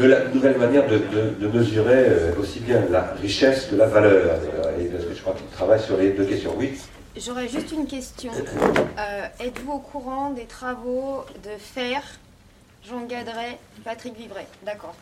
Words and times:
de 0.00 0.06
la 0.06 0.24
nouvelle 0.28 0.56
manière 0.56 0.84
de, 0.88 1.46
mesurer 1.46 2.06
aussi 2.38 2.60
bien 2.60 2.82
la 2.90 3.12
richesse 3.20 3.66
que 3.66 3.76
la 3.76 3.86
valeur. 3.86 4.36
Et 4.78 4.84
parce 4.84 5.04
que 5.04 5.14
je 5.14 5.20
crois 5.20 5.34
qu'il 5.34 5.46
travaille 5.46 5.80
sur 5.80 5.96
les 5.96 6.10
deux 6.10 6.24
questions. 6.24 6.54
Oui 6.56 6.78
J'aurais 7.16 7.48
juste 7.48 7.72
une 7.72 7.86
question. 7.86 8.32
Êtes-vous 9.40 9.72
au 9.72 9.78
courant 9.78 10.30
des 10.30 10.44
travaux 10.44 11.24
de 11.44 11.50
Fer, 11.58 12.02
Jean 12.88 13.04
Gadret, 13.06 13.58
Patrick 13.84 14.16
Vivray? 14.16 14.46
D'accord. 14.64 14.94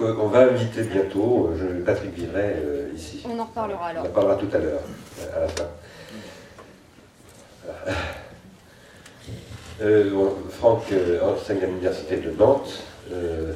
On 0.00 0.28
va 0.28 0.44
inviter 0.44 0.84
bientôt 0.84 1.50
Patrick 1.84 2.14
Vivray 2.14 2.56
ici. 2.94 3.22
On 3.28 3.38
en 3.38 3.44
reparlera 3.44 3.88
alors. 3.88 4.04
On 4.04 4.08
en 4.08 4.12
parlera 4.12 4.36
tout 4.36 4.48
à 4.54 4.58
l'heure, 4.58 4.80
à 5.36 5.40
la 5.40 5.48
fin. 5.48 5.64
Euh, 9.80 10.10
Franck 10.50 10.84
euh, 10.92 11.20
enseigne 11.22 11.62
à 11.62 11.66
l'université 11.66 12.16
de 12.16 12.30
Nantes 12.30 12.82
euh, 13.12 13.52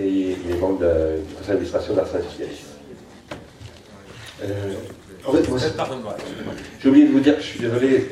et 0.00 0.36
il 0.44 0.50
est 0.50 0.58
membre 0.58 0.78
du 0.78 1.34
conseil 1.34 1.48
d'administration 1.48 1.94
d'Arsène 1.94 2.22
euh, 4.42 4.72
en 5.26 5.32
fait, 5.32 5.44
j'ai 6.80 6.88
oublié 6.88 7.06
de 7.06 7.12
vous 7.12 7.20
dire 7.20 7.36
que 7.36 7.42
je 7.42 7.46
suis 7.46 7.60
désolé, 7.60 8.08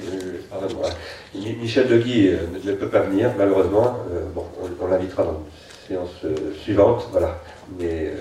pardonne-moi. 0.50 0.90
Michel 1.34 1.88
Deguy 1.88 2.36
ne 2.62 2.72
peut 2.72 2.90
pas 2.90 3.00
venir, 3.00 3.32
malheureusement. 3.38 3.96
bon, 4.34 4.44
on, 4.78 4.86
l'invitera 4.88 5.24
dans 5.24 5.32
une 5.32 5.88
séance 5.88 6.26
suivante, 6.62 7.08
voilà. 7.10 7.40
Mais 7.78 8.12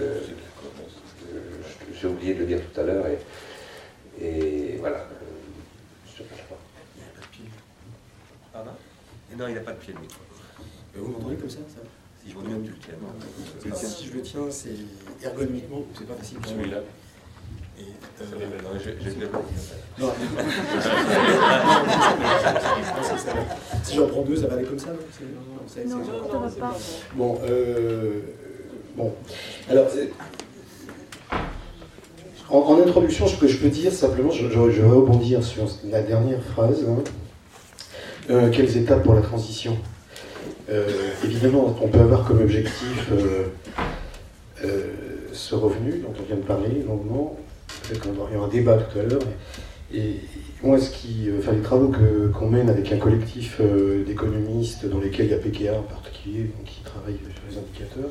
j'ai 1.99 2.07
oublié 2.07 2.33
de 2.33 2.39
le 2.39 2.45
dire 2.45 2.59
tout 2.73 2.79
à 2.79 2.83
l'heure 2.85 3.03
et, 3.07 4.25
et 4.25 4.77
voilà. 4.79 5.05
Non, 9.37 9.47
il 9.47 9.53
n'a 9.53 9.61
pas 9.61 9.73
de 9.73 9.77
pied, 9.77 9.93
lui. 9.93 10.07
Euh, 10.95 10.99
vous 10.99 11.11
m'entendez 11.11 11.35
comme 11.35 11.49
ça, 11.49 11.59
ça? 11.67 11.81
Si 12.27 12.33
je 12.33 12.37
vous 12.39 12.43
demande, 12.43 12.63
tu 12.65 12.71
le 12.71 13.73
tiens. 13.73 13.87
Si 13.87 14.07
je 14.07 14.13
le 14.13 14.21
tiens, 14.21 14.41
c'est 14.49 14.75
ergonomiquement, 15.23 15.83
c'est 15.97 16.05
pas 16.05 16.15
facile. 16.15 16.39
Celui-là. 16.45 16.79
Et, 17.79 17.83
euh... 18.21 18.25
Non, 18.63 18.77
je, 18.77 18.89
je 19.01 19.09
l'ai 19.17 19.27
pas. 19.27 19.41
Non. 19.97 20.11
si 23.83 23.95
j'en 23.95 24.07
prends 24.07 24.23
deux, 24.23 24.35
ça 24.35 24.47
va 24.47 24.55
aller 24.55 24.65
comme 24.65 24.77
ça 24.77 24.89
Non, 25.85 25.95
non, 25.95 26.41
non, 26.41 26.49
pas. 26.49 26.77
Bon, 27.15 27.39
euh, 27.47 28.19
bon. 28.97 29.13
Alors, 29.69 29.87
en, 32.49 32.57
en, 32.57 32.81
introduction, 32.81 33.27
ce 33.27 33.39
que 33.39 33.47
je 33.47 33.57
peux 33.57 33.69
dire 33.69 33.93
simplement, 33.93 34.31
je, 34.31 34.49
je, 34.49 34.69
je 34.69 34.81
vais 34.81 34.89
rebondir 34.89 35.41
sur 35.45 35.63
la 35.85 36.01
dernière 36.01 36.43
phrase. 36.43 36.83
Hein. 36.89 37.03
Euh, 38.29 38.49
quelles 38.51 38.75
étapes 38.75 39.03
pour 39.03 39.13
la 39.13 39.21
transition? 39.21 39.77
Évidemment, 41.23 41.75
on 41.81 41.87
peut 41.87 41.99
avoir 41.99 42.25
comme 42.25 42.41
objectif 42.41 43.09
euh, 44.63 44.91
ce 45.31 45.55
revenu 45.55 45.99
dont 45.99 46.13
on 46.19 46.23
vient 46.23 46.35
de 46.35 46.41
parler 46.41 46.83
longuement. 46.85 47.37
Qu'il 47.83 47.95
y 47.95 48.17
aura 48.17 48.45
un 48.45 48.49
débat 48.49 48.77
tout 48.77 48.99
à 48.99 49.03
l'heure. 49.03 49.21
Et, 49.93 50.15
moi, 50.61 50.77
ce 50.79 50.89
qui, 50.89 51.29
enfin, 51.37 51.53
les 51.53 51.61
travaux 51.61 51.91
qu'on 52.33 52.49
mène 52.49 52.69
avec 52.69 52.91
un 52.91 52.97
collectif 52.97 53.61
d'économistes 54.05 54.87
dans 54.87 54.99
lesquels 54.99 55.27
il 55.27 55.31
y 55.31 55.35
a 55.35 55.37
PKA 55.37 55.79
en 55.79 55.83
particulier, 55.83 56.51
qui 56.65 56.81
travaille 56.81 57.15
sur 57.15 57.43
les 57.49 57.57
indicateurs, 57.57 58.09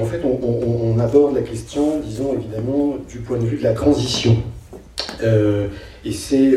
en 0.00 0.04
fait, 0.04 0.20
on, 0.24 0.94
on, 0.94 0.98
aborde 0.98 1.34
la 1.34 1.40
question, 1.40 2.00
disons 2.00 2.34
évidemment, 2.34 2.98
du 3.08 3.20
point 3.20 3.38
de 3.38 3.46
vue 3.46 3.56
de 3.56 3.62
la 3.62 3.72
transition. 3.72 4.36
et 5.22 6.12
c'est 6.12 6.54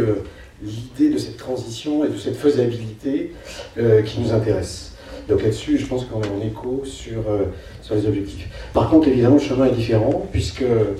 l'idée 0.61 1.09
de 1.13 1.17
cette 1.17 1.37
transition 1.37 2.03
et 2.03 2.09
de 2.09 2.17
cette 2.17 2.35
faisabilité 2.35 3.31
euh, 3.77 4.01
qui 4.01 4.19
nous 4.19 4.33
intéresse. 4.33 4.93
Donc 5.27 5.43
là-dessus, 5.43 5.77
je 5.77 5.85
pense 5.85 6.05
qu'on 6.05 6.21
est 6.21 6.27
en 6.27 6.45
écho 6.45 6.81
sur, 6.85 7.29
euh, 7.29 7.45
sur 7.81 7.95
les 7.95 8.05
objectifs. 8.07 8.47
Par 8.73 8.89
contre, 8.89 9.07
évidemment, 9.07 9.35
le 9.35 9.41
chemin 9.41 9.65
est 9.65 9.75
différent, 9.75 10.27
puisque 10.31 10.63
euh, 10.63 10.95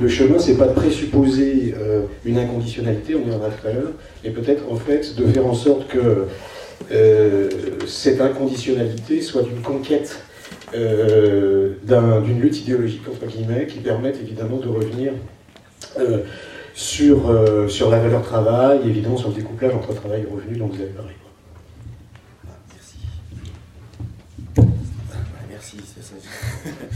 le 0.00 0.08
chemin, 0.08 0.38
c'est 0.38 0.56
pas 0.56 0.66
de 0.66 0.74
présupposer 0.74 1.74
une 2.24 2.38
inconditionnalité, 2.38 3.14
on 3.14 3.20
y 3.20 3.24
reviendra 3.24 3.48
tout 3.48 3.66
à 3.66 3.72
l'heure, 3.72 3.92
mais 4.22 4.30
peut-être 4.30 4.70
en 4.70 4.76
fait 4.76 5.16
de 5.16 5.26
faire 5.26 5.46
en 5.46 5.54
sorte 5.54 5.88
que 5.88 6.26
cette 7.86 8.20
inconditionnalité 8.20 9.22
soit 9.22 9.42
d'une 9.42 9.62
conquête 9.62 10.22
d'une 10.74 12.40
lutte 12.40 12.60
idéologique, 12.60 13.02
entre 13.08 13.26
guillemets, 13.26 13.66
qui 13.66 13.78
permette 13.78 14.20
évidemment 14.20 14.58
de 14.58 14.68
revenir 14.68 15.12
sur, 16.76 17.28
euh, 17.30 17.66
sur 17.68 17.90
la 17.90 17.98
valeur 17.98 18.22
travail, 18.22 18.80
évidemment 18.84 19.16
sur 19.16 19.30
le 19.30 19.34
découplage 19.34 19.74
entre 19.74 19.94
travail 19.94 20.22
et 20.22 20.26
revenu 20.32 20.58
dont 20.58 20.66
vous 20.66 20.80
avez 20.80 20.90
parlé. 20.90 21.14
Ah, 22.46 22.50
merci. 22.70 22.98
merci, 25.48 25.78
c'est 25.86 26.04
ça. 26.04 26.14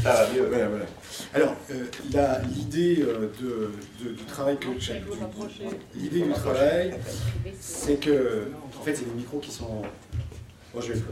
Ah, 0.05 0.27
mieux. 0.35 0.47
Voilà, 0.49 0.69
voilà. 0.69 0.85
Alors, 1.33 1.55
euh, 1.71 1.87
l'idée 2.55 2.99
euh, 3.01 3.33
de, 3.41 3.71
de, 4.05 4.11
du 4.13 4.25
travail 4.25 4.59
que 4.59 4.67
l'idée 5.95 6.21
du 6.21 6.31
travail, 6.31 6.93
c'est 7.59 7.99
que, 7.99 8.51
en 8.79 8.83
fait, 8.85 8.95
c'est 8.95 9.07
les 9.07 9.15
micros 9.15 9.39
qui 9.39 9.51
sont. 9.51 9.81
Moi, 10.75 10.83
je 10.87 10.93
vais 10.93 10.99
le 10.99 11.05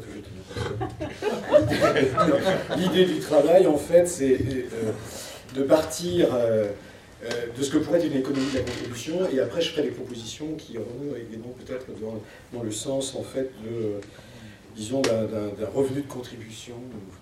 L'idée 2.77 3.07
du 3.07 3.21
travail, 3.21 3.67
en 3.67 3.79
fait, 3.79 4.07
c'est 4.07 4.39
de 5.55 5.63
partir 5.63 6.35
euh, 6.35 6.71
de 7.23 7.63
ce 7.63 7.71
que 7.71 7.79
pourrait 7.79 7.99
être 7.99 8.07
une 8.07 8.19
économie 8.19 8.51
de 8.53 8.59
la 8.59 8.65
contribution, 8.65 9.29
et 9.33 9.41
après 9.41 9.61
je 9.61 9.71
ferai 9.71 9.83
des 9.83 9.91
propositions 9.91 10.55
qui 10.57 10.75
iront 10.75 10.85
également 11.17 11.55
peut-être 11.65 11.87
dans, 12.53 12.63
le 12.63 12.71
sens 12.71 13.17
en 13.17 13.23
fait 13.23 13.51
de, 13.65 14.01
disons, 14.77 15.03
d'un 15.03 15.67
revenu 15.75 16.03
de 16.03 16.09
contribution, 16.09 16.75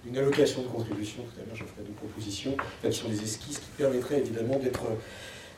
d'une 0.04 0.18
allocation 0.18 0.62
de 0.62 0.68
contribution, 0.68 1.22
tout 1.22 1.40
à 1.40 1.46
l'heure 1.46 1.56
je 1.56 1.64
ferai 1.64 1.82
des 1.86 1.94
propositions, 1.94 2.56
qui 2.82 2.92
sont 2.92 3.08
des 3.08 3.22
esquisses 3.22 3.58
qui 3.58 3.70
permettraient 3.78 4.18
évidemment 4.18 4.58
d'être, 4.58 4.84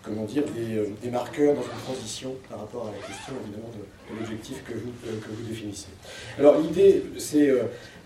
comment 0.04 0.25
dire, 0.25 0.44
des, 0.44 0.76
euh, 0.76 0.87
des, 1.03 1.10
marqueurs 1.10 1.55
dans 1.55 1.62
une 1.62 1.82
transition 1.84 2.37
par 2.49 2.60
rapport 2.60 2.87
à 2.87 2.93
la 2.93 2.99
question 3.05 3.32
évidemment 3.43 3.70
de, 3.75 4.20
l'objectif 4.20 4.62
que 4.65 4.75
vous, 4.75 4.93
euh, 5.06 5.19
que 5.20 5.31
vous 5.31 5.49
définissez. 5.49 5.88
Alors 6.38 6.60
l'idée, 6.60 7.03
c'est 7.19 7.53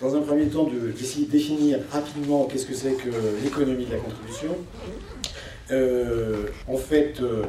dans 0.00 0.16
un 0.16 0.22
premier 0.22 0.46
temps 0.46 0.64
d'essayer 0.64 1.26
de, 1.26 1.30
de 1.30 1.36
définir 1.36 1.78
rapidement 1.90 2.46
qu'est-ce 2.46 2.66
que 2.66 2.74
c'est 2.74 2.94
que 2.94 3.10
l'économie 3.44 3.84
de 3.84 3.92
la 3.92 3.98
contribution, 3.98 4.56
euh, 5.72 6.46
en 6.68 6.76
fait, 6.76 7.20
euh, 7.20 7.44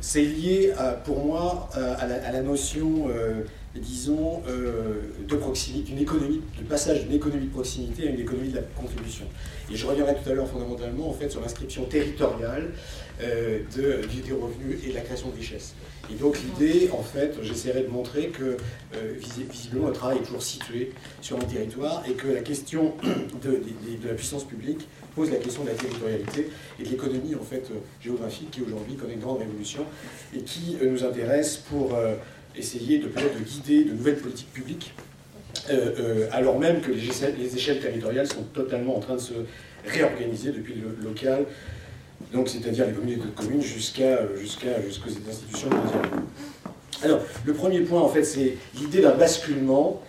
c'est 0.00 0.22
lié, 0.22 0.72
pour 1.04 1.24
moi, 1.24 1.68
à 1.74 2.32
la, 2.32 2.42
notion, 2.42 3.08
euh, 3.10 3.42
disons, 3.74 4.42
de 4.46 5.36
proximité, 5.36 5.90
d'une 5.92 6.02
économie, 6.02 6.40
de 6.58 6.64
passage 6.64 7.04
d'une 7.04 7.16
économie 7.16 7.46
de 7.46 7.52
proximité 7.52 8.08
à 8.08 8.10
une 8.10 8.20
économie 8.20 8.48
de 8.48 8.56
la 8.56 8.62
contribution. 8.62 9.26
Et 9.70 9.76
je 9.76 9.86
reviendrai 9.86 10.14
tout 10.14 10.30
à 10.30 10.32
l'heure 10.32 10.48
fondamentalement 10.48 11.10
en 11.10 11.12
fait 11.12 11.28
sur 11.28 11.42
l'inscription 11.42 11.84
territoriale 11.84 12.70
de, 13.20 14.00
des 14.26 14.32
revenus 14.32 14.78
et 14.86 14.88
de 14.88 14.94
la 14.94 15.02
création 15.02 15.28
de 15.28 15.36
richesses. 15.36 15.74
Et 16.10 16.14
donc 16.14 16.38
l'idée, 16.42 16.88
en 16.92 17.02
fait, 17.02 17.36
j'essaierai 17.42 17.82
de 17.82 17.88
montrer 17.88 18.28
que 18.28 18.56
visiblement 19.50 19.88
le 19.88 19.92
travail 19.92 20.16
est 20.16 20.22
toujours 20.22 20.42
situé 20.42 20.92
sur 21.20 21.36
un 21.36 21.44
territoire 21.44 22.02
et 22.08 22.14
que 22.14 22.26
la 22.26 22.40
question 22.40 22.94
de 23.44 23.60
la 24.08 24.14
puissance 24.14 24.44
publique 24.44 24.88
pose 25.14 25.30
la 25.30 25.36
question 25.36 25.64
de 25.64 25.68
la 25.68 25.74
territorialité 25.74 26.48
et 26.78 26.84
de 26.84 26.88
l'économie 26.88 27.34
en 27.34 27.44
fait 27.44 27.64
euh, 27.70 27.78
géographique 28.02 28.50
qui 28.50 28.62
aujourd'hui 28.62 28.94
connaît 28.94 29.14
une 29.14 29.20
grande 29.20 29.38
révolution 29.38 29.84
et 30.36 30.40
qui 30.40 30.76
euh, 30.82 30.90
nous 30.90 31.04
intéresse 31.04 31.56
pour 31.56 31.94
euh, 31.94 32.14
essayer 32.56 32.98
de 32.98 33.06
de 33.06 33.44
guider 33.44 33.84
de 33.84 33.92
nouvelles 33.92 34.18
politiques 34.18 34.52
publiques 34.52 34.92
alors 36.32 36.58
même 36.58 36.80
que 36.80 36.90
les 36.90 37.04
échelles, 37.04 37.34
les 37.38 37.54
échelles, 37.54 37.80
territoriales 37.80 38.26
sont 38.26 38.42
totalement 38.54 38.96
en 38.96 39.00
train 39.00 39.14
de 39.14 39.20
se 39.20 39.34
réorganiser 39.84 40.52
depuis 40.52 40.74
le 40.74 40.96
local, 41.04 41.44
donc 42.32 42.48
c'est-à-dire 42.48 42.86
les 42.86 42.92
communautés 42.92 43.26
de 43.26 43.30
communes 43.30 43.62
jusqu'à 43.62 44.20
jusqu'à 44.36 44.80
jusqu'aux 44.82 45.10
institutions 45.10 45.70
mondiales. 45.70 46.22
Alors 47.02 47.20
le 47.44 47.52
premier 47.52 47.80
point 47.80 48.00
en 48.00 48.08
fait 48.08 48.24
c'est 48.24 48.56
l'idée 48.76 49.00
d'un 49.00 49.14
basculement 49.14 50.02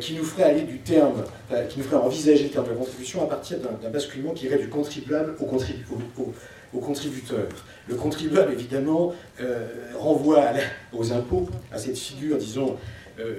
qui 0.00 0.14
nous 0.14 0.24
ferait 0.24 0.44
aller 0.44 0.62
du 0.62 0.78
terme, 0.78 1.24
qui 1.68 1.78
nous 1.78 1.84
ferait 1.84 1.96
envisager 1.96 2.44
le 2.44 2.50
terme 2.50 2.68
de 2.68 2.74
contribution 2.74 3.22
à 3.22 3.26
partir 3.26 3.58
d'un 3.58 3.90
basculement 3.90 4.32
qui 4.32 4.46
irait 4.46 4.58
du 4.58 4.68
contribuable 4.68 5.34
au, 5.40 5.44
au, 5.44 6.80
contributeur. 6.80 7.46
Le 7.88 7.94
contribuable, 7.94 8.52
évidemment, 8.52 9.12
euh, 9.40 9.66
renvoie 9.98 10.44
aux 10.92 11.12
impôts, 11.12 11.48
à 11.72 11.78
cette 11.78 11.98
figure, 11.98 12.38
disons, 12.38 12.76
euh, 13.20 13.36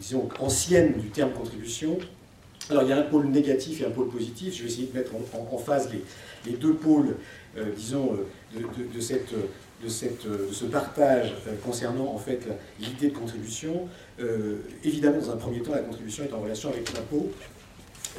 disons, 0.00 0.28
ancienne 0.38 0.94
du 0.98 1.08
terme 1.10 1.32
contribution. 1.32 1.98
Alors, 2.70 2.84
il 2.84 2.88
y 2.88 2.92
a 2.92 2.98
un 2.98 3.02
pôle 3.02 3.26
négatif 3.26 3.80
et 3.80 3.86
un 3.86 3.90
pôle 3.90 4.08
positif. 4.08 4.54
Je 4.56 4.62
vais 4.62 4.68
essayer 4.68 4.86
de 4.86 4.96
mettre 4.96 5.12
en, 5.14 5.58
phase 5.58 5.90
les, 6.46 6.52
deux 6.52 6.74
pôles, 6.74 7.16
disons, 7.76 8.16
de, 8.54 9.00
cette 9.00 9.34
de, 9.82 9.88
ce 9.88 10.64
partage 10.66 11.34
concernant 11.64 12.12
en 12.12 12.18
fait 12.18 12.46
l'idée 12.78 13.08
de 13.08 13.16
contribution. 13.16 13.88
Euh, 14.20 14.58
évidemment, 14.84 15.18
dans 15.18 15.30
un 15.30 15.36
premier 15.36 15.60
temps, 15.60 15.72
la 15.72 15.80
contribution 15.80 16.24
est 16.24 16.32
en 16.32 16.40
relation 16.40 16.68
avec 16.70 16.92
l'impôt. 16.92 17.30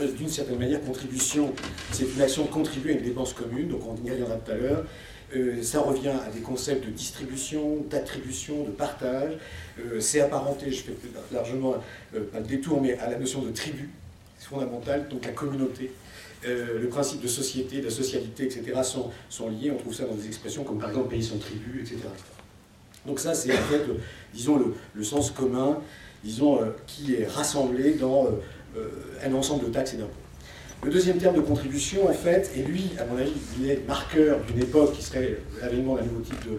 Euh, 0.02 0.12
d'une 0.12 0.30
certaine 0.30 0.58
manière, 0.58 0.82
contribution, 0.82 1.54
c'est 1.92 2.06
une 2.06 2.22
action 2.22 2.46
de 2.46 2.50
contribuer 2.50 2.94
à 2.94 2.98
une 2.98 3.04
dépense 3.04 3.34
commune, 3.34 3.68
donc 3.68 3.82
on 3.86 3.96
y 4.06 4.10
reviendra 4.10 4.36
tout 4.36 4.52
à 4.52 4.56
l'heure. 4.56 4.86
Euh, 5.36 5.62
ça 5.62 5.82
revient 5.82 6.10
à 6.10 6.30
des 6.30 6.42
concepts 6.42 6.86
de 6.86 6.92
distribution, 6.92 7.86
d'attribution, 7.90 8.64
de 8.64 8.72
partage. 8.72 9.34
c'est 10.00 10.22
apparenté, 10.22 10.72
je 10.72 10.84
fais 10.84 10.94
largement, 11.32 11.76
pas 12.32 12.40
de 12.40 12.48
détour, 12.48 12.82
mais 12.82 12.98
à 12.98 13.10
la 13.10 13.18
notion 13.18 13.42
de 13.42 13.52
tribu. 13.52 13.90
Fondamentale, 14.46 15.08
donc 15.10 15.26
la 15.26 15.32
communauté. 15.32 15.92
Euh, 16.44 16.80
le 16.80 16.88
principe 16.90 17.22
de 17.22 17.28
société, 17.28 17.82
de 17.82 17.90
socialité, 17.90 18.46
etc. 18.46 18.82
Sont, 18.84 19.12
sont 19.30 19.50
liés. 19.50 19.72
On 19.72 19.78
trouve 19.78 19.94
ça 19.94 20.06
dans 20.06 20.16
des 20.16 20.26
expressions 20.26 20.64
comme 20.64 20.80
par 20.80 20.90
exemple 20.90 21.10
pays 21.10 21.24
sans 21.24 21.38
tribu, 21.38 21.82
etc. 21.82 21.98
Donc 23.06 23.20
ça, 23.20 23.36
c'est 23.36 23.52
en 23.54 23.62
fait, 23.62 23.82
disons, 24.34 24.58
le, 24.58 24.74
le, 24.96 25.04
sens 25.04 25.30
commun, 25.30 25.80
disons, 26.24 26.60
qui 26.88 27.14
est 27.14 27.28
rassemblé 27.28 27.94
dans 27.94 28.28
un 29.24 29.34
ensemble 29.34 29.66
de 29.66 29.72
taxes 29.72 29.94
et 29.94 29.98
d'impôts. 29.98 30.12
Le 30.84 30.90
deuxième 30.90 31.20
terme 31.20 31.36
de 31.36 31.42
contribution, 31.42 32.10
en 32.10 32.14
fait, 32.14 32.52
et 32.56 32.64
lui, 32.64 32.90
à 33.00 33.06
mon 33.06 33.16
avis, 33.18 33.32
il 33.60 33.70
est 33.70 33.88
marqueur 33.88 34.40
d'une 34.46 34.64
époque 34.64 34.94
qui 34.94 35.04
serait 35.04 35.38
l'avènement 35.62 35.96
d'un 35.96 36.02
nouveau 36.02 36.22
type 36.22 36.44
de, 36.44 36.58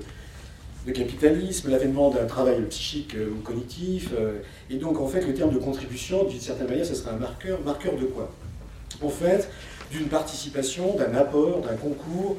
capitalisme, 0.90 1.70
l'avènement 1.70 2.10
d'un 2.10 2.26
travail 2.26 2.60
psychique 2.68 3.14
euh, 3.14 3.30
ou 3.30 3.40
cognitif. 3.42 4.10
Euh, 4.18 4.38
et 4.68 4.76
donc, 4.76 5.00
en 5.00 5.06
fait, 5.06 5.24
le 5.24 5.34
terme 5.34 5.52
de 5.52 5.58
contribution, 5.58 6.24
d'une 6.24 6.40
certaine 6.40 6.66
manière, 6.66 6.84
ce 6.84 6.94
serait 6.94 7.12
un 7.12 7.18
marqueur. 7.18 7.60
Marqueur 7.60 7.96
de 7.96 8.04
quoi? 8.04 8.30
En 9.00 9.08
fait, 9.08 9.48
d'une 9.92 10.08
participation, 10.08 10.96
d'un 10.96 11.14
apport, 11.14 11.60
d'un 11.60 11.76
concours, 11.76 12.36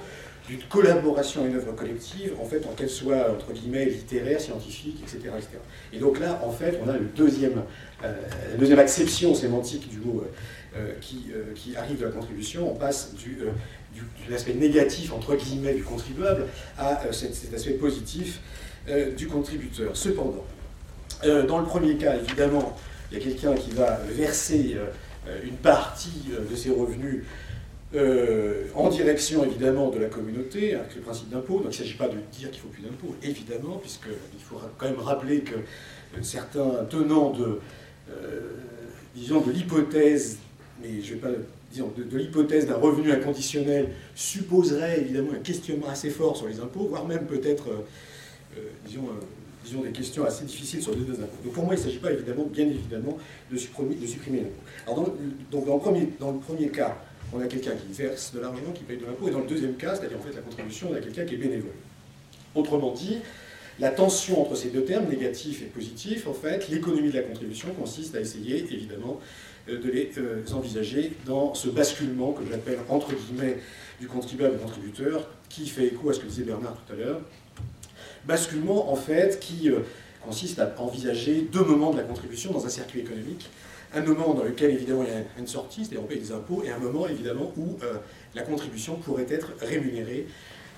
d'une 0.49 0.61
collaboration 0.63 1.43
à 1.43 1.47
une 1.47 1.55
œuvre 1.55 1.71
collective, 1.73 2.33
en 2.41 2.45
fait, 2.45 2.65
en 2.65 2.73
qu'elle 2.73 2.89
soit, 2.89 3.31
entre 3.31 3.53
guillemets, 3.53 3.85
littéraire, 3.85 4.41
scientifique, 4.41 5.01
etc., 5.01 5.33
Et 5.93 5.99
donc 5.99 6.19
là, 6.19 6.41
en 6.45 6.51
fait, 6.51 6.77
on 6.85 6.89
a 6.89 6.93
le 6.93 7.05
deuxième, 7.15 7.63
euh, 8.03 8.13
la 8.51 8.57
deuxième 8.57 8.79
acception 8.79 9.33
sémantique 9.33 9.87
du 9.89 9.99
mot 9.99 10.25
qui, 11.01 11.27
qui, 11.53 11.75
arrive 11.75 11.99
de 11.99 12.05
la 12.05 12.11
contribution, 12.11 12.71
on 12.71 12.73
passe 12.73 13.13
du, 13.13 13.37
de 14.01 14.31
l'aspect 14.31 14.53
négatif, 14.53 15.13
entre 15.13 15.35
guillemets, 15.35 15.73
du 15.73 15.83
contribuable 15.83 16.47
à 16.77 17.01
cet, 17.11 17.35
cet, 17.35 17.53
aspect 17.53 17.73
positif 17.73 18.39
du 19.17 19.27
contributeur. 19.27 19.95
Cependant, 19.95 20.45
dans 21.23 21.59
le 21.59 21.65
premier 21.65 21.95
cas, 21.95 22.15
évidemment, 22.17 22.75
il 23.11 23.17
y 23.17 23.21
a 23.21 23.23
quelqu'un 23.23 23.53
qui 23.55 23.71
va 23.71 23.99
verser 24.09 24.75
une 25.45 25.55
partie 25.55 26.31
de 26.49 26.55
ses 26.55 26.69
revenus 26.69 27.23
euh, 27.95 28.65
en 28.73 28.89
direction 28.89 29.45
évidemment 29.45 29.91
de 29.91 29.99
la 29.99 30.07
communauté, 30.07 30.73
avec 30.73 30.95
le 30.95 31.01
principe 31.01 31.29
d'impôt. 31.29 31.59
Donc 31.59 31.65
il 31.65 31.67
ne 31.67 31.73
s'agit 31.73 31.93
pas 31.93 32.07
de 32.07 32.17
dire 32.31 32.49
qu'il 32.49 32.63
ne 32.63 32.67
faut 32.67 32.67
plus 32.69 32.81
d'impôt, 32.81 33.15
évidemment, 33.21 33.77
puisqu'il 33.77 34.39
faut 34.39 34.59
quand 34.79 34.87
même 34.87 34.99
rappeler 34.99 35.41
que 35.41 35.53
certains 36.21 36.85
tenants 36.89 37.29
de, 37.29 37.59
euh, 38.09 38.39
disons, 39.15 39.41
de 39.41 39.51
l'hypothèse 39.51 40.37
mais 40.81 41.01
je 41.01 41.13
vais 41.13 41.19
pas 41.19 41.29
de, 41.81 42.17
l'hypothèse 42.17 42.67
d'un 42.67 42.75
revenu 42.75 43.11
inconditionnel 43.11 43.89
supposerait 44.15 45.01
évidemment 45.01 45.31
un 45.33 45.39
questionnement 45.39 45.87
assez 45.87 46.09
fort 46.09 46.37
sur 46.37 46.47
les 46.47 46.59
impôts, 46.59 46.87
voire 46.87 47.05
même 47.05 47.25
peut-être, 47.25 47.69
euh, 47.69 48.57
euh, 48.57 48.61
disons, 48.85 49.07
euh, 49.07 49.23
disons, 49.65 49.81
des 49.81 49.91
questions 49.91 50.23
assez 50.25 50.45
difficiles 50.45 50.81
sur 50.81 50.93
les 50.93 51.01
deux 51.01 51.13
impôts. 51.13 51.43
Donc 51.43 51.53
pour 51.53 51.63
moi, 51.65 51.73
il 51.73 51.79
ne 51.79 51.83
s'agit 51.83 51.97
pas 51.97 52.11
évidemment, 52.11 52.45
bien 52.45 52.65
évidemment, 52.65 53.17
de 53.51 53.57
supprimer, 53.57 53.95
de 53.95 54.05
supprimer 54.05 54.39
l'impôt. 54.39 54.51
Alors 54.85 55.05
donc 55.51 55.65
dans 55.65 55.75
le, 55.75 55.79
premier, 55.79 56.09
dans 56.19 56.31
le 56.31 56.39
premier 56.39 56.69
cas, 56.69 56.97
on 57.33 57.39
a 57.39 57.47
quelqu'un 57.47 57.71
qui 57.71 57.91
verse 57.91 58.33
de 58.33 58.39
l'argent, 58.39 58.71
qui 58.73 58.83
paye 58.83 58.97
de 58.97 59.05
l'impôt, 59.05 59.27
et 59.27 59.31
dans 59.31 59.39
le 59.39 59.47
deuxième 59.47 59.75
cas, 59.75 59.95
c'est-à-dire 59.95 60.17
en 60.19 60.21
fait 60.21 60.35
la 60.35 60.41
contribution, 60.41 60.89
on 60.91 60.95
a 60.95 60.99
quelqu'un 60.99 61.25
qui 61.25 61.33
est 61.35 61.37
bénévole. 61.37 61.71
Autrement 62.53 62.91
dit, 62.91 63.17
la 63.79 63.89
tension 63.89 64.39
entre 64.39 64.55
ces 64.55 64.69
deux 64.69 64.83
termes, 64.83 65.09
négatif 65.09 65.63
et 65.63 65.65
positif, 65.65 66.27
en 66.27 66.33
fait, 66.33 66.69
l'économie 66.69 67.09
de 67.09 67.15
la 67.15 67.23
contribution 67.23 67.69
consiste 67.73 68.15
à 68.15 68.19
essayer, 68.19 68.57
évidemment, 68.71 69.19
de 69.67 69.89
les 69.89 70.11
euh, 70.17 70.43
envisager 70.53 71.13
dans 71.25 71.53
ce 71.53 71.69
basculement 71.69 72.33
que 72.33 72.43
j'appelle 72.49 72.79
entre 72.89 73.13
guillemets 73.13 73.57
du 73.99 74.07
contribuable 74.07 74.55
au 74.55 74.59
contributeur, 74.59 75.29
qui 75.49 75.67
fait 75.67 75.87
écho 75.87 76.09
à 76.09 76.13
ce 76.13 76.19
que 76.19 76.25
disait 76.25 76.43
Bernard 76.43 76.75
tout 76.85 76.93
à 76.93 76.95
l'heure. 76.95 77.21
Basculement 78.25 78.91
en 78.91 78.95
fait 78.95 79.39
qui 79.39 79.69
euh, 79.69 79.79
consiste 80.25 80.59
à 80.59 80.73
envisager 80.77 81.47
deux 81.51 81.63
moments 81.63 81.91
de 81.91 81.97
la 81.97 82.03
contribution 82.03 82.51
dans 82.51 82.65
un 82.65 82.69
circuit 82.69 82.99
économique. 83.01 83.49
Un 83.93 84.01
moment 84.01 84.33
dans 84.33 84.43
lequel 84.43 84.71
évidemment 84.71 85.03
il 85.03 85.09
y 85.09 85.15
a 85.15 85.23
une 85.37 85.47
sortie, 85.47 85.85
c'est-à-dire 85.85 86.01
on 86.03 86.07
paye 86.07 86.19
des 86.19 86.31
impôts, 86.31 86.63
et 86.65 86.71
un 86.71 86.79
moment 86.79 87.07
évidemment 87.07 87.53
où 87.55 87.77
la 88.33 88.41
contribution 88.41 88.95
pourrait 88.95 89.27
être 89.29 89.51
rémunérée 89.61 90.25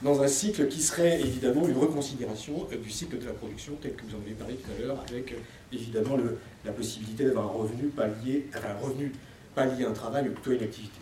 dans 0.01 0.21
un 0.21 0.27
cycle 0.27 0.67
qui 0.67 0.81
serait 0.81 1.21
évidemment 1.21 1.65
une 1.65 1.77
reconsidération 1.77 2.67
du 2.83 2.89
cycle 2.89 3.17
de 3.17 3.25
la 3.25 3.31
production 3.31 3.77
tel 3.81 3.93
que 3.93 4.01
vous 4.03 4.17
en 4.17 4.19
avez 4.19 4.33
parlé 4.33 4.55
tout 4.55 4.69
à 4.69 4.85
l'heure 4.85 5.01
avec 5.07 5.33
évidemment 5.71 6.17
le, 6.17 6.37
la 6.65 6.71
possibilité 6.71 7.25
d'avoir 7.25 7.45
un 7.45 7.49
revenu 7.49 7.87
pas 7.87 8.07
lié, 8.07 8.47
enfin 8.55 8.69
un 8.69 8.85
revenu 8.85 9.11
pas 9.53 9.65
lié 9.65 9.85
à 9.85 9.89
un 9.89 9.93
travail, 9.93 10.23
mais 10.23 10.29
plutôt 10.29 10.51
à 10.51 10.53
une 10.55 10.63
activité. 10.63 10.99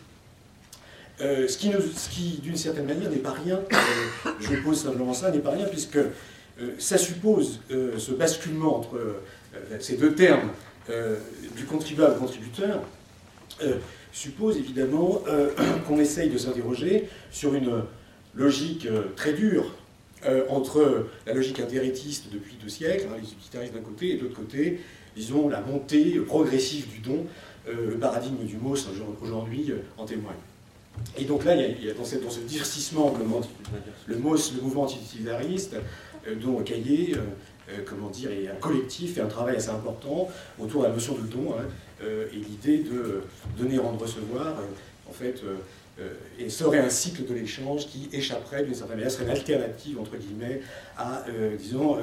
Euh, 1.22 1.48
ce 1.48 1.58
qui, 2.10 2.40
d'une 2.42 2.58
certaine 2.58 2.86
manière, 2.86 3.10
n'est 3.10 3.18
pas 3.18 3.32
rien, 3.32 3.62
euh, 3.72 4.30
je 4.40 4.56
pose 4.56 4.82
simplement 4.82 5.14
ça, 5.14 5.32
n'est 5.32 5.40
pas 5.40 5.52
rien, 5.52 5.66
puisque 5.66 5.98
euh, 5.98 6.10
ça 6.80 6.98
suppose 6.98 7.60
ce 7.70 8.12
basculement 8.12 8.78
entre 8.78 9.00
ces 9.80 9.98
deux 9.98 10.14
termes 10.14 10.50
du 11.56 11.66
contribuable 11.66 12.18
contributeur, 12.18 12.82
suppose 14.12 14.58
évidemment 14.58 15.24
qu'on 15.88 16.00
essaye 16.00 16.30
de 16.30 16.38
s'interroger 16.38 17.08
sur 17.32 17.54
une 17.56 17.84
logique 18.36 18.88
très 19.16 19.34
dure 19.34 19.76
entre 20.50 21.08
la 21.26 21.34
logique 21.34 21.60
intérétiste 21.60 22.26
depuis 22.32 22.56
deux 22.62 22.70
siècles, 22.70 23.08
hein, 23.12 23.18
les 23.22 23.32
utilitaristes 23.32 23.74
d'un 23.74 23.82
côté, 23.82 24.12
et 24.12 24.18
de 24.18 24.24
l'autre 24.24 24.36
côté, 24.36 24.80
disons, 25.16 25.50
la 25.50 25.62
montée 25.62 26.20
progressive 26.20 26.88
du 26.90 27.00
don, 27.00 27.26
euh, 27.70 27.92
le 27.92 27.98
paradigme 27.98 28.44
du 28.44 28.58
MOS 28.58 28.90
aujourd'hui 29.22 29.72
euh, 29.72 29.78
en 29.98 30.06
témoigne. 30.06 30.36
Et 31.18 31.24
donc 31.24 31.46
là, 31.46 31.56
il 31.56 31.86
y 31.86 31.90
a, 31.90 31.94
dans, 31.94 32.04
ce, 32.04 32.18
dans, 32.18 32.30
le 34.08 34.18
MOS, 34.18 34.52
le 34.54 34.62
mouvement 34.62 34.88
utilitariste, 34.88 35.76
euh, 36.28 36.36
dont 36.36 36.62
Caillé, 36.62 37.16
comment 37.86 38.10
dire, 38.10 38.30
est 38.32 38.50
un 38.50 38.56
collectif 38.56 39.18
et 39.18 39.22
un 39.22 39.28
travail 39.28 39.56
assez 39.56 39.70
important 39.70 40.28
autour 40.60 40.82
de 40.82 40.88
la 40.88 40.94
notion 40.94 41.16
de 41.16 41.22
don, 41.22 41.56
hein, 41.58 41.64
et 42.02 42.36
l'idée 42.36 42.80
de 42.80 43.22
donner, 43.58 43.78
rendre, 43.78 44.02
recevoir, 44.02 44.58
en 45.10 45.14
fait, 45.14 45.42
et 46.38 46.50
serait 46.50 46.80
un 46.80 46.90
cycle 46.90 47.26
de 47.26 47.34
l'échange 47.34 47.88
qui 47.88 48.10
échapperait 48.12 48.66
d'une 48.66 48.76
certaine 48.76 48.98
manière, 48.98 49.10
serait 49.10 49.24
une 49.24 49.32
alternative, 49.32 49.98
entre 49.98 50.18
guillemets, 50.18 50.62
à, 50.98 51.24
disons, 51.58 51.98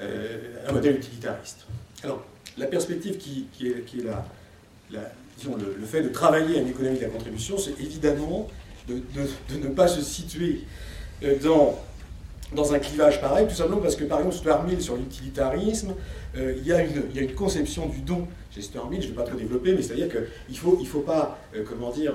un 0.00 0.72
modèle 0.72 0.96
utilitariste. 0.96 1.66
Alors, 2.02 2.24
la 2.58 2.66
perspective 2.66 3.18
qui, 3.18 3.46
est, 3.66 3.84
le, 4.92 5.86
fait 5.86 6.02
de 6.02 6.08
travailler 6.08 6.58
à 6.58 6.60
une 6.60 6.68
économie 6.68 6.98
de 6.98 7.02
la 7.02 7.08
contribution, 7.08 7.58
c'est 7.58 7.78
évidemment 7.80 8.48
de, 8.88 9.00
ne 9.56 9.68
pas 9.68 9.88
se 9.88 10.02
situer 10.02 10.60
euh, 11.22 11.38
dans, 11.42 11.78
dans 12.54 12.74
un 12.74 12.78
clivage 12.78 13.20
pareil, 13.20 13.46
tout 13.48 13.54
simplement 13.54 13.80
parce 13.80 13.96
que, 13.96 14.04
par 14.04 14.18
exemple, 14.18 14.36
Stuart 14.36 14.64
sur 14.78 14.96
l'utilitarisme, 14.96 15.94
euh, 16.36 16.54
il, 16.58 16.66
y 16.66 16.72
a 16.72 16.82
une, 16.82 17.34
conception 17.34 17.86
du 17.86 18.00
don 18.00 18.26
chez 18.54 18.62
Stuart 18.62 18.88
je 18.92 18.96
ne 18.96 19.02
vais 19.02 19.08
pas 19.08 19.24
trop 19.24 19.36
développer, 19.36 19.72
mais 19.74 19.82
c'est-à-dire 19.82 20.08
qu'il 20.08 20.20
ne 20.50 20.54
faut, 20.56 20.78
il 20.80 20.86
faut 20.86 21.00
pas, 21.00 21.38
euh, 21.54 21.64
comment 21.68 21.90
dire, 21.90 22.14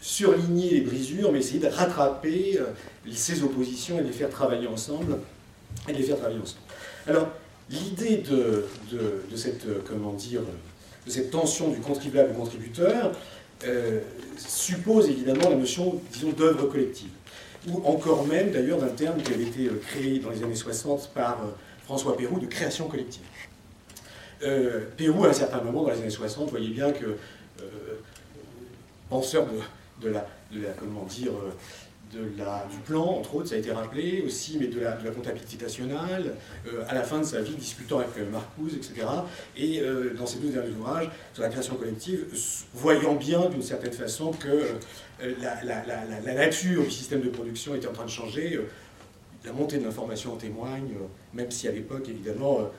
surligner 0.00 0.70
les 0.70 0.80
brisures, 0.82 1.32
mais 1.32 1.40
essayer 1.40 1.58
de 1.58 1.66
rattraper 1.66 2.58
ces 3.12 3.42
oppositions 3.42 3.98
et 3.98 4.02
de 4.02 4.06
les 4.06 4.12
faire 4.12 4.30
travailler 4.30 4.68
ensemble. 4.68 5.18
Et 5.88 5.92
les 5.92 6.02
faire 6.02 6.16
travailler 6.16 6.40
ensemble. 6.40 6.62
Alors, 7.06 7.28
l'idée 7.70 8.18
de, 8.18 8.64
cette, 9.36 9.66
euh, 9.66 9.82
comment 9.86 10.12
dire, 10.12 10.42
de 11.06 11.10
cette 11.10 11.30
tension 11.30 11.68
du 11.70 11.80
contribuable 11.80 12.30
au 12.32 12.34
contributeur 12.34 13.12
euh, 13.64 14.00
suppose 14.36 15.08
évidemment 15.08 15.50
la 15.50 15.56
notion, 15.56 16.00
disons, 16.12 16.30
d'œuvre 16.30 16.66
collective. 16.66 17.10
Ou 17.68 17.82
encore 17.84 18.26
même, 18.26 18.52
d'ailleurs, 18.52 18.78
d'un 18.78 18.88
terme 18.88 19.20
qui 19.20 19.32
avait 19.34 19.44
été 19.44 19.66
euh, 19.66 19.80
créé 19.88 20.20
dans 20.20 20.30
les 20.30 20.42
années 20.42 20.54
60 20.54 21.10
par 21.12 21.38
François 21.84 22.16
Pérou 22.16 22.38
de 22.38 22.46
création 22.46 22.88
collective. 22.88 23.22
Pérou, 24.96 25.24
à 25.24 25.30
un 25.30 25.32
certain 25.32 25.60
moment, 25.60 25.82
dans 25.82 25.90
les 25.90 25.98
années 25.98 26.10
60, 26.10 26.50
voyait 26.50 26.68
bien 26.68 26.92
que, 26.92 27.16
penseur 29.10 29.48
de, 30.00 30.08
la, 30.08 30.28
de 30.52 30.60
la, 30.60 30.68
comment 30.78 31.02
dire, 31.06 31.32
du 32.12 32.78
plan, 32.86 33.04
entre 33.04 33.36
autres, 33.36 33.48
ça 33.48 33.54
a 33.54 33.58
été 33.58 33.70
rappelé 33.70 34.22
aussi, 34.24 34.56
mais 34.58 34.68
de 34.68 34.80
la, 34.80 34.92
comptabilité 35.14 35.62
nationale, 35.62 36.34
euh, 36.66 36.84
à 36.88 36.94
la 36.94 37.02
fin 37.02 37.18
de 37.18 37.24
sa 37.24 37.40
vie, 37.40 37.54
discutant 37.54 37.98
avec 37.98 38.16
euh, 38.18 38.30
Marcuse, 38.30 38.74
etc. 38.74 39.06
Et 39.56 39.80
euh, 39.80 40.14
dans 40.14 40.26
ses 40.26 40.38
deux 40.38 40.50
derniers 40.50 40.70
ouvrages 40.70 41.10
sur 41.34 41.42
la 41.42 41.48
création 41.48 41.74
collective, 41.76 42.26
voyant 42.74 43.14
bien 43.14 43.48
d'une 43.48 43.62
certaine 43.62 43.92
façon 43.92 44.32
que 44.32 44.64
la, 45.40 45.62
la, 45.64 46.34
nature 46.34 46.84
du 46.84 46.90
système 46.90 47.20
de 47.20 47.28
production 47.28 47.74
était 47.74 47.88
en 47.88 47.92
train 47.92 48.04
de 48.04 48.10
changer, 48.10 48.60
la 49.44 49.52
montée 49.52 49.78
de 49.78 49.84
l'information 49.84 50.32
en 50.32 50.36
témoigne, 50.36 50.94
même 51.34 51.50
si 51.50 51.68
à 51.68 51.72
l'époque, 51.72 52.08
évidemment, 52.08 52.70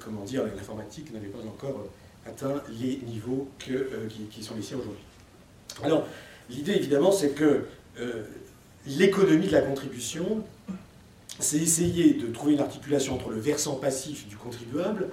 comment 0.00 0.22
dire, 0.22 0.44
l'informatique 0.56 1.12
n'avait 1.12 1.28
pas 1.28 1.38
encore 1.38 1.86
atteint 2.26 2.62
les 2.80 3.00
niveaux 3.06 3.48
qui, 3.58 4.42
sont 4.42 4.54
les 4.56 4.62
siens 4.62 4.78
aujourd'hui. 4.78 5.04
Alors, 5.82 6.06
l'idée, 6.50 6.72
évidemment, 6.72 7.12
c'est 7.12 7.30
que 7.30 7.64
l'économie 8.86 9.46
de 9.46 9.52
la 9.52 9.62
contribution, 9.62 10.44
c'est 11.38 11.58
essayer 11.58 12.14
de 12.14 12.26
trouver 12.28 12.54
une 12.54 12.60
articulation 12.60 13.14
entre 13.14 13.30
le 13.30 13.40
versant 13.40 13.74
passif 13.74 14.26
du 14.28 14.36
contribuable 14.36 15.08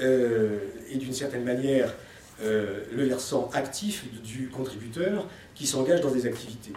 euh, 0.00 0.58
et 0.90 0.96
d'une 0.96 1.12
certaine 1.12 1.44
manière 1.44 1.94
euh, 2.42 2.80
le 2.92 3.04
versant 3.04 3.48
actif 3.52 4.04
du 4.22 4.48
contributeur 4.48 5.28
qui 5.54 5.66
s'engage 5.66 6.00
dans 6.00 6.10
des 6.10 6.26
activités. 6.26 6.72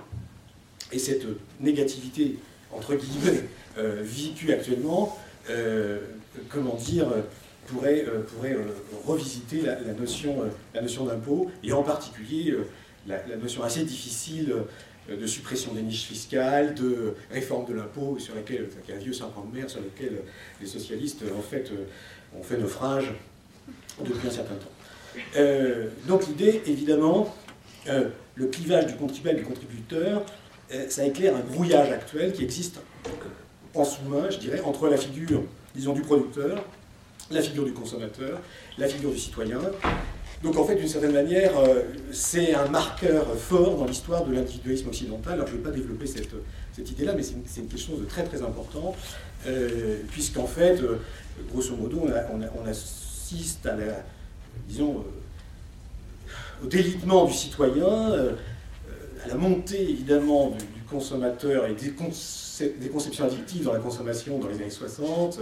Et 0.92 1.00
cette 1.00 1.26
négativité, 1.60 2.38
entre 2.72 2.96
guillemets, 2.96 3.44
euh, 3.78 4.02
vécue 4.04 4.52
actuellement, 4.52 5.18
comment 6.50 6.76
dire, 6.76 7.08
pourrait, 7.68 8.06
pourrait 8.28 8.58
revisiter 9.06 9.62
la, 9.62 9.94
notion, 9.94 10.44
la 10.76 10.82
notion 10.82 11.06
d'impôt, 11.06 11.50
et 11.64 11.72
en 11.72 11.84
particulier 11.84 12.54
la, 13.08 13.38
notion 13.38 13.64
assez 13.64 13.84
difficile 13.86 14.54
de 15.10 15.28
suppression 15.28 15.74
des 15.74 15.82
niches 15.82 16.06
fiscales, 16.06 16.74
de 16.76 17.14
réforme 17.32 17.66
de 17.66 17.74
l'impôt, 17.74 18.18
sur 18.20 18.36
laquelle, 18.36 18.68
qui 18.86 18.92
est 18.92 18.96
un 18.96 19.00
vieux 19.00 19.14
serpent 19.14 19.46
de 19.52 19.58
mer, 19.58 19.70
sur 19.70 19.80
lequel 19.80 20.22
les 20.60 20.68
socialistes, 20.68 21.24
en 21.38 21.42
fait, 21.42 21.72
ont 22.38 22.44
fait 22.44 22.58
naufrage 22.58 23.14
depuis 24.04 24.28
un 24.28 24.32
certain 24.32 24.56
temps. 24.56 25.40
donc 26.08 26.28
l'idée, 26.28 26.62
évidemment, 26.66 27.34
le 27.86 28.46
clivage 28.48 28.88
du 28.88 28.96
contribuable 28.96 29.40
et 29.40 29.42
du 29.42 29.48
contributeur, 29.48 30.26
ça 30.90 31.06
éclaire 31.06 31.36
un 31.36 31.40
brouillage 31.40 31.92
actuel 31.92 32.34
qui 32.34 32.44
existe 32.44 32.80
en 33.74 33.86
sous-main, 33.86 34.30
je 34.30 34.38
dirais, 34.38 34.62
entre 34.62 34.88
la 34.88 34.98
figure, 34.98 35.44
disons, 35.76 35.94
du 35.94 36.02
producteur, 36.02 36.64
la 37.32 37.42
figure 37.42 37.66
du 37.66 37.74
consommateur, 37.74 38.40
la 38.78 38.88
figure 38.88 39.12
du 39.12 39.18
citoyen. 39.18 39.60
Donc 40.44 40.56
en 40.58 40.66
fait, 40.66 40.76
d'une 40.76 40.88
certaine 40.88 41.14
manière, 41.14 41.58
euh, 41.58 41.82
c'est 42.12 42.54
un 42.54 42.68
marqueur 42.68 43.26
fort 43.36 43.78
dans 43.78 43.86
l'histoire 43.86 44.24
de 44.26 44.34
l'individualisme 44.34 44.90
occidental. 44.90 45.34
Alors 45.34 45.48
je 45.48 45.54
ne 45.54 45.58
vais 45.58 45.64
pas 45.64 45.72
développer 45.72 46.06
cette, 46.06 46.30
cette 46.74 46.92
idée-là, 46.92 47.14
mais 47.16 47.24
c'est 47.24 47.34
une, 47.62 47.68
quelque 47.68 47.78
chose 47.78 48.00
de 48.00 48.06
très 48.06 48.24
très 48.24 48.42
important, 48.44 48.96
euh, 49.48 49.98
puisqu'en 50.12 50.46
fait, 50.46 50.80
euh, 50.82 51.00
grosso 51.52 51.76
modo, 51.76 52.08
on, 52.34 52.68
assiste 52.68 53.66
à 53.66 53.76
la, 53.76 54.04
disons, 54.68 55.04
au 56.64 56.68
délitement 56.68 57.26
du 57.26 57.34
citoyen, 57.34 58.14
à 59.24 59.28
la 59.28 59.36
montée 59.36 59.90
évidemment 59.90 60.52
du, 60.52 60.66
consommateur 60.90 61.66
et 61.66 61.74
des, 61.74 61.94
des 62.80 62.88
conceptions 62.88 63.26
addictives 63.26 63.66
dans 63.66 63.74
la 63.74 63.80
consommation 63.80 64.40
dans 64.40 64.48
les 64.48 64.56
années 64.56 64.70
60. 64.70 65.40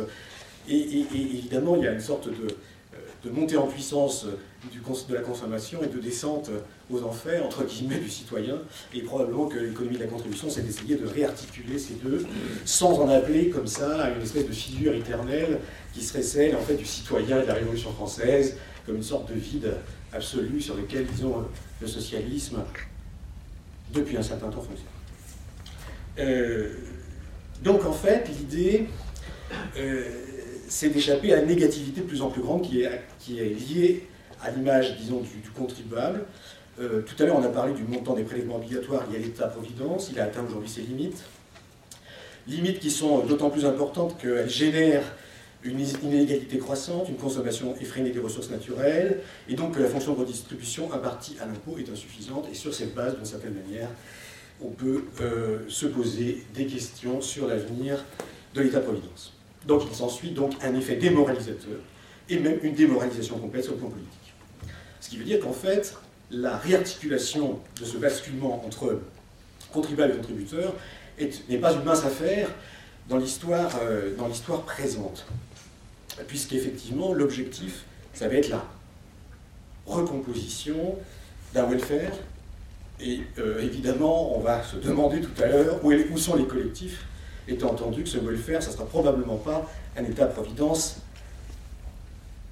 Et, 0.67 1.05
évidemment, 1.13 1.75
il 1.75 1.83
y 1.83 1.87
a 1.87 1.91
une 1.91 1.99
sorte 1.99 2.27
de, 2.27 2.47
euh, 2.47 2.97
de 3.23 3.29
montée 3.29 3.57
en 3.57 3.67
puissance 3.67 4.25
du, 4.71 4.79
de 4.79 5.13
la 5.13 5.21
consommation 5.21 5.83
et 5.83 5.87
de 5.87 5.99
descente 5.99 6.49
aux 6.89 7.03
enfers, 7.03 7.45
entre 7.45 7.63
guillemets, 7.63 7.99
du 7.99 8.09
citoyen. 8.09 8.59
Et 8.93 9.01
probablement 9.01 9.47
que 9.47 9.57
l'économie 9.57 9.95
de 9.97 10.03
la 10.03 10.09
contribution, 10.09 10.49
c'est 10.49 10.61
d'essayer 10.61 10.95
de 10.95 11.05
réarticuler 11.05 11.77
ces 11.79 11.95
deux, 11.95 12.25
sans 12.65 12.99
en 12.99 13.09
appeler 13.09 13.49
comme 13.49 13.67
ça 13.67 14.03
à 14.03 14.09
une 14.11 14.21
espèce 14.21 14.47
de 14.47 14.53
figure 14.53 14.93
éternelle 14.93 15.59
qui 15.93 16.03
serait 16.03 16.23
celle 16.23 16.55
en 16.55 16.61
fait, 16.61 16.75
du 16.75 16.85
citoyen 16.85 17.39
et 17.39 17.43
de 17.43 17.47
la 17.47 17.55
Révolution 17.55 17.91
française, 17.91 18.57
comme 18.85 18.97
une 18.97 19.03
sorte 19.03 19.29
de 19.31 19.39
vide 19.39 19.73
absolu 20.13 20.61
sur 20.61 20.75
lequel, 20.75 21.05
disons, 21.05 21.45
le 21.81 21.87
socialisme, 21.87 22.63
depuis 23.93 24.17
un 24.17 24.23
certain 24.23 24.49
temps, 24.49 24.61
fonctionne. 24.61 24.87
Euh, 26.19 26.73
donc 27.63 27.85
en 27.85 27.93
fait, 27.93 28.29
l'idée, 28.29 28.87
euh, 29.77 30.03
c'est 30.67 30.89
d'échapper 30.89 31.33
à 31.33 31.37
la 31.37 31.45
négativité 31.45 32.01
de 32.01 32.05
plus 32.05 32.21
en 32.21 32.29
plus 32.29 32.41
grande 32.41 32.63
qui 32.63 32.81
est, 32.81 33.01
qui 33.19 33.39
est 33.39 33.49
liée 33.49 34.07
à 34.45 34.51
l'image, 34.51 34.97
disons, 34.97 35.21
du, 35.21 35.49
contribuable. 35.49 36.25
Euh, 36.79 37.01
tout 37.01 37.21
à 37.21 37.25
l'heure, 37.25 37.37
on 37.37 37.43
a 37.43 37.49
parlé 37.49 37.73
du 37.73 37.83
montant 37.83 38.13
des 38.13 38.23
prélèvements 38.23 38.57
obligatoires 38.57 39.09
lié 39.09 39.17
à 39.17 39.19
l'État-providence. 39.19 40.09
Il 40.11 40.19
a 40.19 40.25
atteint 40.25 40.43
aujourd'hui 40.45 40.69
ses 40.69 40.81
limites. 40.81 41.23
Limites 42.47 42.79
qui 42.79 42.91
sont 42.91 43.19
d'autant 43.19 43.49
plus 43.49 43.65
importantes 43.65 44.17
qu'elles 44.19 44.49
génèrent 44.49 45.15
une 45.63 45.79
inégalité 46.03 46.59
croissante, 46.59 47.09
une 47.09 47.15
consommation 47.15 47.75
effrénée 47.81 48.11
des 48.11 48.19
ressources 48.19 48.51
naturelles, 48.51 49.21
et 49.49 49.55
donc 49.55 49.75
que 49.75 49.81
la 49.81 49.89
fonction 49.89 50.13
de 50.13 50.19
redistribution 50.19 50.93
impartie 50.93 51.37
à 51.41 51.47
l'impôt 51.47 51.77
est 51.79 51.89
insuffisante. 51.89 52.47
Et 52.51 52.53
sur 52.53 52.73
cette 52.73 52.93
base, 52.93 53.15
d'une 53.15 53.25
certaine 53.25 53.55
manière, 53.55 53.89
on 54.61 54.69
peut 54.69 55.05
euh, 55.21 55.59
se 55.67 55.87
poser 55.87 56.45
des 56.53 56.67
questions 56.67 57.19
sur 57.19 57.47
l'avenir 57.47 58.03
de 58.53 58.61
l'État-providence. 58.61 59.33
Donc 59.65 59.83
il 59.89 59.95
s'ensuit 59.95 60.31
donc 60.31 60.53
un 60.61 60.75
effet 60.75 60.97
démoralisateur 60.97 61.79
et 62.29 62.39
même 62.39 62.59
une 62.61 62.73
démoralisation 62.73 63.37
complète 63.37 63.63
sur 63.63 63.73
le 63.73 63.79
plan 63.79 63.89
politique. 63.89 64.24
Ce 65.05 65.11
qui 65.11 65.17
veut 65.17 65.23
dire 65.23 65.39
qu'en 65.39 65.53
fait, 65.53 65.93
la 66.31 66.57
réarticulation 66.57 67.59
de 67.79 67.85
ce 67.85 67.95
basculement 67.97 68.65
entre 68.65 69.01
contribuable 69.71 70.13
et 70.13 70.17
contributeur 70.17 70.73
n'est 71.47 71.59
pas 71.59 71.73
une 71.73 71.83
mince 71.83 72.03
affaire 72.03 72.49
dans 73.07 73.17
l'histoire 73.17 73.69
euh, 73.83 74.15
présente. 74.65 75.27
Puisqu'effectivement, 76.27 77.13
l'objectif, 77.13 77.83
ça 78.15 78.27
va 78.27 78.33
être 78.33 78.49
la 78.49 78.65
recomposition 79.85 80.95
d'un 81.53 81.67
welfare 81.69 82.13
et 82.99 83.19
euh, 83.37 83.61
évidemment, 83.61 84.35
on 84.35 84.39
va 84.39 84.63
se 84.63 84.77
demander 84.77 85.21
tout 85.21 85.39
à 85.39 85.45
l'heure 85.45 85.85
où, 85.85 85.91
où, 85.91 86.17
sont 86.17 86.35
les 86.35 86.45
collectifs, 86.45 87.05
étant 87.47 87.69
entendu 87.69 88.01
que 88.01 88.09
ce 88.09 88.17
welfare, 88.17 88.63
ça 88.63 88.71
ne 88.71 88.73
sera 88.73 88.87
probablement 88.87 89.37
pas 89.37 89.69
un 89.97 90.03
État-providence 90.03 90.97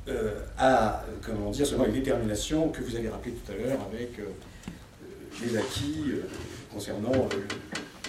euh, 0.07 0.39
à, 0.57 1.03
comment 1.21 1.49
dire, 1.51 1.65
selon 1.65 1.85
les 1.85 1.91
déterminations 1.91 2.69
que 2.69 2.81
vous 2.81 2.95
avez 2.95 3.09
rappelées 3.09 3.33
tout 3.33 3.51
à 3.51 3.55
l'heure 3.55 3.79
avec 3.91 4.19
euh, 4.19 4.25
les 5.41 5.57
acquis 5.57 6.13
concernant 6.71 7.29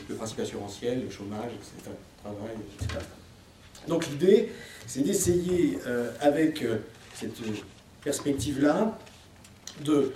le 0.08 0.14
principe 0.14 0.40
assurantiel, 0.40 1.04
le 1.04 1.10
chômage, 1.10 1.50
etc.. 1.54 1.90
Donc 3.88 4.06
l'idée, 4.08 4.50
c'est 4.86 5.02
d'essayer, 5.02 5.78
avec 6.20 6.64
cette 7.14 7.34
perspective-là, 8.02 8.98
de, 9.84 10.12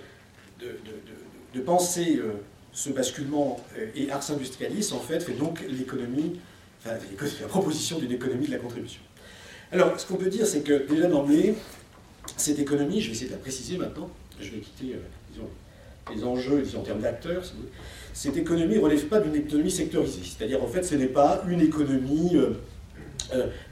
de, 0.60 1.60
penser 1.60 2.16
euh, 2.16 2.34
ce 2.72 2.90
basculement 2.90 3.60
euh, 3.76 3.86
et 3.94 4.10
Ars 4.10 4.30
Industrialis, 4.30 4.92
en 4.92 5.00
fait, 5.00 5.20
fait 5.20 5.32
donc 5.32 5.64
l'économie, 5.68 6.38
enfin, 6.80 6.96
la 7.40 7.48
proposition 7.48 7.98
d'une 7.98 8.12
économie 8.12 8.46
de 8.46 8.52
la 8.52 8.58
contribution. 8.58 9.00
Alors, 9.72 9.98
ce 9.98 10.06
qu'on 10.06 10.16
peut 10.16 10.30
dire, 10.30 10.46
c'est 10.46 10.62
que 10.62 10.86
déjà 10.88 11.06
d'emblée, 11.06 11.54
cette 12.36 12.58
économie, 12.58 13.00
je 13.00 13.08
vais 13.08 13.12
essayer 13.12 13.28
de 13.28 13.32
la 13.32 13.38
préciser 13.38 13.76
maintenant, 13.76 14.10
je 14.40 14.50
vais 14.50 14.58
quitter 14.58 14.94
euh, 14.94 15.42
les 16.14 16.24
enjeux 16.24 16.62
disons, 16.62 16.80
en 16.80 16.82
termes 16.82 17.00
d'acteurs, 17.00 17.42
cette 18.14 18.36
économie 18.36 18.76
ne 18.76 18.80
relève 18.80 19.06
pas 19.06 19.20
d'une 19.20 19.34
économie 19.34 19.70
sectorisée. 19.70 20.20
C'est-à-dire, 20.24 20.62
en 20.62 20.68
fait, 20.68 20.82
ce 20.82 20.94
n'est 20.94 21.06
pas 21.06 21.42
une 21.48 21.60
économie 21.60 22.32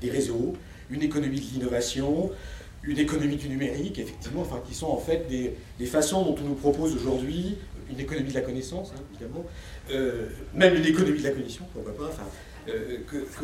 des 0.00 0.11
réseaux, 0.11 0.55
une 0.91 1.03
économie 1.03 1.41
de 1.41 1.47
l'innovation, 1.55 2.31
une 2.83 2.99
économie 2.99 3.37
du 3.37 3.49
numérique, 3.49 3.99
effectivement, 3.99 4.43
enfin, 4.43 4.62
qui 4.67 4.75
sont 4.75 4.87
en 4.87 4.99
fait 4.99 5.26
des, 5.29 5.55
des 5.79 5.87
façons 5.87 6.23
dont 6.25 6.37
on 6.41 6.49
nous 6.49 6.55
propose 6.55 6.95
aujourd'hui 6.95 7.57
une 7.91 8.00
économie 8.00 8.31
de 8.31 8.35
la 8.35 8.41
connaissance, 8.41 8.93
hein, 8.95 9.00
évidemment, 9.12 9.45
euh, 9.91 10.26
même 10.55 10.75
une 10.75 10.87
économie 10.87 11.19
de 11.19 11.25
la 11.25 11.31
cognition, 11.31 11.65
pourquoi 11.73 11.95
pas, 11.95 12.09
enfin, 12.09 12.29
euh, 12.69 12.99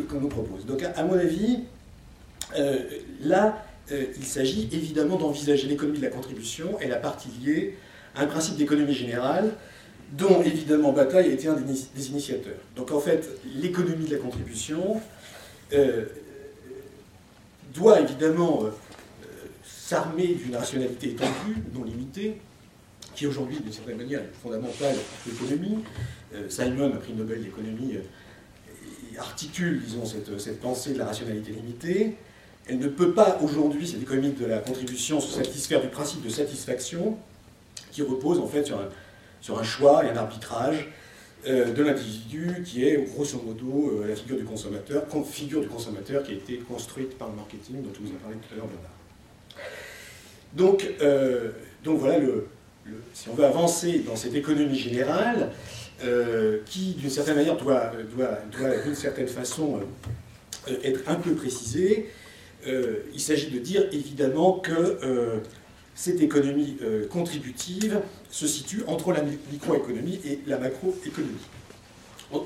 qu'on 0.09 0.21
nous 0.21 0.29
propose. 0.29 0.67
Donc, 0.67 0.83
à, 0.83 1.05
mon 1.05 1.15
avis, 1.15 1.55
euh, 1.55 1.59
là, 3.23 3.65
il 3.91 4.25
s'agit 4.25 4.69
évidemment 4.73 5.17
d'envisager 5.17 5.67
l'économie 5.67 5.99
de 5.99 6.05
la 6.05 6.11
contribution 6.11 6.79
et 6.81 6.89
la 6.89 6.97
partie 6.97 7.29
liée 7.45 7.77
à 8.15 8.23
un 8.23 8.27
principe 8.27 8.57
d'économie 8.57 8.95
générale 8.95 9.53
dont 10.13 10.43
évidemment 10.43 10.93
Bataille 10.93 11.31
a 11.31 11.33
été 11.33 11.49
un 11.49 11.55
des 11.55 12.09
initiateurs. 12.09 12.61
Donc 12.77 12.91
en 12.91 13.01
fait, 13.01 13.29
l'économie 13.57 14.07
de 14.07 14.15
la 14.15 14.21
contribution 14.21 15.01
doit 17.75 18.01
évidemment 18.01 18.65
s'armer 19.93 20.29
d'une 20.29 20.57
rationalité 20.57 21.11
étendue, 21.11 21.57
non 21.75 21.85
limitée, 21.85 22.41
qui 23.15 23.27
aujourd'hui, 23.27 23.59
d'une 23.61 23.73
certaine 23.73 23.99
manière, 23.99 24.21
est 24.21 24.33
fondamentale 24.43 24.97
de 25.27 25.31
l'économie. 25.31 25.79
Euh, 26.35 26.49
Simon, 26.49 26.93
prix 26.93 27.13
Nobel 27.13 27.43
d'économie, 27.43 27.97
euh, 27.97 29.21
articule, 29.21 29.83
disons, 29.85 30.07
cette, 30.07 30.61
pensée 30.61 30.95
de 30.95 30.99
la 30.99 31.05
rationalité 31.05 31.53
limitée. 31.53 32.17
Elle 32.69 32.79
ne 32.79 32.89
peut 32.89 33.13
pas 33.13 33.39
aujourd'hui, 33.43 33.87
cette 33.87 34.03
économie 34.03 34.33
de 34.33 34.47
la 34.47 34.59
contribution, 34.59 35.21
se 35.21 35.33
satisfaire 35.33 35.81
du 35.81 35.89
principe 35.89 36.23
de 36.23 36.29
satisfaction 36.29 37.17
qui 37.91 38.03
repose 38.03 38.39
en 38.39 38.47
fait 38.47 38.65
sur 39.41 39.59
un, 39.59 39.63
choix 39.63 40.05
et 40.05 40.11
un 40.11 40.17
arbitrage 40.17 40.89
euh, 41.47 41.73
de 41.73 41.83
l'individu 41.83 42.63
qui 42.65 42.85
est 42.87 42.97
grosso 43.15 43.41
modo 43.45 44.05
la 44.07 44.15
figure 44.15 44.37
du 44.37 44.45
consommateur, 44.45 45.05
figure 45.31 45.61
du 45.61 45.69
consommateur 45.69 46.23
qui 46.23 46.33
a 46.33 46.35
été 46.35 46.59
construite 46.59 47.19
par 47.19 47.29
le 47.29 47.35
marketing 47.35 47.83
dont 47.83 47.91
je 47.93 48.01
vous 48.01 48.11
ai 48.11 48.19
parlé 48.19 48.37
tout 48.37 48.55
à 48.55 48.57
l'heure 48.57 48.67
Bernard. 48.67 48.93
Donc, 50.55 50.87
euh, 51.01 51.51
donc 51.85 51.99
voilà, 51.99 52.19
le, 52.19 52.47
si 53.15 53.29
on 53.29 53.35
veut 53.35 53.45
avancer 53.45 54.01
dans 54.01 54.17
cette 54.17 54.35
économie 54.35 54.79
générale, 54.79 55.51
euh, 56.05 56.59
qui 56.67 56.95
d'une 56.95 57.11
certaine 57.11 57.37
manière 57.37 57.57
doit, 57.57 57.93
doit, 58.17 58.39
doit 58.51 58.77
d'une 58.85 58.95
certaine 58.95 59.29
façon 59.29 59.81
euh, 60.69 60.75
être 60.83 61.01
un 61.07 61.15
peu 61.15 61.33
précisée, 61.35 62.11
il 62.67 63.21
s'agit 63.21 63.51
de 63.51 63.59
dire 63.59 63.87
évidemment 63.93 64.55
que 64.55 65.41
cette 65.95 66.21
économie 66.21 66.77
contributive 67.11 68.01
se 68.31 68.47
situe 68.47 68.83
entre 68.87 69.13
la 69.13 69.23
microéconomie 69.51 70.21
et 70.25 70.41
la 70.47 70.59
macroéconomie. 70.59 71.33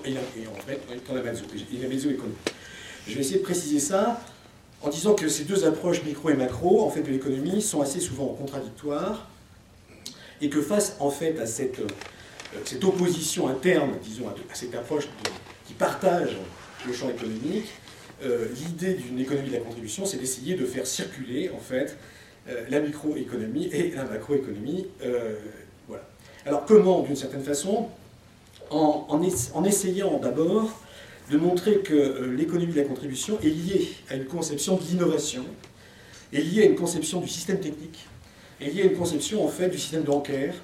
Et, 0.04 0.11
et, 0.11 0.46
en 0.49 0.61
fait, 0.66 0.80
dans 1.08 1.14
la. 1.14 1.23
Je 1.32 3.14
vais 3.14 3.20
essayer 3.20 3.38
de 3.38 3.44
préciser 3.44 3.78
ça 3.78 4.20
en 4.82 4.88
disant 4.88 5.14
que 5.14 5.28
ces 5.28 5.44
deux 5.44 5.64
approches 5.64 6.02
micro 6.04 6.30
et 6.30 6.35
macro 6.35 6.85
en 6.85 6.90
fait, 6.90 7.02
de 7.02 7.11
l'économie 7.11 7.62
sont 7.62 7.80
assez 7.80 8.00
souvent 8.00 8.26
contradictoires 8.26 9.28
et 10.40 10.49
que 10.50 10.61
face 10.61 10.96
en 11.00 11.11
fait 11.11 11.38
à 11.38 11.44
euh, 11.44 11.87
cette 12.64 12.85
opposition 12.85 13.49
interne, 13.49 13.92
disons, 14.02 14.28
à, 14.28 14.35
cette 14.54 14.75
approche 14.75 15.08
qui 15.66 15.73
partage 15.75 16.37
le 16.87 16.92
champ 16.92 17.08
économique, 17.08 17.66
euh, 18.23 18.46
l'idée 18.54 18.94
d'une 18.94 19.18
économie 19.18 19.49
de 19.49 19.54
la 19.54 19.61
contribution, 19.61 20.06
c'est 20.06 20.16
d'essayer 20.16 20.54
de 20.54 20.64
faire 20.64 20.87
circuler, 20.87 21.50
en 21.50 21.58
fait, 21.58 21.96
euh, 22.49 22.64
la 22.70 22.80
microéconomie 22.80 23.66
et 23.73 23.90
la 23.90 24.04
macroéconomie. 24.04 24.87
Euh, 25.02 25.35
voilà. 25.88 26.04
Alors 26.44 26.64
comment, 26.64 27.02
d'une 27.02 27.16
certaine 27.16 27.42
façon 27.42 27.88
en, 28.70 29.64
essayant 29.64 30.18
d'abord 30.18 30.80
de 31.30 31.37
montrer 31.37 31.80
que 31.80 32.32
l'économie 32.37 32.73
de 32.73 32.80
la 32.80 32.87
contribution 32.87 33.38
est 33.40 33.49
liée 33.49 33.88
à 34.11 34.14
une 34.14 34.26
conception 34.26 34.76
de 34.76 34.82
l'innovation, 34.82 35.44
est 36.32 36.40
liée 36.40 36.62
à 36.62 36.66
une 36.66 36.76
conception 36.76 37.20
du 37.20 37.28
système 37.28 37.61
technique, 37.61 38.06
est 38.61 38.70
liée 38.70 38.82
à 38.82 38.85
une 38.87 38.96
conception 38.96 39.44
en 39.44 39.49
fait 39.49 39.68
du 39.68 39.78
système 39.78 40.02
bancaire, 40.02 40.54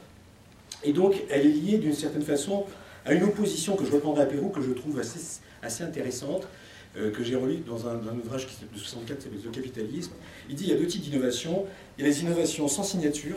et 0.84 0.92
donc 0.92 1.14
elle 1.30 1.46
est 1.46 1.50
liée 1.50 1.78
d'une 1.78 1.94
certaine 1.94 2.22
façon 2.22 2.64
à 3.04 3.12
une 3.12 3.24
opposition 3.24 3.76
que 3.76 3.84
je 3.84 3.90
reprendrai 3.90 4.22
à 4.22 4.26
Pérou, 4.26 4.48
que 4.48 4.62
je 4.62 4.70
trouve 4.70 5.00
assez, 5.00 5.82
intéressante, 5.82 6.42
euh, 6.42 6.46
que 6.94 7.24
j'ai 7.24 7.36
relu 7.36 7.58
dans 7.66 7.86
un, 7.88 7.96
ouvrage 8.22 8.46
qui, 8.46 8.54
de 8.72 8.78
64 8.78 9.18
qui 9.18 9.24
s'appelle 9.24 9.40
Le 9.44 9.50
capitalisme. 9.50 10.12
Il 10.48 10.54
dit 10.54 10.64
qu'il 10.64 10.72
y 10.72 10.76
a 10.76 10.78
deux 10.78 10.86
types 10.86 11.02
d'innovations. 11.02 11.66
Il 11.96 12.02
y 12.02 12.06
a 12.06 12.10
les 12.10 12.20
innovations 12.20 12.68
sans 12.68 12.82
signature. 12.82 13.36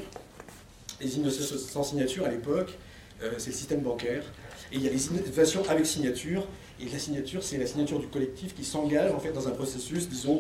Les 1.00 1.16
innovations 1.16 1.58
sans 1.58 1.84
signature, 1.84 2.26
à 2.26 2.30
l'époque, 2.30 2.78
euh, 3.24 3.32
c'est 3.38 3.52
le 3.52 3.56
système 3.56 3.82
bancaire. 3.82 4.24
Et 4.72 4.76
il 4.76 4.84
y 4.84 4.88
a 4.88 4.92
les 4.92 5.08
innovations 5.08 5.64
avec 5.70 5.86
signature. 5.86 6.46
Et 6.80 6.90
la 6.90 7.00
signature, 7.00 7.44
c'est 7.44 7.58
la 7.58 7.66
signature 7.66 8.00
du 8.00 8.08
collectif 8.08 8.54
qui 8.54 8.66
s'engage 8.66 9.12
en 9.12 9.20
fait 9.20 9.32
dans 9.32 9.48
un 9.48 9.52
processus, 9.52 10.10
disons, 10.10 10.40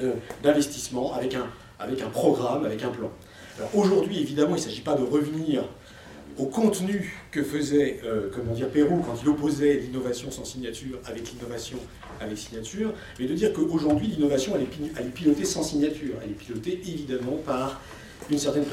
euh, 0.00 0.14
d'investissement 0.42 1.12
avec 1.14 1.34
un, 1.34 1.46
avec 1.78 2.02
un 2.02 2.08
programme, 2.08 2.64
avec 2.64 2.82
un 2.82 2.90
plan. 2.90 3.10
Alors 3.58 3.70
aujourd'hui, 3.76 4.20
évidemment, 4.20 4.56
il 4.56 4.60
ne 4.60 4.64
s'agit 4.64 4.80
pas 4.80 4.94
de 4.94 5.02
revenir 5.02 5.64
au 6.40 6.46
contenu 6.46 7.14
que 7.30 7.42
faisait 7.42 8.00
euh, 8.04 8.30
comment 8.34 8.54
dire, 8.54 8.68
Pérou 8.70 9.02
quand 9.04 9.14
il 9.22 9.28
opposait 9.28 9.74
l'innovation 9.74 10.30
sans 10.30 10.44
signature 10.44 10.98
avec 11.04 11.30
l'innovation 11.32 11.76
avec 12.20 12.38
signature, 12.38 12.92
mais 13.18 13.26
de 13.26 13.34
dire 13.34 13.52
qu'aujourd'hui 13.52 14.06
l'innovation 14.08 14.52
elle, 14.56 14.66
elle, 14.96 15.06
est 15.06 15.10
pilotée 15.10 15.44
sans 15.44 15.62
signature, 15.62 16.14
elle 16.24 16.30
est 16.30 16.34
pilotée 16.34 16.80
évidemment 16.86 17.36
par 17.44 17.80
une 18.30 18.38
certaine 18.38 18.64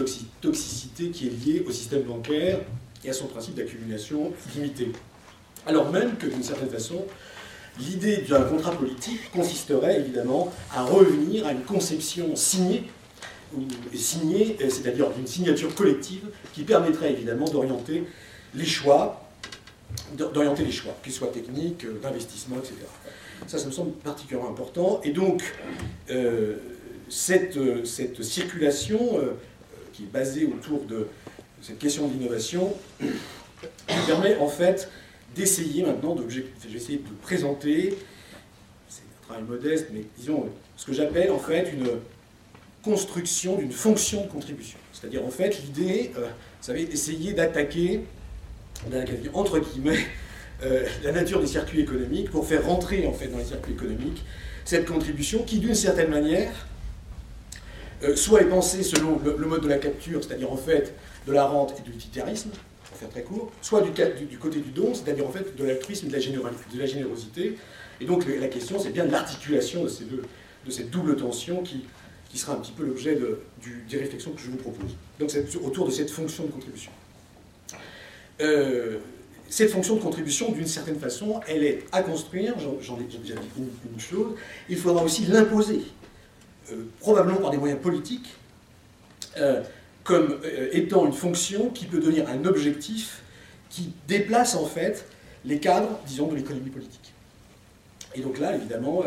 toxicité 0.41 1.09
qui 1.09 1.27
est 1.27 1.45
liée 1.45 1.65
au 1.67 1.71
système 1.71 2.03
bancaire 2.03 2.59
et 3.03 3.09
à 3.09 3.13
son 3.13 3.27
principe 3.27 3.55
d'accumulation 3.55 4.31
limitée. 4.55 4.91
Alors 5.65 5.91
même 5.91 6.15
que 6.17 6.27
d'une 6.27 6.43
certaine 6.43 6.69
façon, 6.69 7.05
l'idée 7.79 8.17
d'un 8.29 8.43
contrat 8.43 8.71
politique 8.71 9.31
consisterait 9.31 10.00
évidemment 10.00 10.51
à 10.74 10.83
revenir 10.83 11.45
à 11.45 11.51
une 11.51 11.63
conception 11.63 12.36
signée 12.36 12.83
signé, 13.93 14.57
euh, 14.61 14.69
c'est-à-dire 14.69 15.09
d'une 15.11 15.27
signature 15.27 15.73
collective 15.75 16.25
qui 16.53 16.63
permettrait 16.63 17.11
évidemment 17.11 17.45
d'orienter 17.45 18.03
les 18.53 18.65
choix, 18.65 19.23
d'orienter 20.15 20.63
les 20.63 20.71
choix, 20.71 20.95
qu'ils 21.03 21.13
soient 21.13 21.27
techniques, 21.27 21.85
euh, 21.85 21.99
d'investissement, 22.01 22.57
etc. 22.57 22.75
Ça, 23.47 23.57
ça 23.57 23.67
me 23.67 23.71
semble 23.71 23.91
particulièrement 23.91 24.49
important. 24.49 24.99
Et 25.03 25.11
donc, 25.11 25.43
euh, 26.09 26.55
cette, 27.09 27.85
cette, 27.85 28.21
circulation 28.23 29.19
qui 29.93 30.03
est 30.03 30.11
basée 30.11 30.45
autour 30.45 30.83
de 30.83 31.07
cette 31.61 31.79
question 31.79 32.07
de 32.07 32.13
l'innovation 32.13 32.73
permet 34.07 34.37
en 34.37 34.47
fait 34.47 34.89
d'essayer 35.35 35.83
maintenant, 35.83 36.17
j'essaie 36.67 36.93
de 36.93 37.15
présenter, 37.21 37.97
c'est 38.89 39.03
un 39.03 39.25
travail 39.25 39.43
modeste, 39.43 39.87
mais 39.93 40.03
disons, 40.17 40.49
ce 40.75 40.85
que 40.85 40.93
j'appelle 40.93 41.31
en 41.31 41.39
fait 41.39 41.71
une 41.71 41.87
construction 42.88 43.58
d'une 43.58 43.72
fonction 43.72 44.24
de 44.24 44.27
contribution. 44.29 44.79
C'est-à-dire, 44.94 45.25
en 45.25 45.29
fait, 45.29 45.62
l'idée, 45.62 46.12
euh, 46.17 46.22
vous 46.22 46.65
savez, 46.65 46.84
essayer 46.84 47.34
d'attaquer, 47.34 48.01
entre 49.34 49.60
guillemets, 49.60 50.00
euh, 50.63 50.86
la 51.03 51.12
nature 51.12 51.41
des 51.41 51.48
circuits 51.48 51.82
économiques 51.82 52.32
pour 52.32 52.48
faire 52.48 52.65
rentrer, 52.65 53.06
en 53.06 53.13
fait, 53.13 53.27
dans 53.27 53.38
les 53.38 53.46
circuits 53.46 53.74
économiques, 53.74 54.24
cette 54.65 54.86
contribution 54.86 55.44
qui, 55.44 55.60
d'une 55.60 55.75
certaine 55.75 56.10
manière, 56.10 56.51
euh, 58.03 58.15
soit 58.15 58.41
est 58.41 58.46
pensée 58.46 58.84
selon 58.84 59.20
le, 59.20 59.46
mode 59.46 59.62
de 59.63 59.67
la 59.67 59.77
capture, 59.77 60.24
c'est-à-dire, 60.24 60.51
en 60.51 60.58
fait, 60.58 60.94
de 61.27 61.34
la 61.34 61.46
rente 61.46 61.75
et 61.77 61.82
de 61.82 61.94
l'utilitarisme, 61.94 62.51
pour 62.89 62.98
faire 62.98 63.10
très 63.10 63.24
court, 63.24 63.51
soit 63.62 63.82
du, 63.82 63.91
côté 64.38 64.60
du 64.60 64.71
don, 64.71 64.93
c'est-à-dire, 64.93 65.28
en 65.28 65.32
fait, 65.32 65.58
de 65.58 65.63
l'altruisme 65.65 66.08
et 66.08 66.10
de 66.10 66.80
la, 66.80 66.86
générosité. 66.86 67.58
Et 68.00 68.06
donc, 68.06 68.26
la 68.39 68.47
question, 68.47 68.80
c'est 68.80 68.91
bien 68.91 69.06
l'articulation 69.06 69.84
de, 69.84 69.89
ces 69.89 70.06
deux, 70.06 70.23
de 70.65 70.71
cette 70.71 70.89
double 70.89 71.17
tension 71.17 71.62
qui, 71.63 71.84
qui 72.29 72.37
sera 72.37 72.53
un 72.53 72.57
petit 72.57 72.71
peu 72.71 72.85
l'objet 72.85 73.15
de, 73.15 73.39
des 73.89 73.97
réflexions 73.97 74.31
que 74.31 74.41
je 74.41 74.49
vous 74.49 74.57
propose. 74.57 74.95
Donc 75.19 75.31
autour 75.63 75.85
de 75.85 75.91
cette 75.91 76.09
fonction 76.09 76.43
de 76.43 76.51
contribution. 76.51 76.91
Euh, 78.41 78.97
cette 79.49 79.71
fonction 79.71 79.95
de 79.95 80.01
contribution, 80.01 80.51
d'une 80.51 80.67
certaine 80.67 80.99
façon, 80.99 81.39
elle 81.47 81.63
est 81.63 81.85
à 81.93 82.03
construire, 82.03 82.55
j'en 82.81 82.99
ai 82.99 83.03
déjà 83.03 83.33
dit 83.33 83.33
une, 83.57 83.99
chose, 83.99 84.35
il 84.67 84.77
faudra 84.77 85.03
aussi 85.03 85.25
l'imposer, 85.25 85.83
euh, 86.71 86.83
probablement 86.99 87.39
par 87.39 87.51
des 87.51 87.57
moyens 87.57 87.79
politiques, 87.81 88.27
euh, 89.37 89.61
comme 90.03 90.39
étant 90.71 91.05
une 91.05 91.13
fonction 91.13 91.69
qui 91.69 91.85
peut 91.85 91.99
devenir 91.99 92.29
un 92.29 92.45
objectif 92.45 93.21
qui 93.69 93.93
déplace 94.07 94.55
en 94.55 94.65
fait 94.65 95.05
les 95.45 95.59
cadres, 95.59 95.99
disons, 96.05 96.27
de 96.27 96.35
l'économie 96.35 96.69
politique. 96.69 97.13
Et 98.15 98.21
donc 98.21 98.39
là, 98.39 98.55
évidemment, 98.55 99.03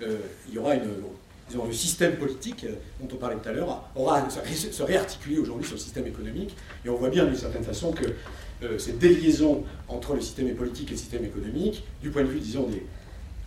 il 0.00 0.54
y 0.54 0.58
aura 0.58 0.74
une, 0.74 0.90
disons, 1.48 1.66
le 1.66 1.72
système 1.72 2.16
politique 2.16 2.64
euh, 2.64 2.74
dont 3.00 3.08
on 3.14 3.16
parlait 3.16 3.36
tout 3.36 3.48
à 3.48 3.52
l'heure 3.52 3.88
aura 3.94 4.28
se 4.30 4.82
réarticuler 4.82 5.38
aujourd'hui 5.38 5.66
sur 5.66 5.76
le 5.76 5.80
système 5.80 6.06
économique. 6.06 6.56
Et 6.84 6.88
on 6.88 6.96
voit 6.96 7.10
bien 7.10 7.24
d'une 7.24 7.36
certaine 7.36 7.64
façon 7.64 7.92
que 7.92 8.04
euh, 8.62 8.78
cette 8.78 8.98
déliaison 8.98 9.64
entre 9.88 10.14
le 10.14 10.20
système 10.20 10.54
politique 10.54 10.88
et 10.88 10.92
le 10.92 10.98
système 10.98 11.24
économique, 11.24 11.84
du 12.02 12.10
point 12.10 12.22
de 12.22 12.28
vue, 12.28 12.40
disons, 12.40 12.68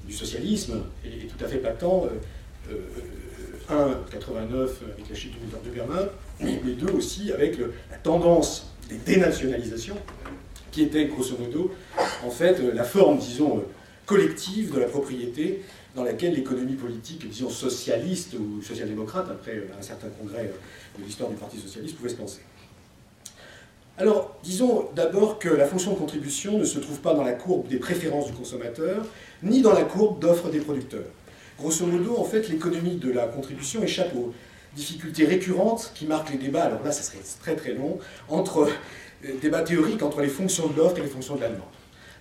du 0.06 0.14
socialisme, 0.14 0.82
est, 1.06 1.28
tout 1.28 1.44
à 1.44 1.48
fait 1.48 1.58
patent. 1.58 2.08
Euh, 2.70 2.76
un, 3.70 3.98
89 4.12 4.82
avec 4.94 5.10
la 5.10 5.16
chute 5.16 5.32
du 5.32 5.40
mur 5.40 5.58
de 5.64 5.70
Berlin, 5.70 6.10
mais 6.42 6.74
deux 6.74 6.92
aussi 6.92 7.32
avec 7.32 7.58
la 7.58 7.98
tendance 7.98 8.74
des 8.90 8.98
dénationalisations, 8.98 9.96
qui 10.72 10.84
était 10.84 11.06
grosso 11.06 11.38
modo, 11.38 11.74
en 12.26 12.30
fait, 12.30 12.60
la 12.74 12.84
forme, 12.84 13.18
disons, 13.18 13.64
collective 14.06 14.74
de 14.74 14.80
la 14.80 14.88
propriété 14.88 15.62
dans 15.96 16.04
laquelle 16.04 16.34
l'économie 16.34 16.76
politique, 16.76 17.28
disons 17.30 17.50
socialiste 17.50 18.34
ou 18.34 18.62
social-démocrate, 18.62 19.28
après 19.30 19.56
euh, 19.56 19.68
un 19.78 19.82
certain 19.82 20.08
congrès 20.10 20.46
euh, 20.46 21.00
de 21.00 21.04
l'histoire 21.04 21.30
du 21.30 21.36
Parti 21.36 21.58
socialiste, 21.58 21.98
pouvait 21.98 22.10
se 22.10 22.16
penser. 22.16 22.40
Alors, 23.98 24.40
disons 24.44 24.88
d'abord 24.96 25.38
que 25.38 25.50
la 25.50 25.66
fonction 25.66 25.92
de 25.92 25.98
contribution 25.98 26.58
ne 26.58 26.64
se 26.64 26.80
trouve 26.80 27.00
pas 27.02 27.14
dans 27.14 27.24
la 27.24 27.34
courbe 27.34 27.68
des 27.68 27.78
préférences 27.78 28.28
du 28.28 28.34
consommateur, 28.34 29.06
ni 29.44 29.62
dans 29.62 29.74
la 29.74 29.84
courbe 29.84 30.20
d'offres 30.20 30.50
des 30.50 30.60
producteurs. 30.60 31.06
Grosso 31.60 31.86
modo, 31.86 32.18
en 32.18 32.24
fait, 32.24 32.48
l'économie 32.48 32.96
de 32.96 33.12
la 33.12 33.28
contribution 33.28 33.84
échappe 33.84 34.16
aux 34.16 34.34
difficultés 34.76 35.26
récurrentes 35.26 35.92
qui 35.94 36.06
marquent 36.06 36.32
les 36.32 36.38
débats, 36.38 36.64
alors 36.64 36.82
là, 36.84 36.92
ça 36.92 37.04
serait 37.04 37.20
très 37.42 37.56
très 37.56 37.74
long, 37.74 38.00
entre 38.30 38.70
euh, 39.26 39.34
débats 39.42 39.62
théoriques 39.62 40.02
entre 40.02 40.22
les 40.22 40.30
fonctions 40.30 40.68
de 40.68 40.78
l'offre 40.78 40.98
et 40.98 41.02
les 41.02 41.08
fonctions 41.08 41.36
de 41.36 41.42
la 41.42 41.50
demande. 41.50 41.68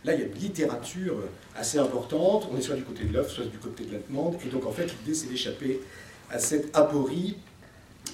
Là, 0.05 0.15
il 0.15 0.21
y 0.21 0.23
a 0.23 0.27
une 0.27 0.35
littérature 0.35 1.17
assez 1.55 1.79
importante. 1.79 2.49
On 2.51 2.57
est 2.57 2.63
soit 2.63 2.77
du 2.77 2.85
côté 2.85 3.05
de 3.05 3.13
l'offre, 3.13 3.31
soit 3.31 3.45
du 3.45 3.59
côté 3.59 3.85
de 3.85 3.93
la 3.93 3.99
demande. 3.99 4.37
Et 4.47 4.49
donc, 4.49 4.67
en 4.67 4.73
fait, 4.73 4.87
l'idée, 5.01 5.15
c'est 5.15 5.29
d'échapper 5.29 5.81
à 6.31 6.39
cette 6.39 6.75
aporie 6.75 7.37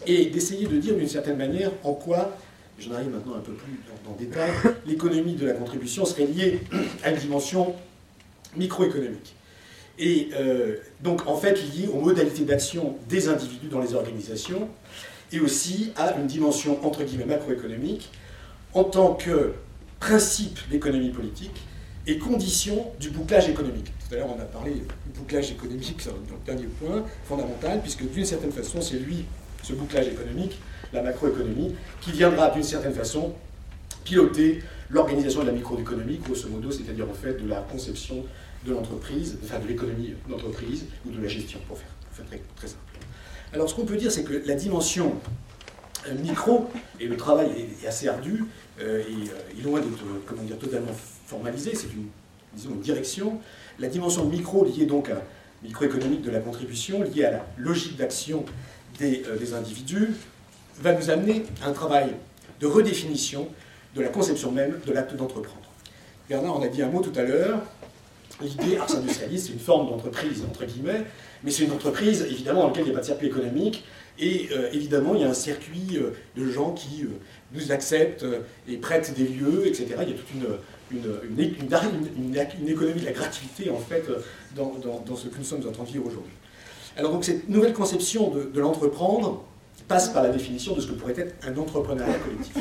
et 0.06 0.26
d'essayer 0.26 0.66
de 0.66 0.76
dire 0.78 0.94
d'une 0.94 1.08
certaine 1.08 1.36
manière 1.36 1.70
en 1.84 1.92
quoi, 1.92 2.36
j'en 2.78 2.92
arrive 2.92 3.10
maintenant 3.10 3.34
un 3.36 3.40
peu 3.40 3.52
plus 3.52 3.80
dans, 4.04 4.12
le 4.12 4.18
détail, 4.18 4.50
l'économie 4.86 5.34
de 5.34 5.46
la 5.46 5.52
contribution 5.52 6.04
serait 6.04 6.26
liée 6.26 6.60
à 7.04 7.10
une 7.10 7.18
dimension 7.18 7.74
microéconomique. 8.56 9.34
Et 9.98 10.28
euh, 10.34 10.76
donc, 11.02 11.26
en 11.26 11.36
fait, 11.36 11.54
liée 11.74 11.88
aux 11.92 12.00
modalités 12.00 12.44
d'action 12.44 12.96
des 13.08 13.28
individus 13.28 13.68
dans 13.68 13.80
les 13.80 13.94
organisations 13.94 14.68
et 15.32 15.40
aussi 15.40 15.92
à 15.96 16.16
une 16.16 16.26
dimension, 16.26 16.84
entre 16.84 17.04
guillemets, 17.04 17.24
macroéconomique 17.24 18.10
en 18.74 18.84
tant 18.84 19.14
que 19.14 19.54
principe 20.00 20.58
d'économie 20.70 21.10
politique 21.10 21.62
et 22.06 22.18
conditions 22.18 22.92
du 23.00 23.10
bouclage 23.10 23.48
économique. 23.48 23.92
Tout 24.08 24.14
à 24.14 24.18
l'heure, 24.18 24.28
on 24.36 24.40
a 24.40 24.44
parlé 24.44 24.74
du 24.74 25.18
bouclage 25.18 25.50
économique, 25.50 25.96
c'est 25.98 26.10
le 26.10 26.16
dernier 26.44 26.66
point 26.80 27.04
fondamental, 27.24 27.80
puisque 27.82 28.08
d'une 28.08 28.24
certaine 28.24 28.52
façon, 28.52 28.80
c'est 28.80 28.98
lui, 28.98 29.24
ce 29.62 29.72
bouclage 29.72 30.06
économique, 30.06 30.58
la 30.92 31.02
macroéconomie, 31.02 31.74
qui 32.00 32.12
viendra 32.12 32.50
d'une 32.50 32.62
certaine 32.62 32.94
façon 32.94 33.34
piloter 34.04 34.62
l'organisation 34.90 35.40
de 35.42 35.46
la 35.46 35.52
microéconomie, 35.52 36.18
grosso 36.18 36.48
modo, 36.48 36.70
c'est-à-dire 36.70 37.08
en 37.10 37.14
fait 37.14 37.42
de 37.42 37.48
la 37.48 37.60
conception 37.60 38.24
de 38.64 38.72
l'entreprise, 38.72 39.38
enfin 39.44 39.58
de 39.58 39.66
l'économie 39.66 40.14
d'entreprise 40.28 40.86
ou 41.04 41.10
de 41.10 41.20
la 41.20 41.28
gestion, 41.28 41.58
pour 41.66 41.76
faire, 41.78 41.88
très, 42.24 42.66
simple. 42.66 42.80
Alors, 43.52 43.68
ce 43.68 43.74
qu'on 43.74 43.84
peut 43.84 43.96
dire, 43.96 44.12
c'est 44.12 44.22
que 44.24 44.42
la 44.46 44.54
dimension 44.54 45.14
euh, 46.08 46.14
micro, 46.14 46.70
et 47.00 47.06
le 47.06 47.16
travail 47.16 47.50
est 47.82 47.86
assez 47.86 48.08
ardu, 48.08 48.44
euh, 48.80 49.00
et 49.00 49.30
euh, 49.30 49.58
est 49.58 49.62
loin 49.62 49.80
d'être 49.80 50.04
comment 50.26 50.42
dire, 50.42 50.58
totalement 50.58 50.92
formalisé, 51.26 51.74
c'est 51.74 51.92
une, 51.92 52.06
disons, 52.54 52.70
une 52.70 52.80
direction. 52.80 53.40
La 53.78 53.88
dimension 53.88 54.24
micro 54.24 54.64
liée 54.64 54.86
donc 54.86 55.10
à 55.10 55.22
microéconomique 55.62 56.22
de 56.22 56.30
la 56.30 56.40
contribution, 56.40 57.02
liée 57.02 57.24
à 57.24 57.30
la 57.30 57.46
logique 57.58 57.96
d'action 57.96 58.44
des, 58.98 59.22
des, 59.38 59.54
individus, 59.54 60.10
va 60.80 60.92
nous 60.92 61.10
amener 61.10 61.44
à 61.62 61.68
un 61.68 61.72
travail 61.72 62.14
de 62.60 62.66
redéfinition 62.66 63.48
de 63.94 64.02
la 64.02 64.08
conception 64.08 64.52
même 64.52 64.78
de 64.86 64.92
l'acte 64.92 65.14
d'entreprendre. 65.14 65.66
Bernard 66.28 66.56
en 66.56 66.62
a 66.62 66.68
dit 66.68 66.82
un 66.82 66.88
mot 66.88 67.00
tout 67.00 67.18
à 67.18 67.22
l'heure, 67.22 67.62
l'idée 68.40 68.76
ars 68.76 68.94
industrialis, 68.94 69.38
c'est 69.40 69.52
une 69.52 69.58
forme 69.58 69.88
d'entreprise, 69.88 70.42
entre 70.48 70.64
guillemets, 70.64 71.04
mais 71.42 71.50
c'est 71.50 71.64
une 71.64 71.72
entreprise, 71.72 72.22
évidemment, 72.22 72.62
dans 72.62 72.68
laquelle 72.68 72.84
il 72.84 72.90
n'y 72.90 72.92
a 72.92 72.94
pas 72.94 73.00
de 73.00 73.06
circuit 73.06 73.26
économique, 73.28 73.84
et 74.18 74.48
euh, 74.52 74.70
évidemment, 74.72 75.14
il 75.14 75.20
y 75.20 75.24
a 75.24 75.28
un 75.28 75.34
circuit 75.34 75.96
euh, 75.96 76.10
de 76.36 76.50
gens 76.50 76.72
qui 76.72 77.02
euh, 77.04 77.08
nous 77.52 77.70
acceptent 77.72 78.24
et 78.66 78.76
prêtent 78.78 79.14
des 79.14 79.28
lieux, 79.28 79.66
etc. 79.66 79.86
Il 80.02 80.10
y 80.10 80.12
a 80.12 80.16
toute 80.16 80.30
une, 80.34 80.98
une, 80.98 81.48
une, 82.60 82.68
économie 82.68 83.00
de 83.00 83.04
la 83.04 83.12
gratuité, 83.12 83.70
en 83.70 83.78
fait, 83.78 84.04
dans, 84.54 84.74
dans- 85.06 85.16
ce 85.16 85.28
que 85.28 85.38
nous 85.38 85.44
sommes 85.44 85.66
en 85.66 85.72
train 85.72 85.84
de 85.84 85.88
vivre 85.88 86.06
aujourd'hui. 86.06 86.32
Alors, 86.96 87.12
donc, 87.12 87.24
cette 87.24 87.48
nouvelle 87.48 87.74
conception 87.74 88.30
de, 88.30 88.44
de 88.44 88.60
l'entreprendre 88.60 89.44
passe 89.86 90.08
par 90.08 90.22
la 90.22 90.30
définition 90.30 90.74
de 90.74 90.80
ce 90.80 90.86
que 90.86 90.92
pourrait 90.94 91.14
être 91.18 91.34
un 91.46 91.56
entrepreneuriat 91.56 92.18
collectif. 92.18 92.56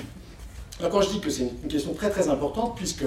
Alors, 0.79 0.91
quand 0.91 1.01
je 1.01 1.09
dis 1.09 1.19
que 1.21 1.29
c'est 1.29 1.43
une 1.63 1.69
question 1.69 1.93
très 1.93 2.09
très 2.09 2.27
importante, 2.27 2.75
puisque 2.75 3.05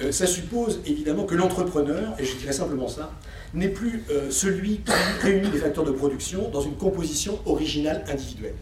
euh, 0.00 0.10
ça 0.10 0.26
suppose 0.26 0.80
évidemment 0.86 1.24
que 1.24 1.34
l'entrepreneur, 1.34 2.14
et 2.18 2.24
je 2.24 2.36
dirais 2.36 2.52
simplement 2.52 2.88
ça, 2.88 3.12
n'est 3.54 3.68
plus 3.68 4.04
euh, 4.10 4.30
celui 4.30 4.78
qui 4.78 4.92
réunit 5.20 5.50
les 5.50 5.58
facteurs 5.58 5.84
de 5.84 5.90
production 5.90 6.48
dans 6.50 6.62
une 6.62 6.76
composition 6.76 7.38
originale 7.44 8.04
individuelle. 8.10 8.54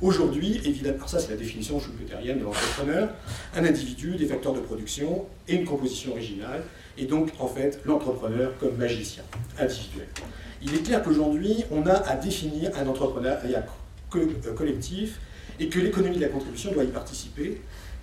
Aujourd'hui, 0.00 0.60
évidemment, 0.64 1.06
ça 1.06 1.20
c'est 1.20 1.30
la 1.30 1.36
définition 1.36 1.78
schumpeterienne 1.78 2.38
de 2.38 2.44
l'entrepreneur, 2.44 3.10
un 3.54 3.64
individu, 3.64 4.16
des 4.16 4.26
facteurs 4.26 4.52
de 4.52 4.60
production 4.60 5.26
et 5.46 5.54
une 5.54 5.64
composition 5.64 6.12
originale, 6.12 6.62
et 6.98 7.04
donc 7.04 7.30
en 7.38 7.46
fait 7.46 7.80
l'entrepreneur 7.84 8.52
comme 8.58 8.76
magicien 8.76 9.22
individuel. 9.58 10.08
Il 10.62 10.74
est 10.74 10.82
clair 10.82 11.02
qu'aujourd'hui, 11.02 11.64
on 11.70 11.86
a 11.86 11.92
à 11.92 12.16
définir 12.16 12.70
un 12.76 12.86
entrepreneuriat 12.86 13.64
euh, 14.16 14.54
collectif 14.56 15.20
et 15.60 15.68
que 15.68 15.78
l'économie 15.78 16.16
de 16.16 16.22
la 16.22 16.28
contribution 16.28 16.72
doit 16.72 16.84
y 16.84 16.88
participer. 16.88 17.60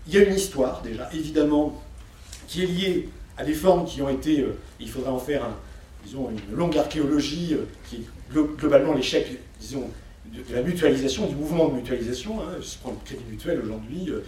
Il 0.07 0.13
y 0.13 0.17
a 0.17 0.23
une 0.23 0.35
histoire 0.35 0.81
déjà, 0.81 1.09
évidemment, 1.13 1.81
qui 2.49 2.63
est 2.63 2.67
liée 2.67 3.09
à 3.37 3.45
des 3.45 3.53
formes 3.53 3.85
qui 3.85 4.01
ont 4.01 4.09
été, 4.09 4.41
euh, 4.41 4.57
il 4.79 4.89
faudrait 4.89 5.11
en 5.11 5.19
faire 5.19 5.43
disons, 6.03 6.29
une 6.31 6.57
longue 6.57 6.77
archéologie 6.77 7.53
euh, 7.53 7.65
qui 7.87 7.97
est 7.97 8.33
glo- 8.35 8.55
globalement 8.57 8.93
l'échec, 8.93 9.27
disons, 9.59 9.83
de, 10.25 10.53
la 10.55 10.61
mutualisation, 10.63 11.27
du 11.27 11.35
mouvement 11.35 11.67
de 11.69 11.75
mutualisation. 11.75 12.41
hein. 12.41 12.55
Je 12.61 12.77
prends 12.81 12.91
le 12.91 12.97
crédit 13.05 13.23
mutuel 13.29 13.61
aujourd'hui, 13.63 14.07
euh, 14.09 14.21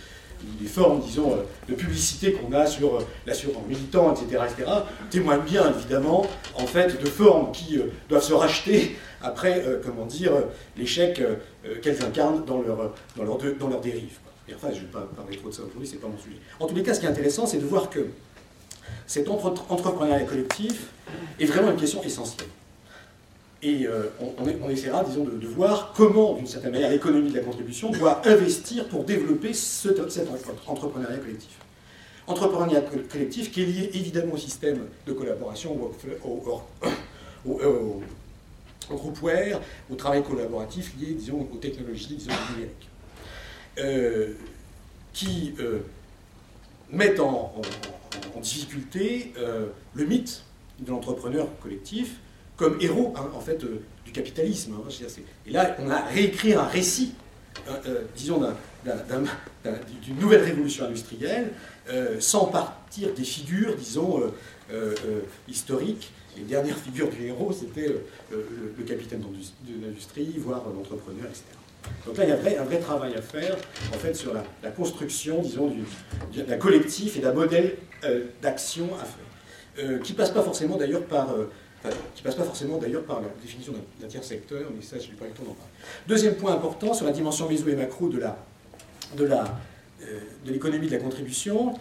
des 0.60 0.67
formes, 0.67 1.01
disons, 1.01 1.34
euh, 1.34 1.38
de 1.67 1.73
publicité 1.75 2.34
qu'on 2.34 2.51
a 2.53 2.65
sur 2.67 2.99
l'assurance 3.25 3.63
militant, 3.67 4.13
etc., 4.13 4.43
etc., 4.49 4.69
témoignent 5.10 5.43
bien, 5.43 5.73
évidemment, 5.75 6.25
en 6.55 6.67
fait, 6.67 7.01
de 7.01 7.07
formes 7.10 7.51
qui 7.51 7.79
doivent 8.10 8.23
se 8.23 8.34
racheter 8.34 8.95
après, 9.21 9.63
comment 9.86 10.05
dire, 10.05 10.31
l'échec 10.77 11.21
qu'elles 11.84 12.03
incarnent 12.03 12.43
dans 12.45 12.60
leur, 12.62 12.93
dans 13.15 13.23
leur, 13.23 13.38
dans 13.60 13.67
leur 13.69 13.81
dérive. 13.81 14.17
Et 14.49 14.54
enfin, 14.56 14.69
je 14.71 14.75
ne 14.80 14.86
vais 14.86 14.91
pas 14.91 15.01
parler 15.15 15.38
trop 15.38 15.49
de 15.49 15.54
ça 15.54 15.62
aujourd'hui, 15.63 15.88
c'est 15.88 15.97
pas 16.01 16.08
mon 16.08 16.17
sujet. 16.17 16.38
En 16.60 16.67
tous 16.67 16.75
les 16.75 16.84
cas, 16.84 16.93
ce 16.93 16.99
qui 16.99 17.06
est 17.06 17.10
intéressant, 17.10 17.45
c'est 17.45 17.60
de 17.60 17.65
voir 17.65 17.89
que 17.89 18.08
cet 19.08 19.30
entre- 19.30 19.63
entrepreneuriat 19.69 20.25
collectif 20.25 20.88
est 21.39 21.45
vraiment 21.45 21.71
une 21.71 21.77
question 21.80 22.04
essentielle. 22.04 22.47
Et 23.63 23.86
euh, 23.86 24.06
on, 24.19 24.34
on 24.65 24.69
essaiera, 24.69 25.04
disons, 25.04 25.23
de, 25.23 25.47
voir 25.47 25.93
comment, 25.95 26.34
d'une 26.34 26.47
certaine 26.47 26.71
manière, 26.71 26.89
l'économie 26.89 27.30
de 27.30 27.36
la 27.38 27.43
contribution 27.43 27.91
doit 27.91 28.27
investir 28.27 28.88
pour 28.88 29.04
développer 29.04 29.54
ce, 29.54 29.89
cet 30.10 30.27
entre- 30.30 30.69
entrepreneuriat 30.69 31.17
collectif. 31.19 31.51
Entrepreneuriat 32.25 32.82
co- 32.82 32.97
collectif 33.12 33.51
qui 33.51 33.62
est 33.62 33.65
lié 33.65 33.89
évidemment 33.93 34.34
au 34.34 34.38
système 34.38 34.80
de 35.06 35.13
collaboration, 35.13 35.73
au, 35.80 35.91
au- 36.27 36.30
au- 36.30 36.89
au- 37.51 38.01
au- 38.89 38.95
groupware, 38.95 39.62
au 39.91 39.95
travail 39.95 40.23
collaboratif 40.23 40.93
lié, 40.99 41.13
disons, 41.13 41.47
aux 41.54 41.58
technologies, 41.58 42.17
numériques. 42.17 42.89
Euh, 43.77 44.34
qui 45.13 45.53
euh, 45.60 45.79
mettent 46.89 47.19
en, 47.21 47.53
difficulté 48.41 49.34
euh, 49.38 49.67
le 49.93 50.05
mythe 50.05 50.43
de 50.79 50.89
l'entrepreneur 50.91 51.47
collectif 51.62 52.15
comme 52.57 52.77
héros, 52.81 53.13
hein, 53.17 53.29
en 53.36 53.39
fait, 53.39 53.60
du 54.05 54.12
capitalisme. 54.12 54.73
hein. 54.75 54.89
Et 55.47 55.51
là, 55.51 55.75
on 55.79 55.89
a 55.89 56.01
réécrit 56.01 56.53
un 56.53 56.63
récit, 56.63 57.13
hein, 57.69 57.77
disons, 58.15 58.39
d'un- 58.39 58.55
d'un- 58.86 58.95
d'un- 59.07 59.23
d'un- 59.63 59.79
d'une 60.01 60.17
nouvelle 60.19 60.43
révolution 60.43 60.86
industrielle, 60.86 61.51
sans 62.19 62.45
partir 62.47 63.13
des 63.13 63.23
figures, 63.23 63.75
disons, 63.75 64.21
historiques. 65.47 66.12
Les 66.38 66.43
dernières 66.43 66.77
figures 66.77 67.10
du 67.10 67.25
héros, 67.27 67.51
c'était 67.51 67.88
le, 67.88 68.45
le 68.77 68.84
capitaine 68.84 69.21
de 69.21 69.86
l'industrie, 69.86 70.34
voire 70.38 70.63
l'entrepreneur, 70.75 71.25
etc. 71.25 71.43
Donc 72.05 72.17
là, 72.17 72.23
il 72.25 72.29
y 72.29 72.31
a 72.31 72.61
un 72.61 72.65
vrai, 72.65 72.79
travail 72.79 73.13
à 73.15 73.21
faire, 73.21 73.55
en 73.93 73.97
fait, 73.97 74.13
sur 74.15 74.33
la, 74.33 74.69
construction, 74.71 75.41
disons, 75.41 75.67
du- 75.67 75.83
du- 76.31 76.43
d'un 76.43 76.57
collectif 76.57 77.17
et 77.17 77.19
d'un 77.19 77.33
modèle 77.33 77.75
euh, 78.03 78.25
d'action 78.41 78.87
à 78.95 79.05
faire, 79.05 79.85
euh, 79.85 79.99
qui 79.99 80.13
passe 80.13 80.31
pas 80.31 80.41
forcément 80.41 80.77
d'ailleurs 80.77 81.03
par, 81.03 81.31
euh, 81.31 81.49
qui 82.15 82.23
passe 82.23 82.35
pas 82.35 82.43
forcément 82.43 82.77
d'ailleurs 82.77 83.03
par 83.03 83.21
la 83.21 83.27
définition 83.41 83.73
d'un 83.99 84.07
tiers 84.07 84.23
secteur, 84.23 84.63
mais 84.75 84.81
ça, 84.81 84.97
je 84.99 85.07
n'ai 85.07 85.13
pas 85.15 85.25
le 85.25 85.31
temps 85.31 85.43
d'en 85.43 85.53
parler. 85.53 85.71
Deuxième 86.07 86.35
point 86.35 86.53
important 86.53 86.93
sur 86.93 87.05
la 87.05 87.11
dimension 87.11 87.47
méso 87.49 87.67
et 87.67 87.75
macro 87.75 88.09
de 88.09 88.19
la, 88.19 88.37
de 89.17 90.51
l'économie 90.51 90.87
de 90.87 90.91
la 90.91 90.99
contribution, 90.99 91.75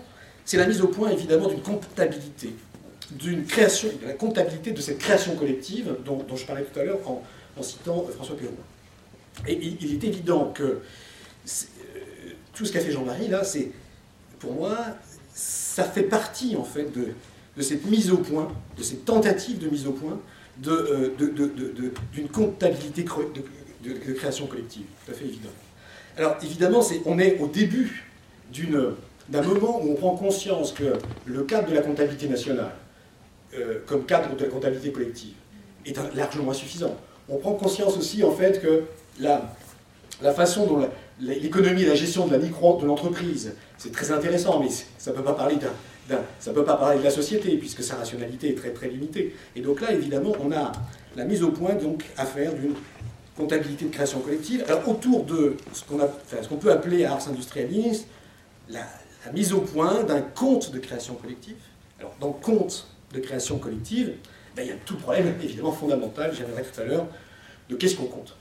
c'est 0.44 0.56
la 0.56 0.66
mise 0.66 0.80
au 0.82 0.88
point 0.88 1.10
évidemment 1.10 1.48
d'une 1.48 1.62
comptabilité, 1.62 2.54
d'une 3.12 3.44
création, 3.44 3.88
de 4.00 4.06
la 4.06 4.14
comptabilité 4.14 4.72
de 4.72 4.80
cette 4.80 4.98
création 4.98 5.34
collective 5.36 5.94
dont, 6.04 6.24
je 6.34 6.44
parlais 6.44 6.64
tout 6.64 6.78
à 6.78 6.84
l'heure 6.84 6.98
en, 7.06 7.22
citant 7.62 8.06
François 8.14 8.36
Perron. 8.36 8.52
Et 9.47 9.59
il, 9.81 9.95
est 9.95 10.05
évident 10.05 10.53
que 10.55 10.62
euh, 10.62 10.79
tout 12.53 12.64
ce 12.64 12.73
qu'a 12.73 12.81
fait 12.81 12.93
Jean-Marie 12.93 13.29
là, 13.29 13.45
c'est 13.45 13.71
pour 14.38 14.53
moi, 14.53 14.77
ça 15.35 15.85
fait 15.85 16.03
partie 16.03 16.57
en 16.57 16.64
fait 16.64 16.93
de, 16.93 17.09
de 17.57 17.62
cette 17.62 17.85
mise 17.87 18.11
au 18.11 18.19
point, 18.19 18.49
de 18.77 18.83
cette 18.83 19.05
tentative 19.05 19.59
de 19.59 19.69
mise 19.69 19.87
au 19.87 19.93
point 19.93 20.19
de, 20.59 20.71
euh, 20.71 21.14
de- 21.19 21.93
d'une 22.12 22.29
comptabilité 22.29 23.03
de, 23.03 24.12
création 24.14 24.47
collective, 24.47 24.85
tout 25.05 25.12
à 25.12 25.14
fait 25.14 25.25
évident. 25.25 25.51
Alors 26.16 26.37
évidemment, 26.43 26.83
c'est, 26.83 27.01
on 27.07 27.19
est 27.19 27.38
au 27.38 27.47
début 27.47 28.05
d'une, 28.53 28.95
d'un 29.29 29.43
moment 29.43 29.81
où 29.83 29.93
on 29.93 29.95
prend 29.95 30.16
conscience 30.16 30.73
que 30.73 30.95
le 31.25 31.43
cadre 31.45 31.71
de 31.71 31.75
la 31.75 31.81
comptabilité 31.83 32.29
nationale, 32.29 32.73
euh, 33.55 33.79
comme 33.87 34.05
cadre 34.05 34.37
de 34.37 34.45
la 34.45 34.51
comptabilité 34.51 34.93
collective, 34.93 35.35
est 35.87 35.97
largement 36.14 36.51
insuffisant. 36.51 36.95
On 37.29 37.38
prend 37.38 37.55
conscience 37.55 37.97
aussi 37.97 38.23
en 38.23 38.33
fait 38.33 38.61
que 38.61 38.83
la, 39.20 40.33
façon 40.33 40.66
dont 40.66 40.88
l'économie 41.20 41.83
et 41.83 41.87
la 41.87 41.94
gestion 41.94 42.26
de 42.26 42.33
la 42.33 42.38
micro 42.38 42.78
de 42.80 42.87
l'entreprise, 42.87 43.54
c'est 43.78 43.92
très 43.92 44.11
intéressant, 44.11 44.61
mais 44.61 44.68
ça 44.98 45.11
ne 45.11 45.16
peut 45.16 45.22
pas 45.22 45.35
parler 45.35 45.56
ça 46.38 46.52
peut 46.52 46.64
pas 46.64 46.76
parler 46.76 46.98
de 46.98 47.04
la 47.04 47.11
société 47.11 47.56
puisque 47.56 47.83
sa 47.83 47.96
rationalité 47.96 48.48
est 48.48 48.54
très 48.54 48.70
très 48.70 48.88
limitée. 48.88 49.35
Et 49.54 49.61
donc 49.61 49.80
là, 49.80 49.92
évidemment, 49.92 50.33
on 50.40 50.50
a 50.52 50.72
la 51.16 51.24
mise 51.24 51.42
au 51.42 51.50
point 51.50 51.74
donc 51.74 52.04
à 52.16 52.24
faire 52.24 52.52
d'une 52.54 52.74
comptabilité 53.37 53.85
de 53.85 53.90
création 53.90 54.20
collective. 54.20 54.64
Alors 54.66 54.88
autour 54.88 55.24
de 55.24 55.56
ce 55.72 55.85
qu'on, 55.85 56.56
peut 56.56 56.72
appeler 56.72 57.04
à 57.04 57.12
Ars 57.12 57.28
Industrialis, 57.28 58.06
la, 58.68 58.87
mise 59.33 59.52
au 59.52 59.61
point 59.61 60.02
d'un 60.02 60.20
compte 60.20 60.72
de 60.72 60.78
création 60.78 61.14
collective. 61.14 61.56
Alors 61.98 62.14
dans 62.20 62.33
compte 62.33 62.88
de 63.12 63.20
création 63.20 63.59
collective, 63.59 64.14
ben, 64.56 64.62
il 64.62 64.68
y 64.68 64.72
a 64.72 64.76
tout 64.85 64.96
problème 64.96 65.35
évidemment 65.42 65.72
fondamental, 65.72 66.33
j'y 66.35 66.42
reviendrai 66.42 66.64
tout 66.64 66.80
à 66.80 66.85
l'heure, 66.85 67.06
de 67.68 67.76
qu'est-ce 67.76 67.96
qu'on 67.96 68.06
compte 68.06 68.35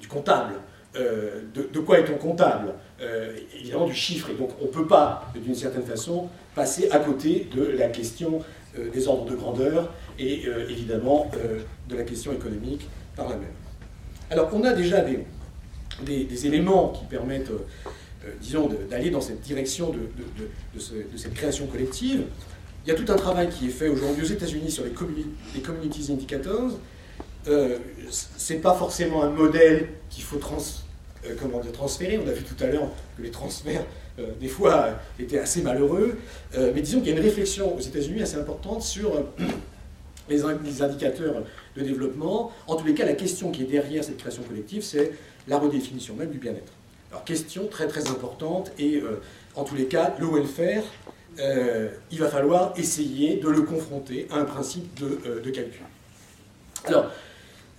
Du 0.00 0.08
comptable. 0.08 0.54
Euh, 0.96 1.40
de, 1.54 1.78
quoi 1.80 1.98
est-on 1.98 2.16
comptable 2.16 2.74
Euh, 3.00 3.36
Évidemment 3.58 3.86
du 3.86 3.94
chiffre. 3.94 4.30
Et 4.30 4.34
donc 4.34 4.50
on 4.60 4.64
ne 4.66 4.70
peut 4.70 4.86
pas, 4.86 5.30
d'une 5.34 5.54
certaine 5.54 5.82
façon, 5.82 6.28
passer 6.54 6.88
à 6.90 6.98
côté 7.00 7.48
de 7.54 7.64
la 7.64 7.88
question 7.88 8.40
euh, 8.78 8.90
des 8.90 9.08
ordres 9.08 9.24
de 9.28 9.34
grandeur 9.34 9.92
et 10.18 10.44
évidemment 10.70 11.28
de 11.88 11.96
la 11.96 12.04
question 12.04 12.32
économique 12.32 12.88
par 13.16 13.28
la 13.28 13.34
même. 13.36 13.48
Alors 14.30 14.48
on 14.52 14.62
a 14.62 14.72
déjà 14.72 15.00
des, 15.00 16.46
éléments 16.46 16.90
qui 16.90 17.04
permettent, 17.06 17.50
disons, 18.40 18.70
d'aller 18.88 19.10
dans 19.10 19.20
cette 19.20 19.40
direction 19.40 19.90
de, 19.90 19.98
de- 19.98 20.04
de- 20.38 20.50
de 20.74 20.78
ce- 20.78 20.94
de 20.94 21.16
cette 21.16 21.34
création 21.34 21.66
collective. 21.66 22.22
Il 22.86 22.90
y 22.90 22.92
a 22.92 22.94
tout 22.94 23.10
un 23.12 23.16
travail 23.16 23.48
qui 23.48 23.66
est 23.66 23.70
fait 23.70 23.88
aujourd'hui 23.88 24.22
aux 24.22 24.28
États-Unis 24.28 24.70
sur 24.70 24.84
les 24.84 25.60
communities 25.60 26.12
indicators. 26.12 26.70
Euh, 27.46 27.78
c'est 28.10 28.56
pas 28.60 28.74
forcément 28.74 29.22
un 29.22 29.30
modèle 29.30 29.88
qu'il 30.10 30.24
faut 30.24 30.38
trans, 30.38 30.56
euh, 31.26 31.34
comment 31.40 31.60
dire, 31.60 31.72
transférer. 31.72 32.18
On 32.18 32.26
a 32.28 32.32
vu 32.32 32.42
tout 32.42 32.62
à 32.62 32.68
l'heure 32.68 32.88
que 33.16 33.22
les 33.22 33.30
transferts, 33.30 33.84
euh, 34.18 34.28
des 34.40 34.48
fois, 34.48 34.90
étaient 35.18 35.38
assez 35.38 35.60
malheureux. 35.62 36.16
Mais 36.56 36.80
disons 36.80 37.00
qu'il 37.00 37.08
y 37.08 37.12
a 37.12 37.16
une 37.18 37.22
réflexion 37.24 37.76
aux 37.76 37.80
États-Unis 37.80 38.22
assez 38.22 38.36
importante 38.36 38.82
sur 38.82 39.12
les, 40.28 40.44
in- 40.44 40.58
les 40.64 40.82
indicateurs 40.82 41.34
de 41.76 41.82
développement. 41.82 42.50
En 42.66 42.76
tous 42.76 42.86
les 42.86 42.94
cas, 42.94 43.04
la 43.04 43.14
question 43.14 43.50
qui 43.50 43.62
est 43.62 43.66
derrière 43.66 44.02
cette 44.04 44.16
création 44.18 44.42
collective, 44.42 44.82
c'est 44.82 45.12
la 45.46 45.58
redéfinition 45.58 46.14
même 46.14 46.30
du 46.30 46.38
bien-être. 46.38 46.72
Alors, 47.10 47.24
question 47.24 47.66
très 47.68 47.86
très 47.86 48.08
importante, 48.08 48.72
et 48.78 49.00
en 49.54 49.62
tous 49.62 49.76
les 49.76 49.84
cas, 49.84 50.14
le 50.18 50.26
welfare, 50.26 50.82
il 51.38 52.18
va 52.18 52.28
falloir 52.28 52.72
essayer 52.76 53.36
de 53.36 53.48
le 53.48 53.62
confronter 53.62 54.26
à 54.30 54.38
un 54.38 54.44
principe 54.44 54.98
de, 54.98 55.40
de 55.40 55.50
calcul. 55.50 55.82
Alors, 56.86 57.10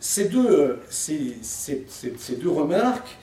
ces 0.06 0.26
deux, 0.26 0.48
euh, 0.48 0.76
ces, 0.88 1.36
ces- 1.41 2.36
deux 2.36 2.50
remarques 2.52 3.18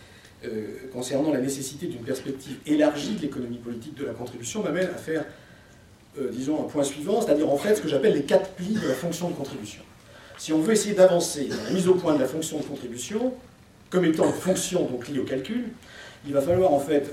euh, 0.44 0.66
concernant 0.92 1.32
la 1.32 1.38
nécessité 1.40 1.86
d'une 1.86 2.02
perspective 2.02 2.56
élargie 2.66 3.14
de 3.14 3.22
l'économie 3.22 3.58
politique 3.58 3.94
de 3.94 4.04
la 4.04 4.12
contribution 4.12 4.64
m'amènent 4.64 4.90
à 4.92 4.98
faire 4.98 5.24
euh, 6.18 6.28
disons, 6.32 6.60
un 6.60 6.64
point 6.68 6.82
suivant, 6.82 7.22
c'est-à-dire 7.22 7.48
en 7.48 7.56
fait 7.56 7.76
ce 7.76 7.80
que 7.82 7.88
j'appelle 7.88 8.14
les 8.14 8.24
quatre 8.24 8.50
plis 8.50 8.74
de 8.74 8.88
la 8.88 8.94
fonction 8.94 9.30
de 9.30 9.34
contribution. 9.34 9.82
Si 10.38 10.52
on 10.52 10.60
veut 10.60 10.72
essayer 10.72 10.94
d'avancer 10.96 11.44
dans 11.44 11.62
la 11.62 11.70
mise 11.70 11.86
au 11.86 11.94
point 11.94 12.16
de 12.16 12.20
la 12.20 12.26
fonction 12.26 12.58
de 12.58 12.64
contribution, 12.64 13.32
comme 13.88 14.04
étant 14.04 14.26
une 14.26 14.32
fonction 14.32 14.84
donc 14.86 15.06
liée 15.08 15.20
au 15.20 15.24
calcul, 15.24 15.66
il 16.26 16.32
va 16.34 16.40
falloir 16.42 16.74
en 16.74 16.80
fait 16.80 17.08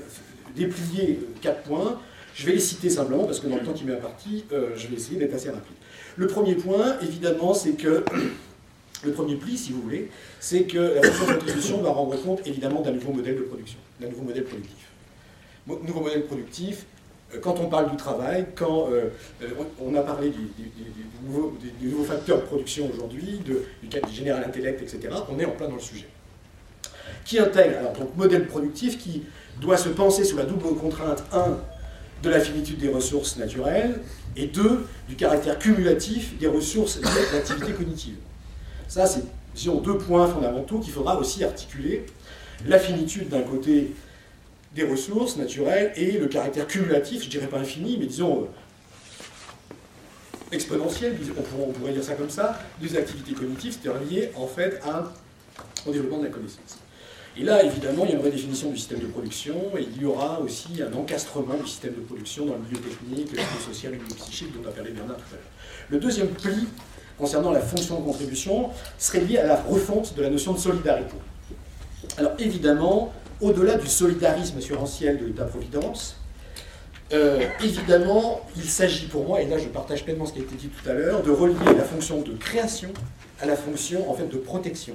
déplier 0.56 1.20
quatre 1.40 1.62
points. 1.62 2.00
Je 2.34 2.44
vais 2.44 2.52
les 2.54 2.58
citer 2.58 2.90
simplement 2.90 3.22
parce 3.24 3.38
que 3.38 3.46
dans 3.46 3.56
le 3.56 3.62
temps 3.62 3.72
qui 3.72 3.84
m'est 3.84 3.92
imparti, 3.94 4.44
je 4.50 4.86
vais 4.88 4.96
essayer 4.96 5.16
d'être 5.16 5.34
assez 5.34 5.50
rapide. 5.50 5.76
Le 6.16 6.26
premier 6.26 6.56
point, 6.56 6.96
évidemment, 7.02 7.54
c'est 7.54 7.74
que 7.74 8.04
le 9.04 9.12
premier 9.12 9.36
pli, 9.36 9.56
si 9.56 9.72
vous 9.72 9.82
voulez, 9.82 10.10
c'est 10.40 10.64
que 10.64 10.78
la 10.78 11.02
fonction 11.02 11.26
de 11.34 11.38
contribution 11.40 11.82
va 11.82 11.90
rendre 11.90 12.16
compte 12.22 12.46
évidemment 12.46 12.80
d'un 12.82 12.92
nouveau 12.92 13.12
modèle 13.12 13.36
de 13.36 13.42
production, 13.42 13.78
d'un 14.00 14.08
nouveau 14.08 14.22
modèle 14.22 14.44
productif. 14.44 14.76
Nouveau 15.66 16.00
modèle 16.00 16.24
productif, 16.26 16.84
euh, 17.34 17.38
quand 17.40 17.58
on 17.60 17.68
parle 17.68 17.90
du 17.90 17.96
travail, 17.96 18.46
quand 18.56 18.88
euh, 18.90 19.10
euh, 19.42 19.46
on 19.80 19.94
a 19.94 20.00
parlé 20.02 20.30
du, 20.30 20.38
du- 20.58 20.70
du- 20.70 21.86
nouveau, 21.88 22.04
facteur 22.04 22.38
de 22.38 22.42
production 22.46 22.90
aujourd'hui, 22.92 23.40
du 23.44 23.88
cadre 23.88 24.08
du 24.08 24.14
général 24.14 24.42
intellect, 24.44 24.82
etc., 24.82 25.14
on 25.30 25.38
est 25.38 25.44
en 25.44 25.52
plein 25.52 25.68
dans 25.68 25.76
le 25.76 25.80
sujet. 25.80 26.08
Qui 27.24 27.38
intègre, 27.38 27.78
alors 27.78 27.92
donc 27.92 28.16
modèle 28.16 28.46
productif 28.46 28.98
qui 28.98 29.22
doit 29.60 29.76
se 29.76 29.90
penser 29.90 30.24
sous 30.24 30.36
la 30.36 30.44
double 30.44 30.74
contrainte 30.76 31.22
1 31.32 31.58
de 32.22 32.30
la 32.30 32.40
finitude 32.40 32.78
des 32.78 32.88
ressources 32.88 33.36
naturelles 33.36 34.00
et 34.36 34.46
2 34.46 34.86
du 35.08 35.14
caractère 35.16 35.58
cumulatif 35.58 36.36
des 36.38 36.46
ressources 36.48 36.98
liées 37.00 37.06
à 37.32 37.36
l'activité 37.36 37.72
cognitive. 37.72 38.16
Ça, 38.90 39.06
c'est 39.06 39.22
deux 39.84 39.98
points 39.98 40.26
fondamentaux 40.26 40.80
qu'il 40.80 40.92
faudra 40.92 41.16
aussi 41.16 41.44
articuler. 41.44 42.06
La 42.66 42.76
finitude 42.76 43.28
d'un 43.28 43.42
côté 43.42 43.92
des 44.74 44.82
ressources 44.82 45.36
naturelles 45.36 45.92
et 45.94 46.18
le 46.18 46.26
caractère 46.26 46.66
cumulatif, 46.66 47.22
je 47.22 47.28
dirais 47.28 47.46
pas 47.46 47.58
infini, 47.58 47.98
mais 48.00 48.06
disons 48.06 48.42
euh, 48.42 49.74
exponentiel, 50.50 51.16
on 51.56 51.70
pourrait, 51.70 51.92
dire 51.92 52.02
ça 52.02 52.14
comme 52.14 52.30
ça, 52.30 52.60
des 52.80 52.96
activités 52.96 53.32
cognitives, 53.32 53.78
c'est-à-dire 53.80 54.02
liées 54.10 54.32
en 54.34 54.48
fait 54.48 54.80
au 55.86 55.92
développement 55.92 56.18
de 56.18 56.24
la 56.24 56.30
connaissance. 56.30 56.78
Et 57.36 57.44
là, 57.44 57.62
évidemment, 57.62 58.04
il 58.06 58.10
y 58.10 58.14
a 58.14 58.16
une 58.16 58.24
redéfinition 58.24 58.70
du 58.70 58.76
système 58.76 58.98
de 58.98 59.06
production 59.06 59.54
et 59.78 59.82
il 59.82 60.02
y 60.02 60.04
aura 60.04 60.40
aussi 60.40 60.82
un 60.82 60.92
encastrement 60.94 61.54
du 61.54 61.68
système 61.68 61.94
de 61.94 62.00
production 62.00 62.44
dans 62.44 62.54
le 62.54 62.62
milieu 62.62 62.80
technique, 62.80 63.30
le 63.30 63.38
milieu 63.38 63.60
social, 63.64 63.92
le 63.92 63.98
milieu 63.98 64.16
psychique 64.16 64.52
dont 64.52 64.68
a 64.68 64.72
parlé 64.72 64.90
Bernard 64.90 65.16
tout 65.16 65.34
à 65.34 65.36
l'heure. 65.36 65.90
Le 65.90 66.00
deuxième 66.00 66.28
pli 66.30 66.66
concernant 67.20 67.52
la 67.52 67.60
fonction 67.60 68.00
de 68.00 68.04
contribution 68.04 68.70
serait 68.98 69.20
lié 69.20 69.38
à 69.38 69.46
la 69.46 69.56
refonte 69.56 70.14
de 70.16 70.22
la 70.22 70.30
notion 70.30 70.52
de 70.52 70.58
solidarité. 70.58 71.14
Alors 72.16 72.32
évidemment, 72.38 73.12
au-delà 73.40 73.76
du 73.76 73.86
solidarisme 73.86 74.58
assurantiel 74.58 75.18
de 75.18 75.26
l'État-providence, 75.26 76.16
euh, 77.12 77.40
évidemment, 77.62 78.40
il 78.56 78.64
s'agit 78.64 79.06
pour 79.06 79.26
moi, 79.26 79.40
et 79.42 79.46
là 79.46 79.58
je 79.58 79.66
partage 79.68 80.04
pleinement 80.04 80.26
ce 80.26 80.32
qui 80.32 80.38
a 80.40 80.42
été 80.42 80.54
dit 80.56 80.68
tout 80.68 80.88
à 80.88 80.92
l'heure, 80.94 81.22
de 81.22 81.30
relier 81.30 81.74
la 81.76 81.84
fonction 81.84 82.22
de 82.22 82.32
création 82.32 82.90
à 83.40 83.46
la 83.46 83.56
fonction 83.56 84.10
en 84.10 84.14
fait 84.14 84.26
de 84.28 84.36
protection. 84.38 84.94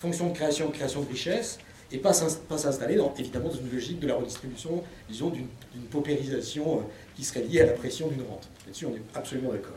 Fonction 0.00 0.28
de 0.30 0.34
création, 0.34 0.70
création 0.70 1.02
de 1.02 1.08
richesse, 1.08 1.58
et 1.90 1.98
pas 1.98 2.12
s'ins- 2.12 2.38
pas 2.48 2.58
s'installer 2.58 2.96
dans, 2.96 3.12
évidemment 3.18 3.48
dans 3.50 3.54
une 3.56 3.70
logique 3.72 4.00
de 4.00 4.06
la 4.06 4.14
redistribution, 4.14 4.82
disons, 5.08 5.28
d'une 5.30 5.46
d'une 5.74 5.84
paupérisation 5.84 6.78
euh, 6.78 6.82
qui 7.16 7.24
serait 7.24 7.42
liée 7.42 7.60
à 7.60 7.66
la 7.66 7.72
pression 7.72 8.08
d'une 8.08 8.22
rente. 8.22 8.48
Là-dessus, 8.66 8.86
on 8.86 8.94
est 8.94 9.02
absolument 9.14 9.50
d'accord. 9.52 9.76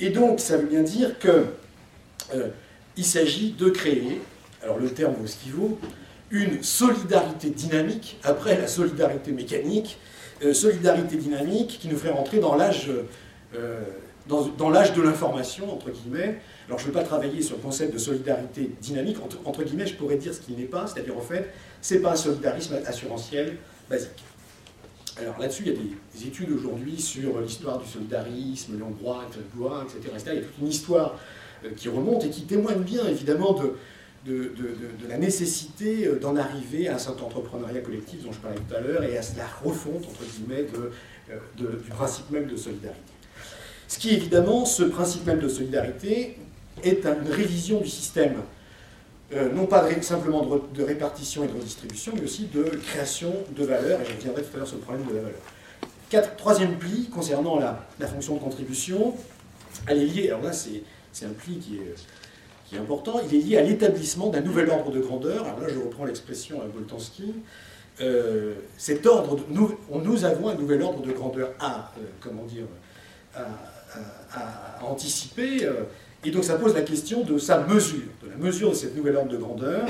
Et 0.00 0.10
donc, 0.10 0.40
ça 0.40 0.56
veut 0.56 0.66
bien 0.66 0.82
dire 0.82 1.18
que 1.18 1.44
euh, 2.34 2.48
s'agit 3.02 3.52
de 3.52 3.70
créer, 3.70 4.20
alors 4.62 4.78
le 4.78 4.90
terme 4.90 5.14
vaut 5.14 5.26
ce 5.26 5.36
qu'il 5.36 5.52
vaut, 5.52 5.78
une 6.30 6.62
solidarité 6.62 7.50
dynamique 7.50 8.18
après 8.22 8.58
la 8.58 8.66
solidarité 8.66 9.32
mécanique, 9.32 9.98
euh, 10.42 10.52
solidarité 10.52 11.16
dynamique 11.16 11.78
qui 11.80 11.88
nous 11.88 11.96
ferait 11.96 12.12
rentrer 12.12 12.38
dans 12.38 12.54
l'âge 12.54 12.90
euh, 13.54 13.80
dans, 14.26 14.70
l'âge 14.70 14.92
de 14.92 15.02
l'information, 15.02 15.72
entre 15.72 15.90
guillemets. 15.90 16.40
Alors 16.68 16.78
je 16.78 16.84
ne 16.84 16.88
veux 16.88 16.94
pas 16.94 17.02
travailler 17.02 17.42
sur 17.42 17.56
le 17.56 17.62
concept 17.62 17.92
de 17.92 17.98
solidarité 17.98 18.70
dynamique, 18.80 19.16
entre, 19.24 19.38
entre 19.44 19.64
guillemets, 19.64 19.86
je 19.86 19.94
pourrais 19.94 20.16
dire 20.16 20.32
ce 20.32 20.40
qu'il 20.40 20.56
n'est 20.56 20.64
pas, 20.64 20.86
c'est-à-dire 20.86 21.16
en 21.16 21.22
fait, 21.22 21.50
c'est 21.80 21.98
pas 21.98 22.12
un 22.12 22.16
solidarisme 22.16 22.78
assurantiel 22.86 23.56
basique. 23.88 24.22
Alors 25.20 25.38
là-dessus, 25.38 25.64
il 25.66 25.72
y 25.72 25.76
a 25.76 25.78
des, 25.78 25.90
des 26.18 26.26
études 26.28 26.50
aujourd'hui 26.50 27.00
sur 27.00 27.40
l'histoire 27.40 27.78
du 27.78 27.88
solidarisme, 27.88 28.74
Gaulois, 28.78 29.84
etc., 29.88 30.14
etc. 30.14 30.30
Il 30.32 30.34
y 30.34 30.38
a 30.38 30.42
toute 30.42 30.58
une 30.60 30.68
histoire 30.68 31.18
euh, 31.64 31.70
qui 31.76 31.88
remonte 31.88 32.24
et 32.24 32.30
qui 32.30 32.42
témoigne 32.42 32.80
bien 32.80 33.06
évidemment 33.06 33.52
de, 33.52 33.74
de, 34.26 34.52
la 35.08 35.18
nécessité 35.18 36.06
euh, 36.06 36.18
d'en 36.18 36.36
arriver 36.36 36.88
à 36.88 36.98
certain 36.98 37.24
entrepreneuriat 37.24 37.80
collectif 37.80 38.22
dont 38.22 38.32
je 38.32 38.38
parlais 38.38 38.56
tout 38.58 38.74
à 38.74 38.80
l'heure 38.80 39.02
et 39.02 39.16
à 39.18 39.22
la 39.36 39.46
refonte, 39.62 40.04
entre 40.06 40.24
guillemets, 40.24 40.66
euh, 40.74 41.36
du 41.56 41.90
principe 41.90 42.30
même 42.30 42.46
de 42.46 42.56
solidarité. 42.56 43.00
Ce 43.88 43.98
qui 43.98 44.10
évidemment, 44.10 44.64
ce 44.64 44.84
principe 44.84 45.26
même 45.26 45.40
de 45.40 45.48
solidarité 45.48 46.36
est 46.82 47.04
un- 47.06 47.20
une 47.22 47.30
révision 47.30 47.80
du 47.80 47.88
système, 47.88 48.36
euh, 49.32 49.52
non 49.52 49.66
pas 49.66 49.88
de 49.88 50.02
simplement 50.02 50.44
de, 50.74 50.82
répartition 50.82 51.44
et 51.44 51.48
de 51.48 51.52
redistribution, 51.52 52.12
mais 52.16 52.24
aussi 52.24 52.46
de 52.46 52.64
création 52.64 53.32
de 53.56 53.64
valeur, 53.64 54.00
et 54.00 54.04
je 54.04 54.16
reviendrai 54.16 54.42
tout 54.42 54.54
à 54.54 54.56
l'heure 54.58 54.66
sur 54.68 54.78
problème 54.80 55.06
de 55.06 55.14
la 55.14 55.22
valeur. 55.22 55.40
Quatre- 56.08 56.36
troisième 56.36 56.76
pli 56.78 57.08
concernant 57.08 57.58
la, 57.58 57.86
fonction 58.08 58.34
de 58.34 58.40
contribution, 58.40 59.14
elle 59.86 59.98
est 60.02 60.06
liée, 60.06 60.28
alors 60.28 60.42
là 60.42 60.52
c'est 60.52 61.24
un 61.24 61.30
pli 61.30 61.58
qui 61.58 61.78
est, 62.74 62.78
important, 62.78 63.20
il 63.28 63.36
est 63.36 63.40
lié 63.42 63.56
à 63.58 63.62
l'établissement 63.62 64.28
d'un 64.30 64.40
nouvel 64.40 64.68
ordre 64.70 64.90
de 64.90 65.00
grandeur, 65.00 65.44
alors 65.44 65.60
là 65.60 65.68
je 65.68 65.78
reprends 65.78 66.04
l'expression 66.04 66.60
à 66.60 66.64
Boltanski, 66.66 67.34
Euh, 68.02 68.54
cet 68.78 69.04
ordre, 69.04 69.36
nous, 69.50 69.76
on- 69.90 69.98
nous 69.98 70.24
avons 70.24 70.48
un 70.48 70.54
nouvel 70.54 70.80
ordre 70.80 71.02
de 71.02 71.12
grandeur 71.12 71.50
à, 71.60 71.92
euh, 71.98 72.02
comment 72.18 72.44
dire, 72.44 72.64
à, 73.34 74.82
anticiper, 74.82 75.64
euh, 75.66 75.84
et 76.24 76.30
donc 76.30 76.44
ça 76.44 76.56
pose 76.56 76.74
la 76.74 76.82
question 76.82 77.22
de 77.24 77.38
sa 77.38 77.60
mesure, 77.66 78.02
de 78.22 78.28
la 78.28 78.36
mesure 78.36 78.70
de 78.70 78.74
cette 78.74 78.94
nouvel 78.96 79.16
ordre 79.16 79.30
de 79.30 79.36
grandeur. 79.38 79.86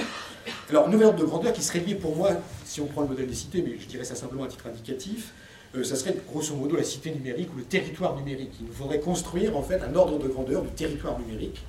Alors, 0.69 0.89
nouvel 0.89 1.09
ordre 1.09 1.19
de 1.21 1.25
grandeur 1.25 1.53
qui 1.53 1.63
serait 1.63 1.81
lié 1.81 1.97
pour 1.97 2.15
moi, 2.17 2.31
si 2.65 2.81
on 2.81 2.87
prend 2.87 3.03
le 3.03 3.09
modèle 3.09 3.27
des 3.27 3.35
cités, 3.35 3.63
mais 3.67 3.77
je 3.79 3.87
dirais 3.87 4.05
ça 4.05 4.15
simplement 4.15 4.45
à 4.45 4.49
titre 4.49 4.67
indicatif, 4.69 5.33
euh, 5.75 5.85
ça 5.85 5.97
serait 5.97 6.17
grosso 6.29 6.55
modo 6.55 6.77
la 6.77 6.85
cité 6.85 7.11
numérique 7.13 7.53
ou 7.55 7.59
le 7.59 7.65
territoire 7.65 8.17
numérique. 8.17 8.53
Il 8.61 8.67
nous 8.67 8.73
faudrait 8.73 9.01
construire 9.01 9.57
en 9.57 9.63
fait 9.63 9.81
un 9.83 9.95
ordre 9.95 10.19
de 10.19 10.29
grandeur 10.29 10.63
du 10.63 10.71
territoire 10.71 11.19
numérique. 11.19 11.63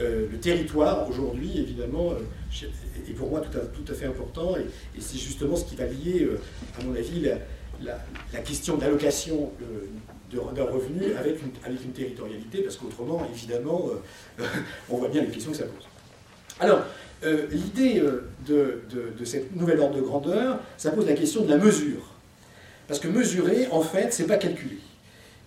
Euh, 0.00 0.26
le 0.30 0.38
territoire, 0.38 1.08
aujourd'hui, 1.08 1.58
évidemment, 1.58 2.12
euh, 2.12 2.66
est 3.08 3.12
pour 3.12 3.28
moi 3.28 3.40
tout 3.40 3.56
à, 3.58 3.60
tout 3.60 3.92
à 3.92 3.94
fait 3.94 4.06
important, 4.06 4.56
et, 4.56 4.66
c'est 5.00 5.18
justement 5.18 5.56
ce 5.56 5.64
qui 5.64 5.76
va 5.76 5.84
lier, 5.86 6.28
à 6.80 6.84
mon 6.84 6.94
avis, 6.94 7.20
la, 7.20 7.98
la- 8.32 8.40
question 8.40 8.76
d'allocation 8.76 9.50
d'un 10.32 10.64
revenu 10.64 11.14
avec 11.18 11.42
une, 11.42 11.50
avec 11.64 11.84
une 11.84 11.92
territorialité, 11.92 12.62
parce 12.62 12.76
qu'autrement, 12.76 13.26
évidemment, 13.34 13.90
euh, 14.40 14.44
on 14.90 14.96
voit 14.98 15.08
bien 15.08 15.22
les 15.22 15.28
questions 15.28 15.50
que 15.52 15.56
ça 15.58 15.64
pose. 15.64 15.86
Alors, 16.60 16.80
euh, 17.24 17.46
l'idée 17.50 18.00
euh, 18.00 18.28
de, 18.46 18.82
de- 18.90 19.12
de 19.18 19.24
cette 19.24 19.54
nouvelle 19.56 19.80
ordre 19.80 19.96
de 19.96 20.00
grandeur, 20.00 20.58
ça 20.76 20.90
pose 20.90 21.06
la 21.06 21.14
question 21.14 21.42
de 21.44 21.50
la 21.50 21.56
mesure. 21.58 22.02
Parce 22.88 23.00
que 23.00 23.08
mesurer, 23.08 23.66
en 23.70 23.82
fait, 23.82 24.12
c'est 24.12 24.26
pas 24.26 24.36
calculer. 24.36 24.78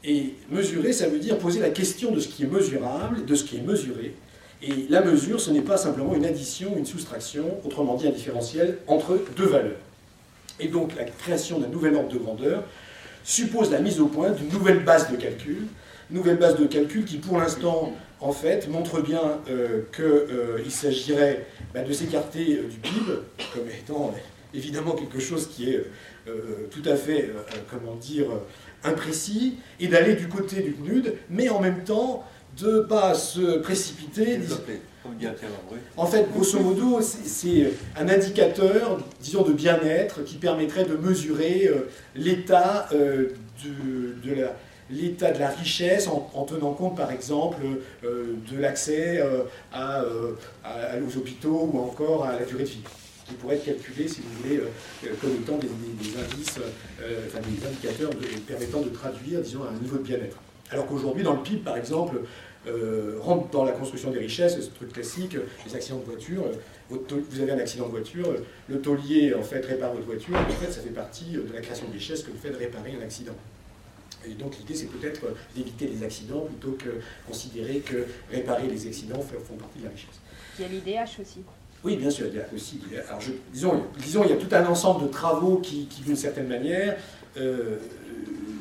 Et 0.04 0.34
mesurer, 0.50 0.92
ça 0.94 1.08
veut 1.08 1.20
dire 1.20 1.38
poser 1.38 1.60
la 1.60 1.70
question 1.70 2.12
de 2.12 2.20
ce 2.20 2.28
qui 2.28 2.44
est 2.44 2.48
mesurable, 2.48 3.26
de 3.26 3.36
ce 3.36 3.44
qui 3.46 3.58
est 3.58 3.62
mesuré. 3.62 4.14
Et 4.62 4.86
la 4.90 5.02
mesure, 5.02 5.40
ce 5.42 5.52
n'est 5.52 5.62
pas 5.62 5.78
simplement 5.78 6.14
une 6.16 6.26
addition, 6.26 6.76
une 6.78 6.86
soustraction, 6.86 7.60
autrement 7.66 7.96
dit 7.96 8.08
un 8.08 8.12
différentiel, 8.12 8.78
entre 8.88 9.20
deux 9.36 9.46
valeurs. 9.48 9.80
Et 10.60 10.68
donc 10.68 10.96
la 10.96 11.04
création 11.06 11.60
d'un 11.60 11.68
nouvel 11.68 11.96
ordre 11.96 12.10
de 12.10 12.18
grandeur 12.18 12.64
suppose 13.24 13.72
la 13.72 13.80
mise 13.80 14.00
au 14.00 14.08
point 14.08 14.32
d'une 14.32 14.50
nouvelle 14.50 14.84
base 14.84 15.12
de 15.12 15.16
calcul, 15.16 15.68
nouvelle 16.12 16.38
base 16.38 16.58
de 16.58 16.66
calcul 16.66 17.06
qui 17.06 17.18
pour 17.18 17.40
l'instant, 17.40 17.94
en 18.20 18.32
fait, 18.32 18.68
montre 18.70 19.02
bien 19.02 19.22
qu'il 19.96 20.72
s'agirait 20.72 21.46
bah, 21.74 21.82
de 21.84 21.92
s'écarter 21.92 22.60
euh, 22.60 22.68
du 22.68 22.78
PIB 22.78 23.12
comme 23.54 23.68
étant 23.68 24.14
euh, 24.14 24.20
évidemment 24.54 24.92
quelque 24.94 25.20
chose 25.20 25.48
qui 25.48 25.72
est 25.72 25.84
euh, 26.28 26.68
tout 26.72 26.88
à 26.88 26.96
fait, 26.96 27.24
euh, 27.24 27.40
euh, 27.40 27.58
comment 27.70 27.96
dire, 27.96 28.32
euh, 28.32 28.90
imprécis, 28.90 29.58
et 29.80 29.88
d'aller 29.88 30.16
du 30.16 30.28
côté 30.30 30.62
du 30.62 30.72
PNUD, 30.72 31.16
mais 31.30 31.50
en 31.50 31.60
même 31.60 31.84
temps 31.84 32.24
de 32.58 32.72
ne 32.72 32.80
pas 32.82 33.14
se 33.14 33.58
précipiter, 33.58 34.38
En 35.98 36.06
fait, 36.06 36.28
grosso 36.34 36.60
modo, 36.60 37.02
c'est- 37.02 37.26
c'est 37.28 37.72
un 38.00 38.08
indicateur, 38.10 39.00
disons, 39.22 39.44
de 39.44 39.52
bien-être 39.54 40.24
qui 40.24 40.36
permettrait 40.36 40.86
de 40.86 40.96
mesurer 40.96 41.68
euh, 41.68 41.90
l'état 42.16 42.88
euh, 42.94 43.30
de, 43.64 44.34
la 44.42 44.54
l'état 44.90 45.32
de 45.32 45.40
la 45.40 45.50
richesse 45.50 46.08
en, 46.08 46.30
en 46.34 46.44
tenant 46.44 46.74
compte, 46.74 46.96
par 46.98 47.12
exemple, 47.12 47.58
euh, 48.04 48.34
de 48.52 48.60
l'accès 48.60 49.20
euh, 49.20 49.44
à, 49.72 50.02
euh, 50.02 50.34
aux 51.08 51.18
hôpitaux 51.18 51.70
ou 51.74 51.80
encore 51.80 52.26
à 52.26 52.34
la 52.40 52.46
durée 52.46 52.64
de 52.64 52.70
vie, 52.70 52.84
qui 53.28 53.34
pourrait 53.36 53.56
être 53.56 53.66
calculé, 53.66 54.08
si 54.08 54.22
vous 54.22 54.44
voulez, 54.44 54.58
euh, 54.60 55.08
comme 55.22 55.32
étant 55.32 55.58
des, 55.58 55.68
indices, 55.68 56.60
euh, 57.02 57.20
enfin 57.28 57.40
des 57.40 57.66
indicateurs 57.68 58.10
permettant 58.46 58.82
de 58.82 58.90
traduire, 58.90 59.40
disons, 59.42 59.62
un 59.64 59.82
niveau 59.82 59.98
de 59.98 60.04
bien-être. 60.04 60.38
Alors 60.70 60.86
qu'aujourd'hui, 60.88 61.24
dans 61.24 61.34
le 61.34 61.42
PIB, 61.44 61.62
par 61.64 61.78
exemple, 61.78 62.18
euh, 62.68 63.18
rentre 63.22 63.50
dans 63.50 63.64
la 63.64 63.72
construction 63.72 64.12
des 64.12 64.20
richesses, 64.20 64.60
ce 64.60 64.70
truc 64.70 64.94
classique, 64.94 65.36
les 65.66 65.76
accidents 65.76 66.00
de 66.00 66.06
voiture. 66.06 66.44
euh, 66.46 66.56
votre 66.90 67.16
vous 67.30 67.42
avez 67.42 67.52
un 67.52 67.60
accident 67.60 67.86
de 67.86 67.92
voiture, 67.92 68.30
euh, 68.30 68.46
le 68.70 68.80
taulier 68.80 69.34
en 69.34 69.44
fait 69.44 69.66
répare 69.66 69.94
votre 69.94 70.06
voiture, 70.06 70.36
et 70.36 70.52
en 70.52 70.56
fait 70.56 70.72
ça 70.72 70.82
fait 70.82 70.90
partie 70.90 71.36
euh, 71.36 71.44
de 71.44 71.54
la 71.54 71.62
création 71.62 71.88
de 71.88 71.94
richesse 71.94 72.24
que 72.24 72.32
le 72.32 72.38
fait 72.38 72.52
de 72.52 72.58
réparer 72.58 72.94
un 73.00 73.04
accident. 73.04 73.34
Et 74.26 74.34
donc 74.36 74.58
l'idée, 74.58 74.74
c'est 74.74 74.86
peut-être 74.86 75.22
d'éviter 75.54 75.88
les 75.88 76.04
accidents 76.04 76.42
plutôt 76.42 76.78
que 76.78 77.02
considérer 77.28 77.80
que 77.80 78.06
réparer 78.32 78.68
les 78.68 78.88
accidents 78.88 79.20
font 79.20 79.56
partie 79.56 79.80
de 79.80 79.84
la 79.84 79.90
richesse. 79.90 80.20
Il 80.58 80.62
y 80.62 80.66
a 80.66 80.70
l'IDH 80.70 81.20
aussi. 81.20 81.42
Oui, 81.84 81.98
bien 81.98 82.10
sûr, 82.10 82.28
il 82.28 82.36
y 82.36 82.40
a 82.40 82.46
aussi. 82.56 82.80
Alors 83.10 83.22
disons, 83.52 83.84
disons, 83.98 84.24
il 84.24 84.30
y 84.30 84.34
a 84.34 84.38
tout 84.38 84.56
un 84.56 84.66
ensemble 84.66 85.08
de 85.08 85.12
travaux 85.12 85.58
qui, 85.58 85.90
d'une 86.06 86.16
certaine 86.16 86.48
manière, 86.48 86.96
euh, 87.36 87.78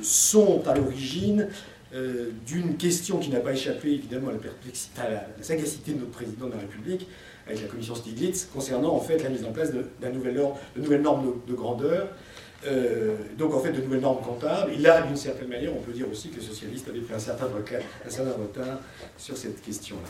sont 0.03 0.67
à 0.67 0.75
l'origine 0.75 1.49
euh, 1.95 2.31
d'une 2.47 2.77
question 2.77 3.19
qui 3.19 3.29
n'a 3.31 3.41
pas 3.41 3.53
échappé 3.53 3.91
évidemment 3.91 4.29
à 4.29 5.11
la, 5.11 5.27
sagacité 5.43 5.93
de 5.93 5.99
notre 5.99 6.13
président 6.13 6.47
de 6.47 6.53
la 6.53 6.61
République, 6.61 7.07
avec 7.47 7.61
la 7.61 7.69
commission 7.69 7.95
Stiglitz, 7.95 8.49
concernant 8.53 8.95
en 8.95 9.01
fait 9.01 9.23
la 9.23 9.29
mise 9.29 9.45
en 9.45 9.53
place 9.53 9.73
de, 9.73 9.85
nouvelle 10.09 10.37
norme, 10.37 10.55
de 10.75 10.81
nouvelles 10.81 11.03
normes 11.03 11.35
de, 11.47 11.55
grandeur, 11.55 12.09
euh, 12.67 13.17
donc 13.37 13.53
en 13.53 13.61
fait 13.61 13.73
de 13.73 13.83
nouvelles 13.83 14.01
normes 14.01 14.23
comptables. 14.23 14.73
Et 14.73 14.79
là, 14.79 15.03
d'une 15.03 15.17
certaine 15.17 15.49
manière, 15.49 15.77
on 15.77 15.81
peut 15.81 15.93
dire 15.93 16.07
aussi 16.11 16.31
que 16.31 16.41
les 16.41 16.47
socialistes 16.47 16.89
avaient 16.89 17.01
pris 17.01 17.15
un 17.15 17.19
certain 17.19 17.47
retard, 17.47 17.83
un 18.07 18.11
certain 18.11 18.33
retard 18.33 18.81
sur 19.19 19.37
cette 19.37 19.61
question-là. 19.61 20.09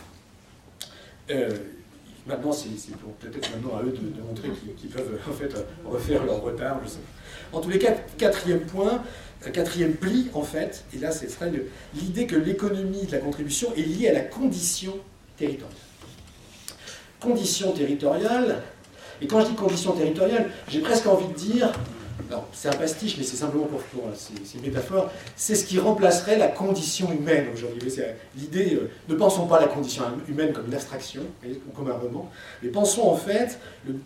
Euh, 1.35 1.51
maintenant, 2.27 2.53
c'est 2.53 2.69
peut-être 3.21 3.51
maintenant 3.51 3.79
à 3.79 3.83
eux 3.83 3.93
de, 3.93 4.23
montrer 4.23 4.49
qu'ils 4.77 4.91
peuvent 4.91 5.19
en 5.29 5.33
fait 5.33 5.53
refaire 5.85 6.25
leur 6.25 6.43
retard. 6.43 6.81
En 7.53 7.61
tous 7.61 7.71
les 7.71 7.79
cas, 7.79 7.93
quatrième 8.19 8.61
point, 8.61 9.03
quatrième 9.53 9.95
pli, 9.95 10.29
en 10.35 10.43
fait, 10.43 10.85
et 10.95 10.99
là, 10.99 11.11
c'est 11.11 11.29
l'idée 11.95 12.27
que 12.27 12.37
l'économie 12.37 13.07
de 13.07 13.13
la 13.13 13.19
contribution 13.19 13.75
est 13.77 13.83
liée 13.83 14.09
à 14.09 14.13
la 14.13 14.21
condition 14.21 14.95
territoriale. 15.37 15.77
Condition 17.21 17.73
territoriale, 17.73 18.63
et 19.21 19.27
quand 19.27 19.41
je 19.41 19.47
dis 19.47 19.55
condition 19.55 19.93
territoriale, 19.93 20.51
j'ai 20.69 20.81
presque 20.81 21.07
envie 21.07 21.29
de 21.29 21.35
dire, 21.35 21.73
c'est 22.53 22.69
un 22.69 22.73
pastiche, 22.73 23.17
mais 23.19 23.25
c'est 23.25 23.37
simplement 23.37 23.65
pour, 23.65 23.81
pour 23.81 24.05
c'est 24.15 24.59
une 24.59 24.65
métaphore, 24.65 25.11
c'est 25.37 25.55
ce 25.55 25.65
qui 25.65 25.79
remplacerait 25.79 26.39
la 26.39 26.49
condition 26.49 27.13
humaine 27.13 27.47
aujourd'hui. 27.53 27.81
L'idée, 28.37 28.75
euh, 28.75 28.91
ne 29.09 29.15
pensons 29.15 29.47
pas 29.47 29.61
la 29.61 29.69
condition 29.69 30.05
humaine 30.29 30.53
comme 30.53 30.67
une 30.67 30.75
abstraction, 30.75 31.23
comme 31.77 31.91
un 31.91 31.95
roman, 31.95 32.31
mais 32.63 32.69
pensons 32.69 33.09
en 33.09 33.17
fait 33.17 33.59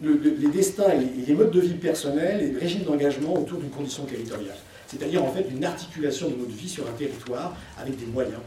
les 0.03 0.49
destins 0.49 0.91
et 0.91 1.27
les 1.27 1.35
modes 1.35 1.51
de 1.51 1.61
vie 1.61 1.75
personnels 1.75 2.43
et 2.43 2.51
le 2.51 2.59
régime 2.59 2.83
d'engagement 2.83 3.35
autour 3.35 3.59
d'une 3.59 3.71
condition 3.71 4.05
territoriale. 4.05 4.57
C'est-à-dire 4.87 5.25
en 5.25 5.33
fait 5.33 5.47
une 5.51 5.65
articulation 5.65 6.29
de 6.31 6.37
notre 6.37 6.53
vie 6.53 6.69
sur 6.69 6.87
un 6.87 6.93
territoire 6.93 7.57
avec 7.79 7.97
des 7.97 8.07
moyens, 8.07 8.41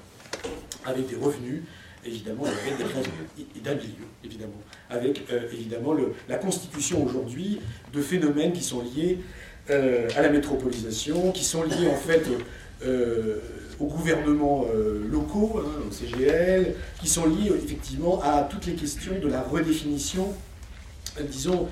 avec 0.86 1.08
des 1.08 1.15
revenus, 1.15 1.63
évidemment, 2.06 2.43
avec 2.45 2.78
des 2.78 2.84
règles 2.84 3.10
d'un 3.63 3.76
milieu, 3.76 4.08
évidemment, 4.24 4.62
avec 4.89 5.22
euh, 5.32 5.48
évidemment 5.52 5.93
la 6.28 6.38
constitution 6.38 7.04
aujourd'hui 7.04 7.60
de 7.93 8.02
phénomènes 8.02 8.54
qui 8.54 8.63
sont 8.63 8.82
liés 8.82 9.19
euh, 9.19 9.38
à 9.69 10.21
la 10.21 10.29
métropolisation, 10.29 11.32
qui 11.32 11.43
sont 11.43 11.63
liés 11.63 11.88
en 11.89 11.95
fait 11.95 12.23
euh, 12.84 13.39
aux 13.79 13.88
gouvernements 13.88 14.65
locaux, 15.10 15.62
hein, 15.63 15.84
au 15.88 15.91
CGL, 15.91 16.75
qui 16.99 17.08
sont 17.08 17.27
liés 17.27 17.51
effectivement 17.55 18.21
à 18.21 18.43
toutes 18.43 18.65
les 18.65 18.73
questions 18.73 19.13
de 19.21 19.27
la 19.27 19.41
redéfinition, 19.41 20.34
disons, 21.29 21.67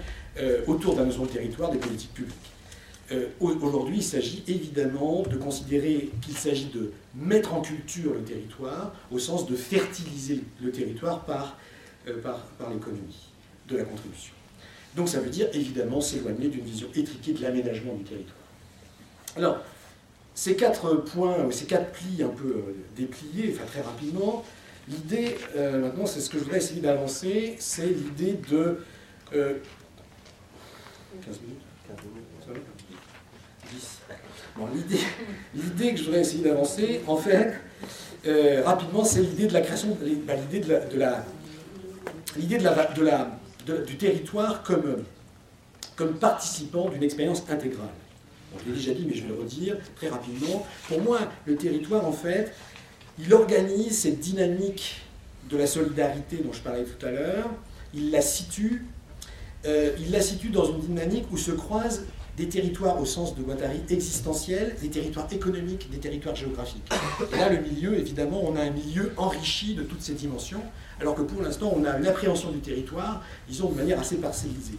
autour 0.67 0.95
d'un 0.95 1.05
notion 1.05 1.23
de 1.23 1.29
territoire 1.29 1.71
des 1.71 1.79
politiques 1.79 2.13
publiques. 2.13 2.35
Euh, 3.11 3.27
aujourd'hui, 3.39 3.97
il 3.97 4.03
s'agit 4.03 4.43
évidemment 4.47 5.23
de 5.23 5.37
considérer 5.37 6.09
qu'il 6.21 6.35
s'agit 6.35 6.65
de 6.65 6.91
mettre 7.15 7.53
en 7.53 7.61
culture 7.61 8.13
le 8.13 8.21
territoire 8.21 8.93
au 9.11 9.19
sens 9.19 9.47
de 9.47 9.55
fertiliser 9.55 10.43
le 10.61 10.71
territoire 10.71 11.23
par, 11.23 11.57
euh, 12.07 12.21
par, 12.21 12.39
par 12.57 12.69
l'économie 12.69 13.29
de 13.69 13.77
la 13.77 13.83
contribution. 13.83 14.33
Donc 14.95 15.09
ça 15.09 15.19
veut 15.19 15.29
dire 15.29 15.47
évidemment 15.53 16.01
s'éloigner 16.01 16.47
d'une 16.47 16.63
vision 16.63 16.87
étriquée 16.95 17.33
de 17.33 17.41
l'aménagement 17.41 17.93
du 17.93 18.03
territoire. 18.03 18.37
Alors, 19.35 19.59
ces 20.33 20.55
quatre 20.55 20.95
points, 20.95 21.51
ces 21.51 21.65
quatre 21.65 21.91
plis 21.91 22.23
un 22.23 22.29
peu 22.29 22.47
euh, 22.47 22.75
dépliés, 22.95 23.53
enfin 23.55 23.65
très 23.65 23.81
rapidement, 23.81 24.43
l'idée, 24.87 25.35
maintenant, 25.55 26.05
c'est 26.05 26.21
ce 26.21 26.29
que 26.29 26.37
je 26.37 26.43
voudrais 26.43 26.59
essayer 26.59 26.81
d'avancer, 26.81 27.55
c'est 27.59 27.87
l'idée 27.87 28.39
de... 28.49 28.79
15 29.31 29.41
minutes 31.41 31.61
15 31.87 31.97
minutes, 32.05 32.27
l'idée 35.55 35.91
que 35.91 35.97
je 35.97 36.03
voudrais 36.03 36.21
essayer 36.21 36.43
d'avancer, 36.43 37.01
en 37.07 37.17
fait, 37.17 37.53
euh, 38.25 38.63
rapidement, 38.65 39.03
c'est 39.03 39.21
l'idée 39.21 39.47
de 39.47 39.53
la 39.53 39.61
création, 39.61 39.97
bah, 40.25 40.33
l'idée 40.35 40.59
de 40.59 40.97
la, 40.97 41.25
l'idée 42.35 42.57
de 42.57 43.03
la, 43.03 43.39
du 43.85 43.97
territoire 43.97 44.63
comme, 44.63 45.03
comme 45.95 46.13
participant 46.13 46.89
d'une 46.89 47.03
expérience 47.03 47.43
intégrale. 47.49 47.89
je 48.59 48.69
l'ai 48.69 48.75
déjà 48.77 48.93
dit, 48.93 49.05
mais 49.07 49.15
je 49.15 49.23
vais 49.23 49.29
le 49.29 49.39
redire 49.39 49.77
très 49.95 50.09
rapidement. 50.09 50.65
Pour 50.87 51.01
moi, 51.01 51.19
le 51.45 51.55
territoire, 51.55 52.05
en 52.05 52.11
fait, 52.11 52.53
il 53.19 53.33
organise 53.33 53.99
cette 53.99 54.19
dynamique 54.19 55.01
de 55.49 55.57
la 55.57 55.67
solidarité 55.67 56.37
dont 56.37 56.53
je 56.53 56.61
parlais 56.61 56.83
tout 56.83 57.05
à 57.05 57.11
l'heure, 57.11 57.49
il 57.93 58.11
la 58.11 58.21
situe, 58.21 58.85
euh, 59.65 59.91
il 59.99 60.11
la 60.11 60.21
situe 60.21 60.49
dans 60.49 60.65
une 60.65 60.79
dynamique 60.79 61.25
où 61.31 61.37
se 61.37 61.51
croisent 61.51 62.03
des 62.37 62.47
territoires 62.47 63.01
au 63.01 63.05
sens 63.05 63.35
de 63.35 63.41
Guattari 63.41 63.81
existentiels, 63.89 64.75
des 64.81 64.89
territoires 64.89 65.27
économiques, 65.31 65.89
des 65.89 65.97
territoires 65.97 66.35
géographiques. 66.35 66.87
Et 67.33 67.37
là, 67.37 67.49
le 67.49 67.59
milieu, 67.61 67.97
évidemment, 67.97 68.43
on 68.45 68.55
a 68.55 68.61
un 68.61 68.69
milieu 68.69 69.11
enrichi 69.17 69.73
de 69.73 69.81
toutes 69.81 70.01
ces 70.01 70.13
dimensions, 70.13 70.61
alors 70.99 71.15
que 71.15 71.21
pour 71.21 71.41
l'instant, 71.41 71.73
on 71.75 71.83
a 71.85 71.97
une 71.97 72.07
appréhension 72.07 72.51
du 72.51 72.59
territoire, 72.59 73.23
disons, 73.47 73.69
de 73.69 73.75
manière 73.75 73.99
assez 73.99 74.17
parcellisée. 74.17 74.77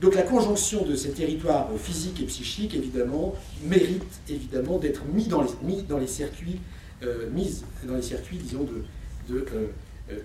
Donc 0.00 0.14
la 0.14 0.22
conjonction 0.22 0.84
de 0.84 0.94
ces 0.94 1.10
territoires 1.10 1.68
physiques 1.76 2.20
et 2.20 2.24
psychiques, 2.24 2.74
évidemment, 2.74 3.34
mérite 3.64 4.04
évidemment 4.28 4.78
d'être 4.78 5.02
mis 5.12 5.26
dans 5.26 5.42
les, 5.98 6.06
circuits, 6.06 6.60
euh, 7.02 7.28
mise 7.30 7.64
dans 7.84 7.94
les 7.94 8.02
circuits, 8.02 8.36
disons, 8.36 8.64
de, 8.64 9.34
de, 9.34 9.46
euh, 9.52 9.66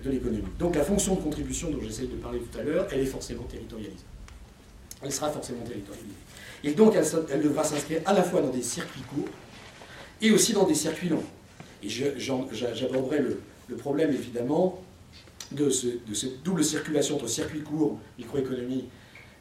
de 0.04 0.10
l'économie. 0.10 0.44
Donc 0.58 0.76
la 0.76 0.84
fonction 0.84 1.16
de 1.16 1.20
contribution 1.20 1.70
dont 1.70 1.80
j'essaie 1.82 2.06
de 2.06 2.16
parler 2.16 2.38
tout 2.40 2.58
à 2.58 2.62
l'heure, 2.62 2.86
elle 2.92 3.00
est 3.00 3.06
forcément 3.06 3.42
territorialisée. 3.44 4.04
Elle 5.02 5.12
sera 5.12 5.30
forcément 5.30 5.64
territorialisée. 5.64 6.14
Et 6.64 6.72
donc, 6.72 6.94
elle, 6.96 7.42
devra 7.42 7.62
s'inscrire 7.62 8.00
à 8.06 8.14
la 8.14 8.22
fois 8.22 8.40
dans 8.40 8.48
des 8.48 8.62
circuits 8.62 9.02
courts 9.14 9.28
et 10.22 10.30
aussi 10.30 10.54
dans 10.54 10.64
des 10.64 10.74
circuits 10.74 11.10
longs. 11.10 11.24
Et 11.82 11.88
j'aborderai 11.90 13.18
le, 13.18 13.76
problème, 13.76 14.10
évidemment, 14.10 14.82
de, 15.54 15.70
cette 15.70 16.42
double 16.42 16.64
circulation 16.64 17.16
entre 17.16 17.28
circuits 17.28 17.62
courts, 17.62 17.98
microéconomie, 18.18 18.84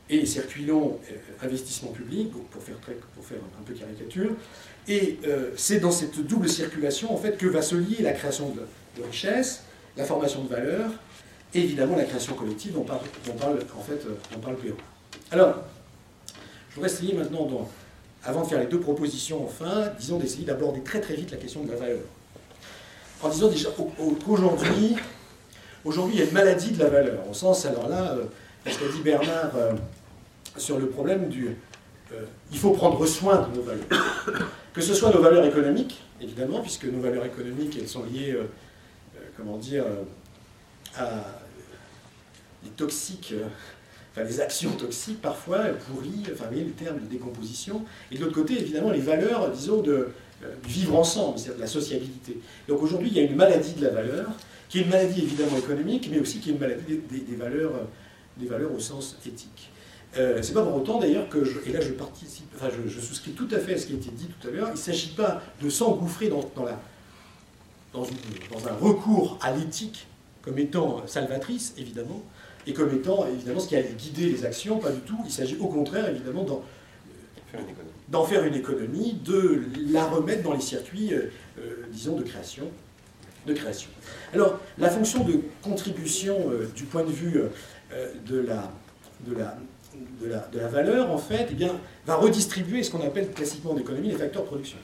et 0.10 0.26
circuits 0.26 0.66
longs, 0.66 1.00
euh, 1.12 1.46
investissement 1.46 1.92
public, 1.92 2.30
pour 2.52 2.62
faire, 2.62 2.76
un 3.60 3.64
peu 3.64 3.74
caricature. 3.74 4.32
Et 4.88 5.18
euh, 5.26 5.52
c'est 5.56 5.80
dans 5.80 5.92
cette 5.92 6.20
double 6.20 6.50
circulation, 6.50 7.14
en 7.14 7.18
fait, 7.18 7.38
que 7.38 7.48
va 7.48 7.62
se 7.62 7.76
lier 7.76 8.02
la 8.02 8.12
création 8.12 8.50
de, 8.50 8.62
de 9.02 9.08
richesse, 9.08 9.64
la 9.96 10.04
formation 10.04 10.44
de 10.44 10.50
valeur, 10.50 10.92
et 11.54 11.62
évidemment 11.62 11.96
la 11.96 12.04
création 12.04 12.36
collective 12.36 12.74
dont 12.74 12.84
parle, 12.84 13.02
parle 13.40 13.60
en 13.78 13.82
fait, 13.82 14.06
euh, 14.06 14.16
dont 14.34 14.40
parle. 14.40 14.56
Alors, 15.32 15.64
je 16.70 16.76
voudrais 16.76 16.92
essayer 16.92 17.14
maintenant, 17.14 17.70
avant 18.24 18.44
de 18.44 18.48
faire 18.48 18.60
les 18.60 18.66
deux 18.66 18.80
propositions 18.80 19.46
enfin, 19.46 19.92
disons 20.00 20.18
d'essayer 20.18 20.46
d'aborder 20.46 20.82
très 20.82 21.02
très 21.02 21.16
vite 21.16 21.32
la 21.32 21.38
question 21.38 21.64
de 21.64 21.72
la 21.72 21.78
valeur. 21.78 22.00
En 23.22 23.30
disant 23.30 23.48
déjà 23.48 23.70
qu'aujourd'hui, 23.72 24.96
aujourd'hui 25.86 26.16
il 26.16 26.20
y 26.20 26.24
a 26.24 26.26
une 26.26 26.34
maladie 26.34 26.72
de 26.72 26.80
la 26.80 26.90
valeur, 26.90 27.30
au 27.30 27.34
sens, 27.34 27.66
alors 27.66 27.90
là, 27.90 28.16
euh, 28.18 28.26
ce 28.70 28.80
qu'a 28.80 28.92
dit 28.92 29.02
Bernard 29.02 29.52
euh, 29.56 29.74
sur 30.58 30.80
le 30.80 30.88
problème 30.88 31.30
du... 31.30 31.58
Euh, 32.12 32.26
il 32.52 32.58
faut 32.58 32.72
prendre 32.72 33.06
soin 33.06 33.48
de 33.48 33.58
nos 33.58 33.64
valeurs. 33.64 34.50
Que 34.74 34.82
ce 34.82 34.94
soit 34.94 35.12
nos 35.12 35.22
valeurs 35.22 35.46
économiques, 35.46 36.02
évidemment, 36.20 36.62
puisque 36.62 36.86
nos 36.86 37.00
valeurs 37.00 37.26
économiques, 37.26 37.78
elles 37.80 37.88
sont 37.88 38.06
liées, 38.06 38.36
comment 39.38 39.58
dire, 39.58 39.84
à 40.98 41.24
les 42.64 42.72
toxiques 42.72 43.36
enfin, 44.12 44.26
les 44.26 44.42
actions 44.42 44.72
toxiques 44.72 45.22
parfois 45.22 45.60
pourries, 45.88 46.24
enfin, 46.34 46.46
voyez 46.50 46.64
le 46.64 46.72
terme 46.72 47.00
de 47.02 47.06
décomposition, 47.06 47.84
et 48.12 48.18
de 48.18 48.24
l'autre 48.24 48.34
côté, 48.34 48.60
évidemment, 48.60 48.90
les 48.90 49.00
valeurs, 49.00 49.52
disons, 49.52 49.82
de, 49.82 50.10
euh, 50.44 50.56
vivre 50.68 50.96
ensemble, 50.98 51.38
c'est-à-dire 51.38 51.58
de 51.58 51.62
la 51.62 51.68
sociabilité. 51.68 52.38
Donc 52.68 52.82
aujourd'hui, 52.82 53.10
il 53.10 53.18
y 53.18 53.20
a 53.20 53.24
une 53.24 53.36
maladie 53.36 53.74
de 53.74 53.84
la 53.84 53.92
valeur, 53.92 54.30
qui 54.74 54.80
est 54.80 54.82
une 54.82 54.90
maladie 54.90 55.22
évidemment 55.22 55.56
économique, 55.56 56.10
mais 56.12 56.20
aussi 56.20 56.40
qui 56.40 56.50
est 56.50 56.54
une 56.54 56.60
maladie 56.60 57.00
des, 57.08 57.36
valeurs, 57.36 57.74
des 58.38 58.48
valeurs 58.48 58.74
au 58.74 58.80
sens 58.80 59.16
éthique. 59.24 59.70
Euh, 60.18 60.42
c'est 60.42 60.54
pas 60.54 60.64
pour 60.64 60.74
autant 60.74 61.00
d'ailleurs 61.00 61.30
que, 61.30 61.46
je, 61.46 61.60
et 61.68 61.72
là 61.72 61.80
je 61.80 61.92
participe, 61.92 62.48
enfin 62.56 62.70
je, 62.88 63.00
souscris 63.00 63.34
tout 63.34 63.48
à 63.52 63.60
fait 63.60 63.76
à 63.76 63.78
ce 63.78 63.86
qui 63.86 63.94
a 63.94 63.98
été 63.98 64.10
dit 64.10 64.26
tout 64.26 64.48
à 64.48 64.50
l'heure, 64.50 64.70
il 64.70 64.72
ne 64.72 64.78
s'agit 64.78 65.12
pas 65.12 65.44
de 65.62 65.70
s'engouffrer 65.70 66.30
dans, 66.30 66.50
dans, 66.56 66.64
la, 66.64 66.80
dans, 67.94 68.02
dans 68.02 68.68
un 68.68 68.74
recours 68.74 69.38
à 69.44 69.56
l'éthique 69.56 70.08
comme 70.42 70.58
étant 70.58 71.06
salvatrice, 71.06 71.76
évidemment, 71.78 72.24
et 72.66 72.74
comme 72.74 72.92
étant 72.96 73.28
évidemment 73.28 73.60
ce 73.60 73.68
qui 73.68 73.76
a 73.76 73.84
guidé 73.84 74.26
les 74.26 74.44
actions, 74.44 74.80
pas 74.80 74.92
du 74.92 75.02
tout. 75.02 75.20
Il 75.24 75.32
s'agit 75.32 75.58
au 75.58 75.68
contraire 75.68 76.10
évidemment 76.10 76.48
d'en 78.10 78.24
faire 78.26 78.44
une 78.44 78.56
économie, 78.56 79.14
de 79.24 79.66
la 79.92 80.06
remettre 80.06 80.42
dans 80.42 80.54
les 80.54 80.62
circuits, 80.62 81.14
euh, 81.14 81.30
euh, 81.60 81.86
disons, 81.92 82.16
de 82.16 82.24
création, 82.24 82.72
de 83.46 83.54
création. 83.54 83.90
Alors, 84.34 84.60
la 84.78 84.90
fonction 84.90 85.24
de 85.24 85.40
contribution 85.62 86.38
euh, 86.52 86.70
du 86.76 86.84
point 86.84 87.04
de 87.04 87.12
vue 87.12 87.42
de, 88.26 88.40
la, 88.40 88.72
de, 89.28 89.34
la, 89.36 89.58
de, 90.22 90.28
la, 90.28 90.48
de, 90.52 90.60
la, 90.60 90.68
valeur, 90.68 91.12
en 91.12 91.18
fait, 91.18 91.48
eh 91.52 91.54
bien, 91.54 91.76
va 92.06 92.16
redistribuer 92.16 92.84
ce 92.84 92.92
qu'on 92.92 93.06
appelle 93.06 93.32
classiquement 93.32 93.72
en 93.72 93.78
économie 93.78 94.10
les 94.10 94.18
facteurs 94.18 94.44
de 94.44 94.48
production. 94.48 94.78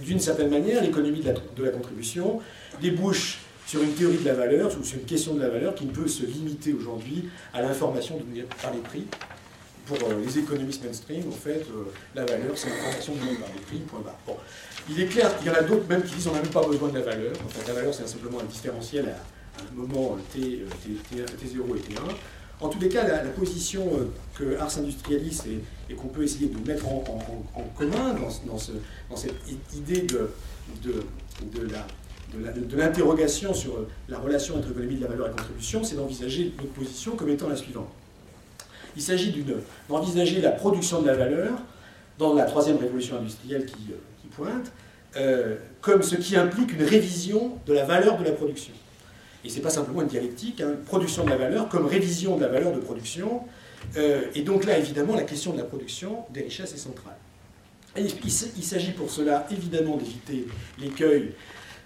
d'une 0.00 0.20
certaine 0.20 0.50
manière, 0.50 0.82
l'économie 0.82 1.20
de 1.20 1.26
la, 1.26 1.34
de 1.34 1.64
la 1.64 1.70
contribution 1.70 2.40
débouche 2.80 3.40
sur 3.66 3.82
une 3.82 3.94
théorie 3.94 4.18
de 4.18 4.24
la 4.24 4.34
valeur, 4.34 4.70
ou 4.78 4.84
sur 4.84 4.98
une 4.98 5.06
question 5.06 5.34
de 5.34 5.40
la 5.40 5.48
valeur 5.48 5.74
qui 5.74 5.86
ne 5.86 5.90
peut 5.90 6.06
se 6.06 6.24
limiter 6.24 6.72
aujourd'hui 6.72 7.28
à 7.52 7.62
l'information 7.62 8.18
donnée 8.18 8.44
par 8.62 8.72
les 8.72 8.80
prix. 8.80 9.04
Pour 9.86 9.98
euh, 9.98 10.22
les 10.24 10.38
économistes 10.38 10.82
mainstream, 10.82 11.28
en 11.28 11.32
fait, 11.32 11.62
euh, 11.70 11.84
la 12.14 12.24
valeur, 12.24 12.56
c'est 12.56 12.70
l'information 12.70 13.14
donnée 13.14 13.36
par 13.36 13.48
les 13.54 13.60
prix, 13.60 13.78
point 13.80 14.00
barre. 14.00 14.38
Il 14.88 14.98
est 14.98 15.06
clair 15.06 15.36
qu'il 15.36 15.48
y 15.48 15.50
en 15.50 15.54
a 15.54 15.62
d'autres 15.62 15.86
même 15.88 16.02
qui 16.02 16.14
disent 16.14 16.26
qu'on 16.26 16.32
n'a 16.32 16.40
même 16.40 16.50
pas 16.50 16.66
besoin 16.66 16.88
de 16.88 16.98
la 16.98 17.04
valeur. 17.04 17.32
En 17.44 17.48
fait, 17.48 17.68
la 17.68 17.74
valeur, 17.74 17.92
c'est 17.92 18.08
simplement 18.08 18.40
un 18.40 18.44
différentiel 18.44 19.08
à, 19.08 19.60
un 19.60 19.74
moment 19.74 20.16
euh, 20.16 20.22
T, 20.32 20.64
T, 21.10 21.46
0 21.46 21.76
et 21.76 21.78
T1. 21.80 21.98
En 22.60 22.68
tous 22.68 22.80
les 22.80 22.88
cas, 22.88 23.06
la, 23.06 23.18
position 23.30 23.84
que 24.34 24.56
Ars 24.56 24.78
Industrialis 24.78 25.42
et, 25.90 25.94
qu'on 25.94 26.08
peut 26.08 26.22
essayer 26.22 26.46
de 26.46 26.66
mettre 26.66 26.86
en, 26.88 27.04
commun 27.76 28.14
dans, 28.14 28.52
dans, 28.52 28.58
ce, 28.58 28.72
dans, 29.10 29.16
cette 29.16 29.34
idée 29.74 30.02
de, 30.02 30.30
de 30.82 32.76
l'interrogation 32.76 33.52
sur 33.52 33.86
la 34.08 34.18
relation 34.18 34.56
entre 34.56 34.70
économie 34.70 34.96
de 34.96 35.02
la 35.02 35.08
valeur 35.08 35.28
et 35.28 35.30
contribution, 35.32 35.84
c'est 35.84 35.96
d'envisager 35.96 36.54
notre 36.56 36.72
position 36.72 37.16
comme 37.16 37.28
étant 37.28 37.48
la 37.48 37.56
suivante. 37.56 37.90
Il 38.96 39.02
s'agit 39.02 39.44
d'envisager 39.88 40.40
la 40.40 40.50
production 40.50 41.02
de 41.02 41.06
la 41.06 41.14
valeur 41.14 41.58
dans 42.18 42.34
la 42.34 42.44
troisième 42.44 42.76
révolution 42.76 43.18
industrielle 43.18 43.66
qui, 43.66 43.92
euh, 43.92 43.96
pointe, 44.34 44.72
euh, 45.16 45.56
comme 45.80 46.02
ce 46.02 46.16
qui 46.16 46.36
implique 46.36 46.72
une 46.72 46.82
révision 46.82 47.58
de 47.66 47.72
la 47.72 47.84
valeur 47.84 48.18
de 48.18 48.24
la 48.24 48.32
production. 48.32 48.72
Et 49.44 49.48
ce 49.48 49.56
n'est 49.56 49.62
pas 49.62 49.70
simplement 49.70 50.02
une 50.02 50.08
dialectique, 50.08 50.60
hein, 50.60 50.74
production 50.86 51.24
de 51.24 51.30
la 51.30 51.36
valeur 51.36 51.68
comme 51.68 51.86
révision 51.86 52.36
de 52.36 52.42
la 52.42 52.48
valeur 52.48 52.72
de 52.72 52.80
production. 52.80 53.42
Euh, 53.96 54.22
et 54.34 54.42
donc 54.42 54.64
là, 54.64 54.78
évidemment, 54.78 55.14
la 55.14 55.22
question 55.22 55.52
de 55.52 55.58
la 55.58 55.64
production 55.64 56.24
des 56.30 56.42
richesses 56.42 56.72
est 56.72 56.78
centrale. 56.78 57.16
il, 57.96 58.06
il 58.24 58.64
s'agit 58.64 58.92
pour 58.92 59.10
cela, 59.10 59.46
évidemment, 59.50 59.96
d'éviter 59.96 60.46
l'écueil 60.80 61.32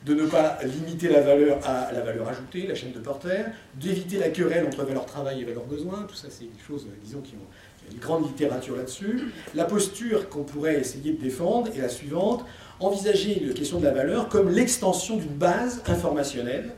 de 0.04 0.14
ne 0.14 0.26
pas 0.26 0.58
limiter 0.62 1.08
la 1.08 1.20
valeur 1.20 1.58
à 1.66 1.92
la 1.92 2.00
valeur 2.00 2.28
ajoutée, 2.28 2.66
la 2.66 2.74
chaîne 2.74 2.92
de 2.92 2.98
porteur, 2.98 3.46
d'éviter 3.74 4.18
la 4.18 4.28
querelle 4.28 4.66
entre 4.66 4.84
valeur 4.84 5.06
travail 5.06 5.42
et 5.42 5.44
valeur 5.44 5.64
besoin, 5.64 6.04
tout 6.08 6.14
ça 6.14 6.28
c'est 6.30 6.44
des 6.44 6.62
choses, 6.66 6.86
disons, 7.02 7.20
qui 7.20 7.34
ont 7.34 7.92
une 7.92 7.98
grande 7.98 8.26
littérature 8.26 8.76
là-dessus. 8.76 9.32
La 9.54 9.64
posture 9.64 10.28
qu'on 10.28 10.44
pourrait 10.44 10.80
essayer 10.80 11.12
de 11.12 11.20
défendre 11.20 11.70
est 11.74 11.80
la 11.80 11.88
suivante, 11.88 12.44
envisager 12.80 13.40
la 13.44 13.54
question 13.54 13.80
de 13.80 13.84
la 13.84 13.92
valeur 13.92 14.28
comme 14.28 14.50
l'extension 14.50 15.16
d'une 15.16 15.34
base 15.34 15.82
informationnelle 15.86 16.70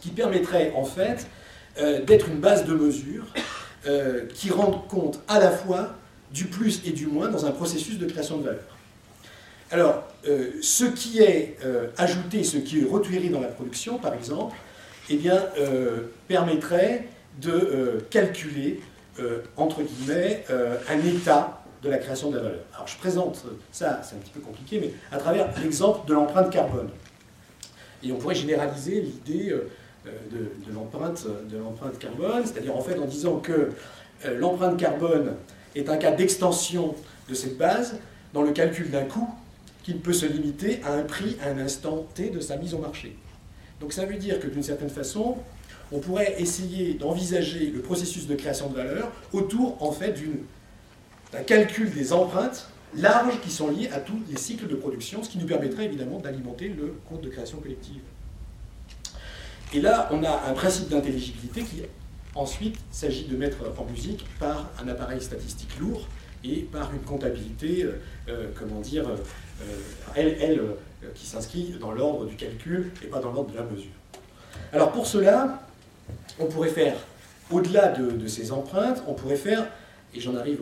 qui 0.00 0.10
permettrait 0.10 0.72
en 0.76 0.84
fait 0.84 1.26
euh, 1.78 2.02
d'être 2.02 2.28
une 2.28 2.38
base 2.38 2.64
de 2.64 2.74
mesure 2.74 3.24
euh, 3.86 4.26
qui 4.34 4.50
rende 4.50 4.86
compte 4.88 5.20
à 5.28 5.38
la 5.38 5.50
fois 5.50 5.94
du 6.32 6.46
plus 6.46 6.80
et 6.86 6.90
du 6.90 7.06
moins 7.06 7.28
dans 7.28 7.44
un 7.44 7.50
processus 7.50 7.98
de 7.98 8.06
création 8.06 8.38
de 8.38 8.44
valeur. 8.44 8.69
Alors, 9.72 10.02
euh, 10.26 10.50
ce 10.62 10.84
qui 10.84 11.20
est 11.20 11.56
euh, 11.64 11.86
ajouté, 11.96 12.42
ce 12.42 12.56
qui 12.56 12.80
est 12.80 12.84
retiré 12.84 13.28
dans 13.28 13.40
la 13.40 13.48
production, 13.48 13.98
par 13.98 14.14
exemple, 14.14 14.56
eh 15.08 15.20
euh, 15.28 16.10
permettrait 16.26 17.06
de 17.40 18.04
calculer, 18.10 18.80
entre 19.56 19.82
guillemets, 19.82 20.44
un 20.88 20.98
état 20.98 21.62
de 21.82 21.88
la 21.88 21.98
création 21.98 22.30
de 22.30 22.36
la 22.36 22.42
valeur. 22.42 22.60
Alors, 22.74 22.86
je 22.86 22.96
présente 22.98 23.44
ça, 23.72 24.00
c'est 24.02 24.16
un 24.16 24.18
petit 24.18 24.30
peu 24.30 24.40
compliqué, 24.40 24.78
mais 24.80 24.92
à 25.10 25.18
travers 25.18 25.48
l'exemple 25.62 26.06
de 26.06 26.14
l'empreinte 26.14 26.50
carbone. 26.50 26.90
Et 28.02 28.12
on 28.12 28.16
pourrait 28.16 28.34
généraliser 28.34 29.00
l'idée 29.00 29.54
de, 30.04 30.38
de 30.38 30.74
l'empreinte 30.74 31.24
carbone, 31.98 32.42
c'est-à-dire 32.44 32.76
en 32.76 32.82
fait 32.82 32.98
en 32.98 33.06
disant 33.06 33.36
que 33.38 33.70
l'empreinte 34.36 34.76
carbone 34.76 35.34
est 35.74 35.88
un 35.88 35.96
cas 35.96 36.10
d'extension 36.10 36.94
de 37.28 37.34
cette 37.34 37.56
base 37.56 37.96
dans 38.34 38.42
le 38.42 38.52
calcul 38.52 38.90
d'un 38.90 39.04
coût 39.04 39.28
qui 39.90 39.96
ne 39.96 40.00
peut 40.00 40.12
se 40.12 40.26
limiter 40.26 40.80
à 40.84 40.92
un 40.92 41.02
prix 41.02 41.36
à 41.42 41.50
un 41.50 41.58
instant 41.58 42.06
T 42.14 42.30
de 42.30 42.38
sa 42.38 42.56
mise 42.56 42.74
au 42.74 42.78
marché. 42.78 43.16
Donc 43.80 43.92
ça 43.92 44.06
veut 44.06 44.14
dire 44.14 44.38
que 44.38 44.46
d'une 44.46 44.62
certaine 44.62 44.88
façon, 44.88 45.38
on 45.90 45.98
pourrait 45.98 46.40
essayer 46.40 46.94
d'envisager 46.94 47.72
le 47.74 47.80
processus 47.80 48.28
de 48.28 48.36
création 48.36 48.68
de 48.68 48.76
valeur 48.76 49.10
autour 49.32 49.82
en 49.82 49.90
fait 49.90 50.14
d'un 51.32 51.42
calcul 51.42 51.90
des 51.90 52.12
empreintes 52.12 52.68
larges 52.94 53.40
qui 53.40 53.50
sont 53.50 53.68
liées 53.68 53.90
à 53.92 53.98
tous 53.98 54.20
les 54.30 54.36
cycles 54.36 54.68
de 54.68 54.76
production, 54.76 55.24
ce 55.24 55.28
qui 55.28 55.38
nous 55.38 55.46
permettrait 55.46 55.86
évidemment 55.86 56.20
d'alimenter 56.20 56.68
le 56.68 56.94
compte 57.08 57.22
de 57.22 57.28
création 57.28 57.58
collective. 57.58 58.02
Et 59.74 59.80
là, 59.80 60.08
on 60.12 60.22
a 60.22 60.44
un 60.48 60.52
principe 60.52 60.88
d'intelligibilité 60.88 61.62
qui 61.62 61.82
ensuite 62.36 62.76
s'agit 62.92 63.24
de 63.24 63.36
mettre 63.36 63.58
en 63.76 63.84
musique 63.86 64.24
par 64.38 64.70
un 64.80 64.86
appareil 64.86 65.20
statistique 65.20 65.80
lourd 65.80 66.06
et 66.44 66.60
par 66.60 66.92
une 66.92 67.00
comptabilité, 67.00 67.82
euh, 67.82 68.00
euh, 68.28 68.50
comment 68.58 68.80
dire, 68.80 69.04
elle, 70.14 70.36
elle 70.40 70.60
qui 71.14 71.26
s'inscrit 71.26 71.74
dans 71.80 71.92
l'ordre 71.92 72.26
du 72.26 72.36
calcul 72.36 72.92
et 73.02 73.06
pas 73.06 73.20
dans 73.20 73.32
l'ordre 73.32 73.52
de 73.52 73.56
la 73.56 73.64
mesure. 73.64 73.90
Alors 74.72 74.92
pour 74.92 75.06
cela, 75.06 75.62
on 76.38 76.46
pourrait 76.46 76.68
faire, 76.68 76.96
au-delà 77.50 77.88
de, 77.88 78.26
ces 78.26 78.52
empreintes, 78.52 79.02
on 79.06 79.14
pourrait 79.14 79.36
faire, 79.36 79.66
et 80.14 80.20
j'en 80.20 80.36
arrive 80.36 80.60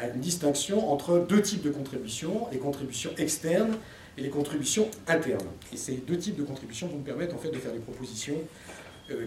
à 0.00 0.08
une 0.08 0.20
distinction 0.20 0.92
entre 0.92 1.18
deux 1.18 1.42
types 1.42 1.62
de 1.62 1.70
contributions, 1.70 2.48
les 2.52 2.58
contributions 2.58 3.10
externes 3.16 3.76
et 4.18 4.22
les 4.22 4.30
contributions 4.30 4.88
internes. 5.06 5.46
Et 5.72 5.76
ces 5.76 5.94
deux 5.94 6.18
types 6.18 6.36
de 6.36 6.44
contributions 6.44 6.88
vont 6.88 6.98
me 6.98 7.04
permettre 7.04 7.34
en 7.34 7.38
fait 7.38 7.50
de 7.50 7.58
faire 7.58 7.72
des 7.72 7.78
propositions 7.78 8.36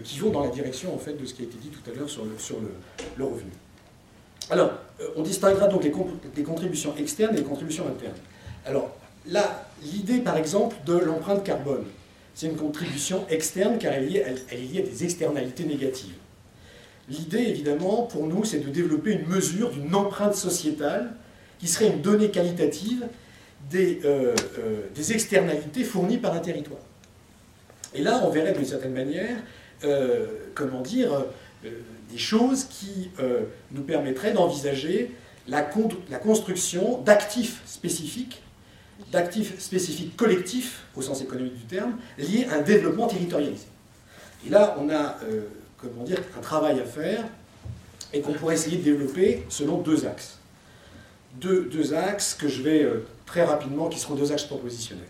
qui 0.02 0.18
vont 0.18 0.30
dans 0.30 0.44
la 0.44 0.50
direction 0.50 0.94
en 0.94 0.98
fait 0.98 1.14
de 1.14 1.24
ce 1.24 1.34
qui 1.34 1.42
a 1.42 1.44
été 1.44 1.56
dit 1.56 1.68
tout 1.68 1.88
à 1.90 1.94
l'heure 1.94 2.08
sur, 2.10 2.24
le, 2.24 3.24
revenu. 3.24 3.50
Alors, 4.50 4.72
euh, 5.00 5.08
on 5.16 5.22
distinguera 5.22 5.68
donc 5.68 5.84
les, 5.84 6.42
contributions 6.42 6.96
externes 6.96 7.34
et 7.34 7.38
les 7.38 7.44
contributions 7.44 7.86
internes. 7.86 8.16
Alors, 8.66 8.96
là, 9.26 9.66
l'idée, 9.82 10.18
par 10.18 10.36
exemple, 10.36 10.76
de 10.86 10.96
l'empreinte 10.96 11.44
carbone, 11.44 11.84
c'est 12.34 12.46
une 12.46 12.56
contribution 12.56 13.26
externe 13.28 13.78
car 13.78 13.92
elle 13.92 14.04
est, 14.04 14.08
liée, 14.56 14.80
à 14.80 14.82
des 14.82 15.04
externalités 15.04 15.64
négatives. 15.64 16.14
L'idée, 17.08 17.38
évidemment, 17.38 18.02
pour 18.02 18.26
nous, 18.26 18.44
c'est 18.44 18.60
de 18.60 18.68
développer 18.68 19.12
une 19.12 19.26
mesure 19.26 19.70
d'une 19.70 19.94
empreinte 19.94 20.34
sociétale 20.34 21.14
qui 21.58 21.66
serait 21.66 21.88
une 21.88 22.02
donnée 22.02 22.30
qualitative 22.30 23.06
des, 23.70 24.00
euh, 24.04 24.34
euh, 24.58 25.02
externalités 25.10 25.84
fournies 25.84 26.18
par 26.18 26.34
un 26.34 26.40
territoire. 26.40 26.80
Et 27.94 28.02
là, 28.02 28.22
on 28.24 28.30
verrait 28.30 28.52
d'une 28.52 28.66
certaine 28.66 28.92
manière, 28.92 29.36
comment 30.54 30.82
dire, 30.82 31.24
des 32.10 32.18
choses 32.18 32.64
qui 32.64 33.10
euh, 33.20 33.42
nous 33.72 33.82
permettraient 33.82 34.32
d'envisager 34.32 35.10
la, 35.46 35.62
construction 35.62 37.00
d'actifs 37.02 37.62
spécifiques, 37.66 38.42
d'actifs 39.12 39.58
spécifiques 39.60 40.16
collectifs, 40.16 40.82
au 40.96 41.02
sens 41.02 41.22
économique 41.22 41.56
du 41.56 41.64
terme, 41.64 41.96
liés 42.18 42.46
à 42.50 42.56
un 42.56 42.62
développement 42.62 43.06
territorialisé. 43.06 43.66
Et 44.46 44.50
là, 44.50 44.76
on 44.78 44.88
a, 44.90 45.16
euh, 45.24 45.42
comment 45.78 46.04
dire, 46.04 46.18
un 46.36 46.40
travail 46.40 46.80
à 46.80 46.84
faire 46.84 47.24
et 48.12 48.20
qu'on 48.20 48.32
pourrait 48.32 48.54
essayer 48.54 48.78
de 48.78 48.82
développer 48.82 49.44
selon 49.48 49.78
deux 49.78 50.06
axes. 50.06 50.38
Deux, 51.34 51.94
axes 51.94 52.34
que 52.34 52.48
je 52.48 52.62
vais 52.62 52.82
euh, 52.82 53.06
très 53.26 53.44
rapidement, 53.44 53.88
qui 53.88 53.98
seront 53.98 54.14
deux 54.14 54.32
axes 54.32 54.44
propositionnels. 54.44 55.04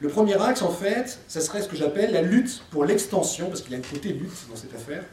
Le 0.00 0.08
premier 0.08 0.40
axe, 0.40 0.62
en 0.62 0.70
fait, 0.70 1.18
ce 1.28 1.40
serait 1.40 1.62
ce 1.62 1.68
que 1.68 1.76
j'appelle 1.76 2.12
la 2.12 2.22
lutte 2.22 2.62
pour 2.70 2.84
l'extension, 2.84 3.48
parce 3.48 3.60
qu'il 3.60 3.72
y 3.72 3.74
a 3.74 3.78
une 3.78 3.84
côté 3.84 4.12
lutte 4.12 4.48
dans 4.48 4.56
cette 4.56 4.74
affaire, 4.74 5.04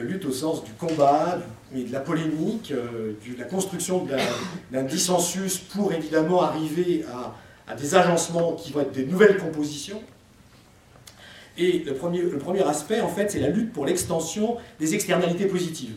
lutte 0.00 0.24
au 0.24 0.32
sens 0.32 0.64
du 0.64 0.72
combat, 0.72 1.38
mais 1.72 1.82
de 1.82 1.92
la 1.92 2.00
polémique, 2.00 2.72
euh, 2.72 3.12
de 3.26 3.38
la 3.38 3.44
construction 3.44 4.06
d'un 4.70 4.82
dissensus 4.82 5.58
pour 5.58 5.92
évidemment 5.92 6.42
arriver 6.42 7.04
à, 7.66 7.74
des 7.74 7.94
agencements 7.94 8.52
qui 8.52 8.72
vont 8.72 8.80
être 8.80 8.92
des 8.92 9.06
nouvelles 9.06 9.38
compositions. 9.38 10.02
Et 11.56 11.78
le 11.78 11.94
premier, 11.94 12.20
le 12.20 12.38
premier 12.38 12.62
aspect, 12.62 13.00
en 13.00 13.08
fait, 13.08 13.30
c'est 13.30 13.40
la 13.40 13.48
lutte 13.48 13.72
pour 13.72 13.86
l'extension 13.86 14.56
des 14.80 14.94
externalités 14.94 15.46
positives, 15.46 15.94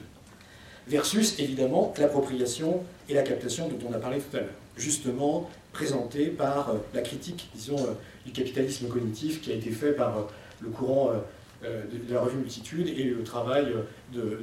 versus 0.87 1.37
évidemment 1.39 1.93
l'appropriation 1.97 2.83
et 3.09 3.13
la 3.13 3.23
captation 3.23 3.67
dont 3.67 3.89
on 3.89 3.93
a 3.93 3.97
parlé 3.97 4.19
tout 4.19 4.37
à 4.37 4.41
l'heure, 4.41 4.49
justement 4.77 5.49
présentée 5.73 6.27
par 6.27 6.69
euh, 6.69 6.77
la 6.93 7.01
critique, 7.01 7.49
disons, 7.53 7.77
du 8.25 8.31
capitalisme 8.31 8.87
cognitif 8.87 9.41
qui 9.41 9.51
a 9.51 9.55
été 9.55 9.71
fait 9.71 9.91
par 9.91 10.27
le 10.61 10.69
courant 10.69 11.11
euh, 11.63 11.83
de, 11.91 12.13
la 12.13 12.21
revue 12.21 12.37
Multitude 12.37 12.87
et 12.87 13.05
le 13.05 13.23
travail 13.23 13.73
de, 14.13 14.39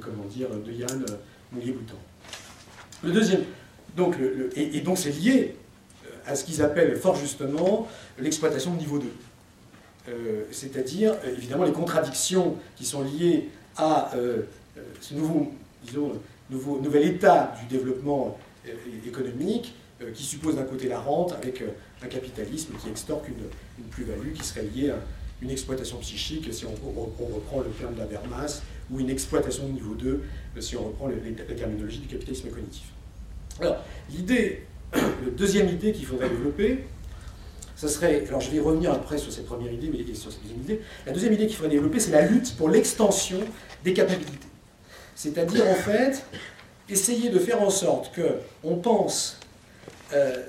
comment 0.00 0.24
dire, 0.24 0.48
de 0.48 0.72
Yann 0.72 1.04
Moulier-Boutan. 1.52 1.98
Le 3.02 3.12
deuxième, 3.12 3.42
donc, 3.94 4.16
et, 4.56 4.80
donc 4.80 4.96
c'est 4.96 5.10
lié 5.10 5.56
euh, 6.06 6.08
à 6.26 6.34
ce 6.34 6.44
qu'ils 6.44 6.62
appellent 6.62 6.96
fort 6.96 7.16
justement 7.16 7.86
l'exploitation 8.18 8.72
de 8.72 8.78
niveau 8.78 8.98
2. 8.98 9.06
Euh, 10.08 10.44
c'est-à-dire, 10.52 11.14
évidemment, 11.36 11.64
les 11.64 11.72
contradictions 11.72 12.56
qui 12.76 12.86
sont 12.86 13.02
liées 13.02 13.50
à 13.76 14.12
ce 15.00 15.14
nouveau, 15.14 15.52
disons, 15.84 16.12
nouvel 16.50 17.08
état 17.08 17.54
du 17.60 17.76
développement 17.76 18.38
économique, 19.06 19.74
qui 20.14 20.22
suppose 20.22 20.56
d'un 20.56 20.62
côté 20.62 20.88
la 20.88 21.00
rente, 21.00 21.32
avec 21.32 21.62
un 22.02 22.06
capitalisme 22.06 22.74
qui 22.80 22.88
extorque 22.88 23.28
une, 23.28 23.44
une 23.78 23.90
plus-value 23.90 24.32
qui 24.32 24.44
serait 24.44 24.62
liée 24.62 24.90
à 24.90 24.96
une 25.44 25.50
exploitation 25.50 25.98
psychique, 25.98 26.52
si 26.52 26.64
on, 26.64 26.70
reprend 26.70 27.60
le 27.60 27.70
terme 27.78 27.94
d'Habermas, 27.94 28.62
ou 28.90 28.98
une 28.98 29.10
exploitation 29.10 29.66
de 29.66 29.72
niveau 29.72 29.94
2, 29.94 30.22
si 30.60 30.76
on 30.76 30.84
reprend 30.84 31.08
la 31.08 31.54
terminologie 31.54 31.98
du 31.98 32.08
capitalisme 32.08 32.48
cognitif. 32.48 32.84
Alors, 33.60 33.76
l'idée, 34.10 34.62
la 34.94 35.30
deuxième 35.36 35.68
idée 35.68 35.92
qu'il 35.92 36.06
faudrait 36.06 36.30
développer, 36.30 36.84
ça 37.76 37.88
serait, 37.88 38.26
alors 38.26 38.40
je 38.40 38.50
vais 38.50 38.60
revenir 38.60 38.92
après 38.92 39.18
sur 39.18 39.32
cette 39.32 39.46
première 39.46 39.72
idée, 39.72 39.90
mais 39.92 40.14
sur 40.14 40.32
cette 40.32 40.42
deuxième 40.42 40.62
idée. 40.62 40.80
La 41.06 41.12
deuxième 41.12 41.34
idée 41.34 41.46
qu'il 41.46 41.56
faudrait 41.56 41.74
développer, 41.74 42.00
c'est 42.00 42.12
la 42.12 42.26
lutte 42.26 42.56
pour 42.56 42.70
l'extension 42.70 43.40
des 43.84 43.92
capacités. 43.92 44.32
C'est-à-dire, 45.14 45.66
en 45.66 45.74
fait, 45.74 46.24
essayer 46.88 47.28
de 47.28 47.38
faire 47.38 47.60
en 47.60 47.70
sorte 47.70 48.14
que 48.14 48.38
on 48.62 48.76
pense 48.76 49.38
euh, 50.12 50.42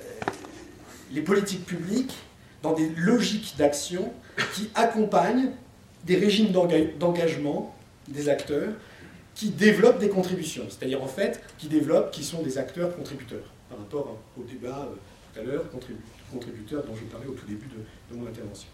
les 1.12 1.22
politiques 1.22 1.66
publiques 1.66 2.16
dans 2.64 2.74
des 2.74 2.90
logiques 2.96 3.56
d'action 3.58 4.12
qui 4.54 4.70
accompagnent 4.76 5.52
des 6.06 6.16
régimes 6.16 6.52
d'enga- 6.52 6.98
d'engagement 7.00 7.76
des 8.08 8.30
acteurs 8.30 8.74
qui 9.34 9.50
développent 9.50 10.00
des 10.00 10.10
contributions, 10.10 10.66
c'est-à-dire 10.70 11.04
en 11.04 11.08
fait 11.08 11.42
qui 11.58 11.68
développent, 11.68 12.12
qui 12.12 12.24
sont 12.24 12.42
des 12.42 12.58
acteurs 12.58 12.96
contributeurs, 12.96 13.52
par 13.70 13.80
rapport 13.80 14.18
au 14.40 14.44
débat 14.44 14.88
euh, 14.90 14.96
tout 15.34 15.40
à 15.40 15.44
l'heure, 15.44 15.64
contribu- 15.72 16.00
contributeurs 16.32 16.84
dont 16.84 16.96
je 16.96 17.04
parlais 17.04 17.28
au 17.28 17.34
tout 17.34 17.46
début 17.46 17.68
de, 17.68 18.16
mon 18.16 18.28
intervention. 18.28 18.68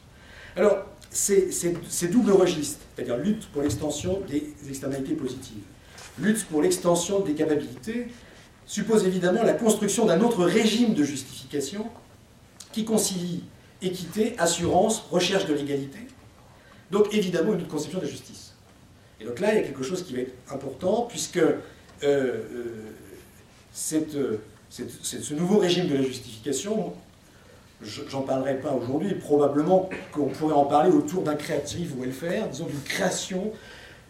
Alors, 0.55 0.85
c'est 1.09 2.11
double 2.11 2.31
registre, 2.31 2.79
c'est-à-dire 2.95 3.17
lutte 3.17 3.47
pour 3.47 3.61
l'extension 3.61 4.21
des 4.27 4.53
externalités 4.69 5.13
positives, 5.13 5.63
lutte 6.19 6.45
pour 6.45 6.61
l'extension 6.61 7.21
des 7.21 7.33
capacités, 7.33 8.07
suppose 8.65 9.05
évidemment 9.05 9.43
la 9.43 9.53
construction 9.53 10.05
d'un 10.05 10.19
autre 10.21 10.43
régime 10.45 10.93
de 10.93 11.03
justification 11.03 11.87
qui 12.71 12.85
concilie 12.85 13.43
équité, 13.81 14.35
assurance, 14.37 15.05
recherche 15.11 15.45
de 15.45 15.53
l'égalité, 15.53 15.99
donc 16.91 17.13
évidemment 17.13 17.53
une 17.53 17.61
autre 17.61 17.67
conception 17.69 17.99
de 17.99 18.05
la 18.05 18.09
justice. 18.11 18.53
Et 19.19 19.25
donc 19.25 19.39
là, 19.39 19.53
il 19.53 19.57
y 19.57 19.59
a 19.59 19.63
quelque 19.63 19.83
chose 19.83 20.03
qui 20.03 20.13
va 20.13 20.21
être 20.21 20.33
important, 20.51 21.03
puisque 21.09 21.37
euh, 21.37 21.57
euh, 22.03 22.43
euh, 23.93 24.37
ce 24.69 25.33
nouveau 25.33 25.57
régime 25.59 25.87
de 25.87 25.95
la 25.95 26.01
justification, 26.01 26.93
je- 27.81 28.01
j'en 28.09 28.21
parlerai 28.21 28.59
pas 28.59 28.71
aujourd'hui, 28.73 29.13
probablement 29.15 29.89
qu'on 30.11 30.27
pourrait 30.27 30.53
en 30.55 30.65
parler 30.65 30.91
autour 30.91 31.23
d'un 31.23 31.35
creative 31.35 31.93
welfare, 31.99 32.49
disons 32.49 32.65
d'une 32.65 32.81
création 32.81 33.51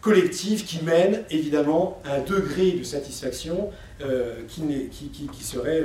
collective 0.00 0.64
qui 0.64 0.82
mène 0.82 1.22
évidemment 1.30 2.00
à 2.04 2.14
un 2.16 2.20
degré 2.20 2.72
de 2.72 2.82
satisfaction 2.82 3.70
qui, 4.48 5.44
serait, 5.44 5.84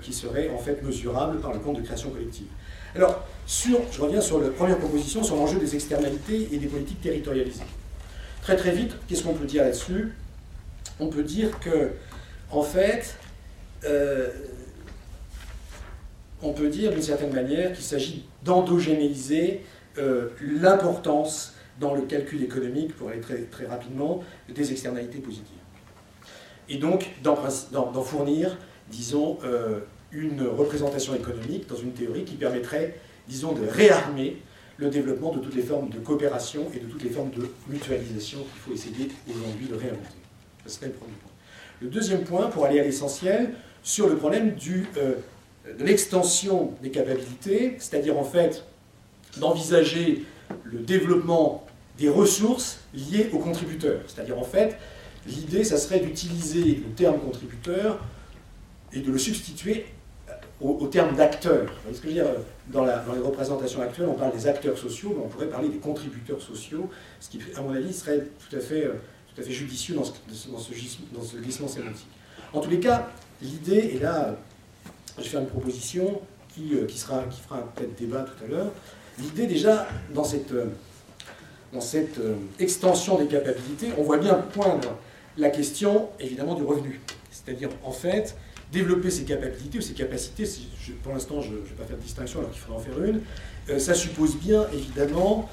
qui 0.00 0.12
serait 0.14 0.48
en 0.48 0.56
fait 0.58 0.82
mesurable 0.82 1.40
par 1.40 1.52
le 1.52 1.58
compte 1.58 1.76
de 1.76 1.82
création 1.82 2.08
collective. 2.10 2.46
Alors, 2.94 3.24
sur, 3.46 3.80
je 3.92 4.00
reviens 4.00 4.20
sur 4.20 4.40
la 4.40 4.50
première 4.50 4.78
proposition, 4.78 5.22
sur 5.22 5.36
l'enjeu 5.36 5.58
des 5.58 5.74
externalités 5.74 6.48
et 6.52 6.58
des 6.58 6.66
politiques 6.66 7.00
territorialisées. 7.00 7.64
Très 8.42 8.56
très 8.56 8.72
vite, 8.72 8.96
qu'est-ce 9.06 9.22
qu'on 9.22 9.34
peut 9.34 9.46
dire 9.46 9.64
là-dessus? 9.64 10.12
On 10.98 11.08
peut 11.08 11.22
dire 11.22 11.58
que, 11.60 11.92
en 12.50 12.62
fait, 12.62 13.16
euh, 13.84 14.28
on 16.42 16.52
peut 16.52 16.68
dire 16.68 16.90
d'une 16.92 17.02
certaine 17.02 17.32
manière 17.32 17.72
qu'il 17.72 17.84
s'agit 17.84 18.24
d'endogénéiser 18.44 19.64
euh, 19.98 20.28
l'importance 20.40 21.54
dans 21.78 21.94
le 21.94 22.02
calcul 22.02 22.42
économique, 22.42 22.94
pour 22.96 23.08
aller 23.08 23.20
très, 23.20 23.66
rapidement, 23.66 24.22
des 24.48 24.72
externalités 24.72 25.18
positives. 25.18 25.56
Et 26.68 26.76
donc 26.76 27.10
d'en 27.22 28.02
fournir, 28.02 28.56
disons, 28.90 29.38
euh, 29.44 29.80
une 30.12 30.42
représentation 30.42 31.14
économique 31.14 31.68
dans 31.68 31.76
une 31.76 31.92
théorie 31.92 32.24
qui 32.24 32.34
permettrait, 32.34 32.98
disons, 33.28 33.52
de 33.52 33.66
réarmer 33.66 34.38
le 34.76 34.88
développement 34.88 35.32
de 35.32 35.40
toutes 35.40 35.54
les 35.54 35.62
formes 35.62 35.90
de 35.90 35.98
coopération 35.98 36.66
et 36.74 36.78
de 36.78 36.86
toutes 36.86 37.02
les 37.02 37.10
formes 37.10 37.30
de 37.30 37.48
mutualisation 37.68 38.38
qu'il 38.38 38.60
faut 38.60 38.72
essayer 38.72 39.08
aujourd'hui 39.28 39.66
de 39.66 39.74
réinventer. 39.74 40.16
Ce 40.66 40.72
serait 40.72 40.86
le 40.86 40.92
premier 40.92 41.12
point. 41.12 41.30
Le 41.80 41.88
deuxième 41.88 42.24
point, 42.24 42.46
pour 42.48 42.64
aller 42.64 42.80
à 42.80 42.82
l'essentiel, 42.82 43.54
sur 43.82 44.08
le 44.08 44.16
problème 44.16 44.56
euh, 44.96 45.14
de 45.78 45.84
l'extension 45.84 46.72
des 46.82 46.90
capacités, 46.90 47.76
c'est-à-dire 47.78 48.18
en 48.18 48.24
fait 48.24 48.64
d'envisager 49.38 50.24
le 50.64 50.80
développement 50.80 51.66
des 51.98 52.08
ressources 52.08 52.80
liées 52.94 53.30
aux 53.32 53.38
contributeurs. 53.38 54.00
C'est-à-dire 54.06 54.38
en 54.38 54.44
fait, 54.44 54.76
l'idée, 55.26 55.64
ça 55.64 55.76
serait 55.76 56.00
d'utiliser 56.00 56.76
le 56.76 56.94
terme 56.96 57.20
contributeur 57.20 58.02
et 58.92 59.00
de 59.00 59.12
le 59.12 59.18
substituer 59.18 59.86
au, 60.60 60.86
terme 60.88 61.16
d'acteur. 61.16 61.62
Vous 61.62 61.70
voyez 61.84 61.96
ce 61.96 62.02
que 62.02 62.08
je 62.10 62.14
veux 62.14 62.22
dire 62.22 62.30
dans, 62.68 62.84
la- 62.84 62.98
dans 62.98 63.14
les 63.14 63.20
représentations 63.20 63.80
actuelles, 63.80 64.08
on 64.08 64.14
parle 64.14 64.32
des 64.32 64.46
acteurs 64.46 64.76
sociaux, 64.76 65.14
mais 65.16 65.22
on 65.24 65.28
pourrait 65.28 65.46
parler 65.48 65.68
des 65.68 65.78
contributeurs 65.78 66.40
sociaux, 66.40 66.88
ce 67.20 67.30
qui, 67.30 67.40
à 67.56 67.60
mon 67.62 67.72
avis, 67.74 67.92
serait 67.92 68.26
tout 68.48 68.56
à 68.56 68.60
fait, 68.60 68.84
euh, 68.84 68.94
tout 69.34 69.40
à 69.40 69.44
fait 69.44 69.52
judicieux 69.52 69.94
dans 69.94 70.04
ce, 70.04 70.12
dans 70.50 71.22
ce 71.22 71.36
glissement 71.36 71.68
sémantique. 71.68 72.06
En 72.52 72.60
tous 72.60 72.70
les 72.70 72.80
cas, 72.80 73.08
l'idée, 73.40 73.90
et 73.94 73.98
là, 73.98 74.28
euh, 74.28 74.32
je 75.18 75.22
vais 75.24 75.28
faire 75.30 75.40
une 75.40 75.46
proposition 75.48 76.20
qui, 76.54 76.74
euh, 76.74 76.86
qui, 76.86 76.98
sera, 76.98 77.22
qui 77.24 77.40
fera 77.40 77.62
peut-être 77.74 77.98
débat 77.98 78.24
tout 78.24 78.44
à 78.44 78.48
l'heure, 78.48 78.70
l'idée 79.18 79.46
déjà, 79.46 79.86
dans 80.12 80.24
cette, 80.24 80.52
euh, 80.52 80.66
dans 81.72 81.80
cette 81.80 82.18
euh, 82.18 82.34
extension 82.58 83.16
des 83.18 83.26
capacités, 83.26 83.92
on 83.98 84.02
voit 84.02 84.18
bien 84.18 84.34
poindre 84.34 84.96
la 85.38 85.50
question, 85.50 86.08
évidemment, 86.18 86.54
du 86.54 86.64
revenu. 86.64 87.00
C'est-à-dire, 87.30 87.68
en 87.84 87.92
fait, 87.92 88.36
développer 88.72 89.10
ses 89.10 89.24
capacités 89.24 89.78
ou 89.78 89.80
ses 89.80 89.94
capacités, 89.94 90.44
pour 91.02 91.12
l'instant, 91.12 91.40
je 91.40 91.50
ne 91.50 91.56
vais 91.56 91.74
pas 91.76 91.84
faire 91.84 91.96
de 91.96 92.02
distinction 92.02 92.40
alors 92.40 92.52
qu'il 92.52 92.60
faudra 92.60 92.78
en 92.78 92.82
faire 92.82 93.02
une, 93.04 93.20
euh, 93.68 93.78
ça 93.78 93.94
suppose 93.94 94.36
bien, 94.36 94.66
évidemment, 94.72 95.48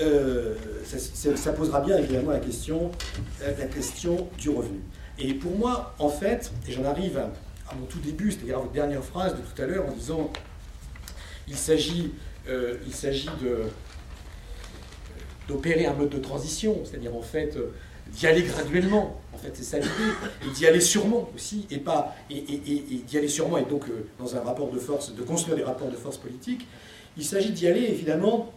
euh, 0.00 0.54
ça, 0.84 1.52
posera 1.52 1.80
bien, 1.80 1.98
évidemment, 1.98 2.30
la 2.30 2.38
question, 2.38 2.90
euh, 3.42 3.52
la 3.58 3.66
question 3.66 4.28
du 4.38 4.50
revenu. 4.50 4.80
Et 5.18 5.34
pour 5.34 5.56
moi, 5.56 5.94
en 5.98 6.08
fait, 6.08 6.52
et 6.66 6.72
j'en 6.72 6.84
arrive 6.84 7.18
à, 7.18 7.30
mon 7.78 7.86
tout 7.86 8.00
début, 8.00 8.32
c'est-à-dire 8.32 8.56
à 8.56 8.60
votre 8.60 8.72
dernière 8.72 9.04
phrase 9.04 9.34
de 9.34 9.40
tout 9.40 9.62
à 9.62 9.66
l'heure, 9.66 9.86
en 9.86 9.92
disant 9.92 10.32
il 11.46 11.56
s'agit 11.56 12.12
d'opérer 15.48 15.86
un 15.86 15.94
mode 15.94 16.10
de 16.10 16.18
transition, 16.18 16.80
c'est-à-dire 16.84 17.14
en 17.14 17.22
fait 17.22 17.56
d'y 18.14 18.26
aller 18.26 18.42
graduellement. 18.42 19.20
En 19.34 19.38
fait, 19.38 19.50
c'est 19.54 19.64
ça 19.64 19.78
l'idée, 19.78 19.90
et 20.46 20.50
d'y 20.54 20.66
aller 20.66 20.80
sûrement 20.80 21.30
aussi, 21.34 21.66
et 21.70 21.78
pas 21.78 22.14
et, 22.28 22.36
et- 22.36 23.02
d'y 23.06 23.16
aller 23.18 23.28
sûrement, 23.28 23.56
et 23.58 23.64
donc 23.64 23.88
euh, 23.88 24.06
dans 24.18 24.36
un 24.36 24.40
rapport 24.40 24.70
de 24.70 24.78
force, 24.78 25.14
de 25.14 25.22
construire 25.22 25.56
des 25.56 25.62
rapports 25.64 25.88
de 25.90 25.96
force 25.96 26.18
politiques. 26.18 26.66
Il 27.16 27.24
s'agit 27.24 27.50
d'y 27.50 27.66
aller 27.66 27.84
évidemment 27.84 28.52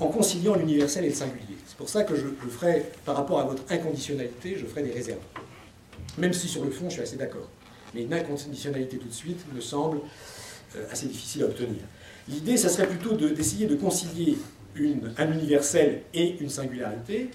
en 0.00 0.08
conciliant 0.08 0.54
l'universel 0.56 1.04
et 1.04 1.08
le 1.10 1.14
singulier. 1.14 1.56
C'est 1.66 1.76
pour 1.76 1.88
ça 1.88 2.02
que 2.04 2.14
je, 2.16 2.26
ferai, 2.50 2.84
par 3.04 3.16
rapport 3.16 3.38
à 3.40 3.44
votre 3.44 3.62
inconditionnalité, 3.70 4.56
je 4.58 4.66
ferai 4.66 4.82
des 4.82 4.92
réserves. 4.92 5.20
Même 6.18 6.32
si 6.32 6.48
sur 6.48 6.64
le 6.64 6.70
fond, 6.70 6.86
je 6.88 6.94
suis 6.94 7.02
assez 7.02 7.16
d'accord. 7.16 7.48
Mais 7.94 8.02
une 8.02 8.12
inconditionnalité 8.12 8.98
tout 8.98 9.08
de 9.08 9.12
suite 9.14 9.40
me 9.54 9.60
semble 9.60 9.98
euh, 10.76 10.84
assez 10.90 11.06
difficile 11.06 11.44
à 11.44 11.46
obtenir. 11.46 11.80
L'idée, 12.28 12.56
ça 12.56 12.68
serait 12.68 12.86
plutôt 12.88 13.12
de- 13.14 13.28
d'essayer 13.28 13.66
de, 13.66 13.76
concilier 13.76 14.36
un 15.16 15.32
universel 15.32 16.02
et 16.12 16.36
une 16.40 16.50
singularité, 16.50 17.30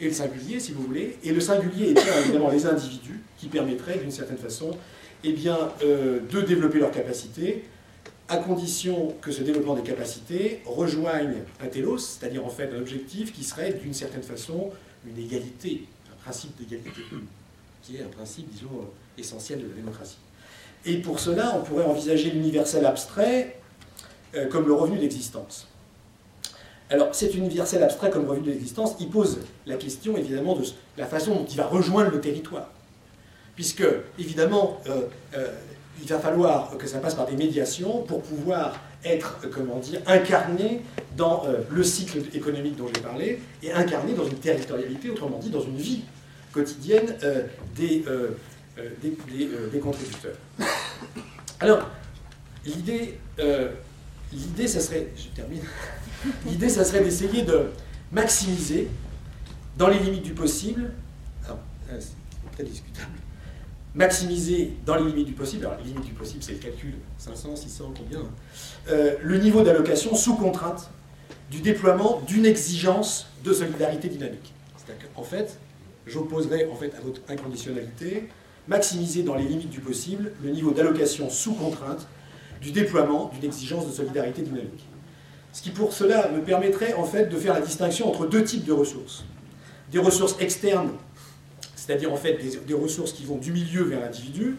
et 0.00 0.06
le 0.06 0.12
singulier, 0.12 0.60
si 0.60 0.72
vous 0.72 0.82
voulez, 0.82 1.16
et 1.24 1.32
le 1.32 1.40
singulier 1.40 1.90
étant 1.90 2.02
évidemment 2.22 2.50
les 2.50 2.66
individus 2.66 3.20
qui 3.38 3.48
permettraient, 3.48 3.98
d'une 3.98 4.10
certaine 4.10 4.36
façon, 4.36 4.76
eh 5.24 5.32
bien, 5.32 5.72
euh, 5.82 6.20
de 6.30 6.40
développer 6.42 6.78
leurs 6.78 6.90
capacités, 6.90 7.64
à 8.28 8.38
condition 8.38 9.14
que 9.20 9.30
ce 9.30 9.42
développement 9.42 9.74
des 9.74 9.82
capacités 9.82 10.60
rejoigne 10.66 11.36
un 11.62 11.66
télos, 11.68 11.98
c'est-à-dire 11.98 12.44
en 12.44 12.50
fait 12.50 12.70
un 12.74 12.80
objectif 12.80 13.32
qui 13.32 13.44
serait 13.44 13.72
d'une 13.72 13.94
certaine 13.94 14.22
façon 14.22 14.70
une 15.06 15.18
égalité, 15.22 15.84
un 16.12 16.22
principe 16.22 16.56
d'égalité, 16.58 17.02
qui 17.82 17.96
est 17.96 18.02
un 18.02 18.08
principe, 18.08 18.50
disons, 18.50 18.88
essentiel 19.16 19.62
de 19.62 19.68
la 19.68 19.74
démocratie. 19.74 20.18
Et 20.84 20.98
pour 20.98 21.20
cela, 21.20 21.56
on 21.56 21.62
pourrait 21.62 21.84
envisager 21.84 22.30
l'universel 22.30 22.84
abstrait 22.84 23.58
euh, 24.34 24.48
comme 24.48 24.66
le 24.66 24.74
revenu 24.74 24.98
d'existence. 24.98 25.68
Alors, 26.88 27.14
cet 27.14 27.34
universel 27.34 27.82
abstrait 27.82 28.10
comme 28.10 28.26
revenu 28.26 28.46
d'existence, 28.46 28.94
il 29.00 29.08
pose 29.08 29.40
la 29.66 29.76
question 29.76 30.16
évidemment 30.16 30.54
de 30.54 30.64
la 30.96 31.06
façon 31.06 31.34
dont 31.34 31.44
il 31.44 31.56
va 31.56 31.66
rejoindre 31.66 32.12
le 32.12 32.20
territoire. 32.20 32.70
Puisque, 33.56 33.84
évidemment, 34.18 34.80
euh, 34.86 35.02
euh, 35.34 35.48
il 36.00 36.06
va 36.06 36.20
falloir 36.20 36.76
que 36.78 36.86
ça 36.86 36.98
passe 36.98 37.14
par 37.14 37.26
des 37.26 37.36
médiations 37.36 38.02
pour 38.02 38.22
pouvoir 38.22 38.78
être, 39.04 39.38
euh, 39.42 39.48
comment 39.52 39.78
dire, 39.78 40.00
incarné 40.06 40.82
dans 41.16 41.44
le 41.70 41.82
cycle 41.82 42.18
économique 42.34 42.76
dont 42.76 42.86
j'ai 42.94 43.00
parlé 43.00 43.40
et 43.62 43.72
incarné 43.72 44.12
dans 44.12 44.26
une 44.26 44.36
territorialité, 44.36 45.10
autrement 45.10 45.38
dit, 45.38 45.48
dans 45.48 45.62
une 45.62 45.78
vie 45.78 46.02
quotidienne 46.52 47.14
des, 47.74 48.04
des, 49.00 49.16
des, 49.72 49.78
contributeurs. 49.78 50.36
Alors, 51.60 51.88
l'idée, 52.66 53.18
l'idée, 54.32 54.68
ça 54.68 54.80
serait, 54.80 55.08
je 55.16 55.28
termine, 55.28 55.62
l'idée, 56.46 56.68
ça 56.68 56.84
serait 56.84 57.02
d'essayer 57.02 57.42
de 57.42 57.70
maximiser, 58.12 58.88
dans 59.76 59.88
les 59.88 59.98
limites 59.98 60.22
du 60.22 60.32
possible, 60.32 60.92
alors, 61.44 61.58
euh, 61.90 61.98
c'est 62.00 62.52
très 62.52 62.64
discutable, 62.64 63.12
maximiser 63.94 64.72
dans 64.84 64.96
les 64.96 65.04
limites 65.04 65.26
du 65.26 65.32
possible, 65.32 65.66
alors 65.66 65.78
les 65.78 65.84
limites 65.84 66.06
du 66.06 66.12
possible, 66.12 66.42
c'est 66.42 66.52
le 66.52 66.58
calcul, 66.58 66.94
500, 67.18 67.56
600, 67.56 67.92
combien, 67.96 68.20
hein, 68.20 68.30
euh, 68.88 69.16
le 69.22 69.38
niveau 69.38 69.62
d'allocation 69.62 70.14
sous 70.14 70.36
contrainte 70.36 70.90
du 71.50 71.60
déploiement 71.60 72.22
d'une 72.26 72.46
exigence 72.46 73.28
de 73.44 73.52
solidarité 73.52 74.08
dynamique. 74.08 74.52
C'est-à-dire 74.76 75.06
qu'en 75.14 75.22
fait, 75.22 75.58
j'opposerai 76.06 76.68
en 76.72 76.76
fait 76.76 76.94
à 76.94 77.00
votre 77.00 77.20
inconditionnalité 77.28 78.28
maximiser 78.68 79.22
dans 79.22 79.34
les 79.34 79.44
limites 79.44 79.70
du 79.70 79.80
possible 79.80 80.32
le 80.42 80.50
niveau 80.50 80.72
d'allocation 80.72 81.30
sous 81.30 81.54
contrainte 81.54 82.06
du 82.60 82.72
déploiement 82.72 83.30
d'une 83.34 83.44
exigence 83.44 83.86
de 83.86 83.92
solidarité 83.92 84.42
dynamique. 84.42 84.86
Ce 85.52 85.62
qui 85.62 85.70
pour 85.70 85.92
cela 85.92 86.28
me 86.28 86.42
permettrait 86.42 86.94
en 86.94 87.04
fait 87.04 87.26
de 87.26 87.36
faire 87.36 87.54
la 87.54 87.60
distinction 87.60 88.08
entre 88.08 88.26
deux 88.26 88.44
types 88.44 88.64
de 88.64 88.72
ressources. 88.72 89.24
Des 89.90 89.98
ressources 89.98 90.36
externes, 90.40 90.90
c'est-à-dire 91.74 92.12
en 92.12 92.16
fait 92.16 92.38
des, 92.66 92.74
ressources 92.74 93.12
qui 93.12 93.24
vont 93.24 93.36
du 93.36 93.52
milieu 93.52 93.84
vers 93.84 94.00
l'individu, 94.00 94.56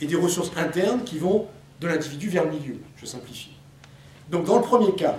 et 0.00 0.06
des 0.06 0.14
ressources 0.14 0.52
internes 0.56 1.02
qui 1.02 1.18
vont 1.18 1.46
de 1.80 1.88
l'individu 1.88 2.28
vers 2.28 2.44
le 2.44 2.52
milieu. 2.52 2.76
Je 2.96 3.06
simplifie. 3.06 3.50
Donc 4.30 4.44
dans 4.44 4.56
le 4.56 4.62
premier 4.62 4.94
cas, 4.94 5.18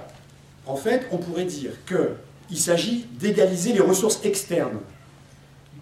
en 0.66 0.76
fait, 0.76 1.08
on 1.12 1.18
pourrait 1.18 1.46
dire 1.46 1.72
qu'il 1.86 2.58
s'agit 2.58 3.06
d'égaliser 3.20 3.74
les 3.74 3.82
ressources 3.82 4.22
externes, 4.24 4.80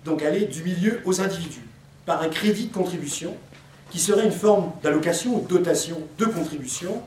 donc 0.05 0.23
aller 0.23 0.45
du 0.45 0.63
milieu 0.63 1.01
aux 1.05 1.21
individus, 1.21 1.67
par 2.05 2.21
un 2.21 2.29
crédit 2.29 2.67
de 2.67 2.73
contribution, 2.73 3.35
qui 3.91 3.99
serait 3.99 4.25
une 4.25 4.31
forme 4.31 4.71
d'allocation 4.83 5.35
ou 5.35 5.41
de 5.41 5.47
dotation 5.47 6.01
de 6.17 6.25
contribution 6.25 7.01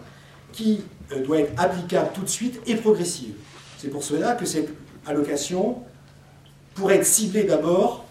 qui 0.52 0.82
euh, 1.12 1.22
doit 1.22 1.40
être 1.40 1.52
applicable 1.60 2.10
tout 2.14 2.22
de 2.22 2.28
suite 2.28 2.60
et 2.66 2.76
progressive. 2.76 3.34
C'est 3.78 3.88
pour 3.88 4.02
cela 4.02 4.34
que 4.34 4.46
cette 4.46 4.70
allocation 5.06 5.78
pourrait 6.74 6.96
être 6.96 7.06
ciblée 7.06 7.44
d'abord 7.44 8.04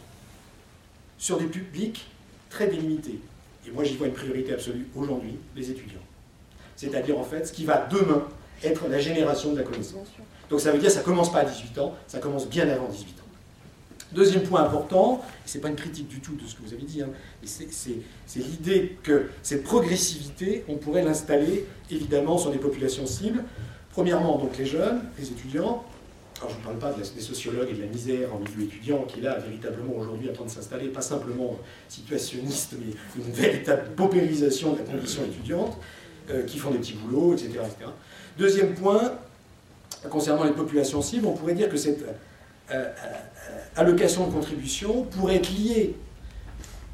sur 1.17 1.37
des 1.37 1.45
publics 1.45 2.07
très 2.49 2.67
délimités. 2.67 3.19
Et 3.67 3.71
moi 3.71 3.83
j'y 3.83 3.95
vois 3.95 4.07
une 4.07 4.13
priorité 4.13 4.53
absolue 4.53 4.87
aujourd'hui, 4.95 5.35
les 5.55 5.69
étudiants. 5.69 5.99
C'est-à-dire 6.75 7.17
en 7.17 7.23
fait 7.23 7.45
ce 7.45 7.53
qui 7.53 7.65
va 7.65 7.87
demain 7.91 8.23
être 8.63 8.87
la 8.87 8.99
génération 8.99 9.51
de 9.51 9.57
la 9.57 9.63
connaissance. 9.63 10.07
Donc 10.49 10.59
ça 10.59 10.71
veut 10.71 10.79
dire 10.79 10.87
que 10.87 10.93
ça 10.93 11.01
ne 11.01 11.05
commence 11.05 11.31
pas 11.31 11.39
à 11.39 11.45
18 11.45 11.77
ans, 11.79 11.95
ça 12.07 12.19
commence 12.19 12.47
bien 12.47 12.67
avant 12.69 12.87
18 12.87 13.07
ans. 13.07 13.18
Deuxième 14.11 14.41
point 14.41 14.63
important, 14.63 15.21
ce 15.45 15.57
n'est 15.57 15.61
pas 15.61 15.69
une 15.69 15.75
critique 15.75 16.07
du 16.07 16.19
tout 16.19 16.33
de 16.33 16.47
ce 16.47 16.55
que 16.55 16.63
vous 16.63 16.73
avez 16.73 16.83
dit, 16.83 17.01
hein, 17.01 17.09
c'est 17.43 18.39
l'idée 18.39 18.97
que 19.03 19.27
cette 19.43 19.63
progressivité, 19.63 20.63
on 20.67 20.77
pourrait 20.77 21.03
l'installer 21.03 21.65
évidemment 21.91 22.39
sur 22.39 22.51
des 22.51 22.57
populations 22.57 23.05
cibles. 23.05 23.43
Premièrement, 23.91 24.39
donc 24.39 24.57
les 24.57 24.65
jeunes, 24.65 25.01
les 25.19 25.27
étudiants. 25.27 25.83
Alors 26.39 26.51
je 26.51 26.57
ne 26.57 26.63
parle 26.63 26.79
pas 26.79 26.93
des 26.93 27.21
sociologues 27.21 27.69
et 27.69 27.73
de 27.73 27.81
la 27.81 27.87
misère 27.87 28.33
en 28.33 28.39
milieu 28.39 28.63
étudiant 28.63 29.03
qui 29.03 29.19
est 29.19 29.23
là 29.23 29.37
véritablement 29.37 29.93
aujourd'hui 29.97 30.29
en 30.29 30.33
train 30.33 30.45
de 30.45 30.49
s'installer, 30.49 30.87
pas 30.87 31.01
simplement 31.01 31.59
situationniste, 31.89 32.75
mais 32.79 32.93
une 33.21 33.31
véritable 33.31 33.89
paupérisation 33.95 34.73
de 34.73 34.79
la 34.79 34.85
condition 34.85 35.21
étudiante, 35.25 35.77
euh, 36.31 36.43
qui 36.43 36.57
font 36.57 36.71
des 36.71 36.77
petits 36.77 36.93
boulots, 36.93 37.33
etc., 37.33 37.49
etc. 37.49 37.91
Deuxième 38.37 38.73
point, 38.73 39.19
concernant 40.09 40.45
les 40.45 40.51
populations 40.51 41.01
cibles, 41.01 41.25
on 41.25 41.33
pourrait 41.33 41.55
dire 41.55 41.69
que 41.69 41.77
cette 41.77 42.05
euh, 42.71 42.75
euh, 42.75 43.59
allocation 43.75 44.27
de 44.27 44.31
contribution 44.31 45.03
pourrait 45.03 45.37
être 45.37 45.49
liée 45.49 45.95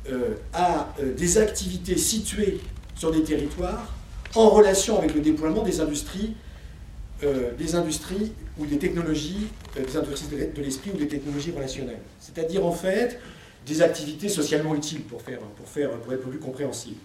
euh, 0.10 0.36
à 0.54 0.94
des 1.18 1.38
activités 1.38 1.98
situées 1.98 2.60
sur 2.96 3.12
des 3.12 3.24
territoires 3.24 3.94
en 4.36 4.50
relation 4.50 4.98
avec 4.98 5.14
le 5.16 5.22
déploiement 5.22 5.64
des 5.64 5.82
industries, 5.82 6.36
des 7.58 7.76
industries 7.76 8.34
ou 8.60 8.66
des 8.66 8.78
technologies, 8.78 9.48
des 9.76 9.98
industries 9.98 10.28
de 10.54 10.62
l'esprit 10.62 10.92
ou 10.94 10.98
des 10.98 11.08
technologies 11.08 11.52
relationnelles. 11.52 12.02
C'est-à-dire 12.20 12.66
en 12.66 12.72
fait 12.72 13.20
des 13.66 13.82
activités 13.82 14.30
socialement 14.30 14.76
utiles 14.76 15.02
pour, 15.02 15.22
faire, 15.22 15.40
pour, 15.40 15.68
faire, 15.68 15.90
pour 15.92 16.14
être 16.14 16.28
plus 16.30 16.40
compréhensible. 16.40 17.00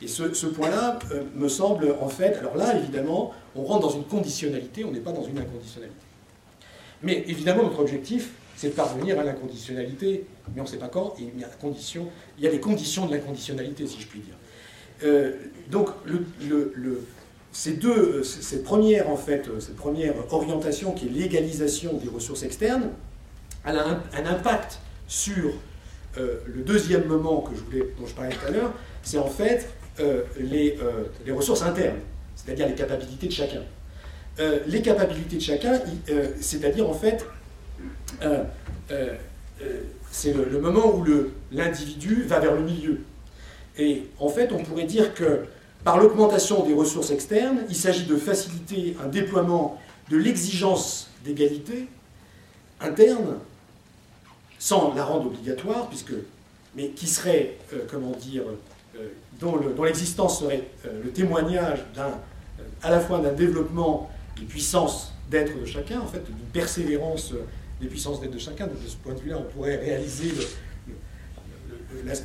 Et 0.00 0.08
ce, 0.08 0.34
ce 0.34 0.46
point-là 0.46 0.98
me 1.36 1.48
semble 1.48 1.94
en 2.00 2.08
fait, 2.08 2.38
alors 2.38 2.56
là 2.56 2.76
évidemment, 2.76 3.32
on 3.54 3.62
rentre 3.62 3.88
dans 3.88 3.94
une 3.94 4.04
conditionnalité, 4.04 4.84
on 4.84 4.90
n'est 4.90 5.00
pas 5.00 5.12
dans 5.12 5.24
une 5.24 5.38
inconditionnalité. 5.38 6.11
Mais 7.02 7.24
évidemment, 7.26 7.64
notre 7.64 7.80
objectif, 7.80 8.30
c'est 8.56 8.68
de 8.68 8.74
parvenir 8.74 9.18
à 9.18 9.24
l'inconditionnalité, 9.24 10.24
mais 10.54 10.60
on 10.60 10.64
ne 10.64 10.68
sait 10.68 10.76
pas 10.76 10.88
quand, 10.88 11.14
il 11.18 11.26
y 11.40 11.44
a, 11.44 11.48
des 12.50 12.60
conditions 12.60 13.06
de 13.06 13.12
l'inconditionnalité, 13.12 13.86
si 13.86 14.00
je 14.00 14.06
puis 14.06 14.20
dire. 14.20 14.34
Euh, 15.04 15.32
donc, 15.70 15.88
ces 17.50 17.72
deux, 17.72 18.22
cette 18.22 18.62
première, 18.62 19.10
en 19.10 19.16
fait, 19.16 19.48
cette 19.58 19.76
première 19.76 20.14
orientation 20.32 20.92
qui 20.92 21.06
est 21.06 21.10
l'égalisation 21.10 21.94
des 21.94 22.08
ressources 22.08 22.44
externes, 22.44 22.90
elle 23.64 23.78
a 23.78 24.00
un, 24.14 24.26
impact 24.26 24.78
sur 25.08 25.52
euh, 26.18 26.36
le 26.46 26.62
deuxième 26.62 27.06
moment 27.06 27.40
que 27.40 27.56
je 27.56 27.62
voulais, 27.62 27.94
dont 27.98 28.06
je 28.06 28.14
parlais 28.14 28.30
tout 28.30 28.46
à 28.46 28.50
l'heure, 28.50 28.72
c'est 29.02 29.18
en 29.18 29.28
fait 29.28 29.68
euh, 29.98 30.22
les, 30.38 30.78
les 31.26 31.32
ressources 31.32 31.62
internes, 31.62 31.98
c'est-à-dire 32.36 32.68
les 32.68 32.74
capacités 32.74 33.26
de 33.26 33.32
chacun. 33.32 33.62
Euh, 34.40 34.60
les 34.66 34.80
capacités 34.80 35.36
de 35.36 35.42
chacun, 35.42 35.78
euh, 36.08 36.28
c'est-à-dire 36.40 36.88
en 36.88 36.94
fait, 36.94 37.26
euh, 38.22 38.44
c'est 40.10 40.32
le, 40.32 40.58
moment 40.58 40.94
où 40.94 41.04
l'individu 41.50 42.22
va 42.22 42.40
vers 42.40 42.54
le 42.54 42.62
milieu. 42.62 43.00
Et 43.78 44.04
en 44.18 44.28
fait, 44.28 44.50
on 44.52 44.62
pourrait 44.62 44.84
dire 44.84 45.12
que 45.12 45.44
par 45.84 45.98
l'augmentation 45.98 46.64
des 46.64 46.72
ressources 46.72 47.10
externes, 47.10 47.58
il 47.68 47.76
s'agit 47.76 48.06
de 48.06 48.16
faciliter 48.16 48.96
un 49.04 49.08
déploiement 49.08 49.78
de 50.10 50.16
l'exigence 50.16 51.10
d'égalité 51.24 51.88
interne, 52.80 53.36
sans 54.58 54.94
la 54.94 55.04
rendre 55.04 55.26
obligatoire, 55.26 55.88
puisque, 55.88 56.12
mais 56.74 56.88
qui 56.88 57.06
serait, 57.06 57.56
comment 57.90 58.12
dire, 58.12 58.44
dont 59.40 59.82
l'existence 59.82 60.40
serait 60.40 60.64
le 60.84 61.10
témoignage 61.10 61.80
à 62.82 62.90
la 62.90 63.00
fois 63.00 63.20
d'un 63.20 63.32
développement 63.32 64.10
des 64.38 64.44
puissances 64.44 65.12
d'être 65.30 65.58
de 65.58 65.64
chacun, 65.64 66.00
en 66.00 66.06
fait, 66.06 66.24
d'une 66.24 66.46
persévérance 66.52 67.32
des 67.80 67.88
puissances 67.88 68.20
d'être 68.20 68.32
de 68.32 68.38
chacun. 68.38 68.66
De 68.66 68.72
ce 68.86 68.96
point 68.96 69.14
de 69.14 69.20
vue-là, 69.20 69.38
on 69.38 69.52
pourrait 69.52 69.76
réaliser 69.76 70.32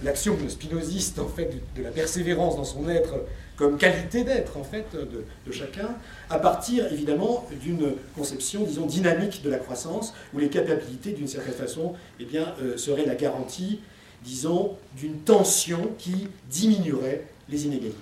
l'action 0.04 0.38
spinoziste 0.48 1.20
en 1.20 1.28
fait 1.28 1.52
de, 1.76 1.84
la 1.84 1.92
persévérance 1.92 2.56
dans 2.56 2.64
son 2.64 2.88
être 2.90 3.16
comme 3.56 3.78
qualité 3.78 4.24
d'être 4.24 4.56
en 4.58 4.64
fait 4.64 4.86
de, 4.96 5.52
chacun, 5.52 5.90
à 6.30 6.38
partir 6.38 6.92
évidemment 6.94 7.48
d'une 7.62 7.94
conception, 8.16 8.64
disons, 8.64 8.86
dynamique 8.86 9.42
de 9.44 9.50
la 9.50 9.58
croissance, 9.58 10.14
où 10.34 10.38
les 10.38 10.50
capacités, 10.50 11.12
d'une 11.12 11.28
certaine 11.28 11.56
façon, 11.56 11.94
eh 12.20 12.26
bien, 12.26 12.54
euh, 12.62 12.78
seraient 12.78 13.06
la 13.06 13.16
garantie, 13.16 13.80
disons, 14.24 14.78
d'une 14.96 15.18
tension 15.22 15.90
qui 15.98 16.28
diminuerait 16.50 17.26
les 17.50 17.66
inégalités. 17.66 17.98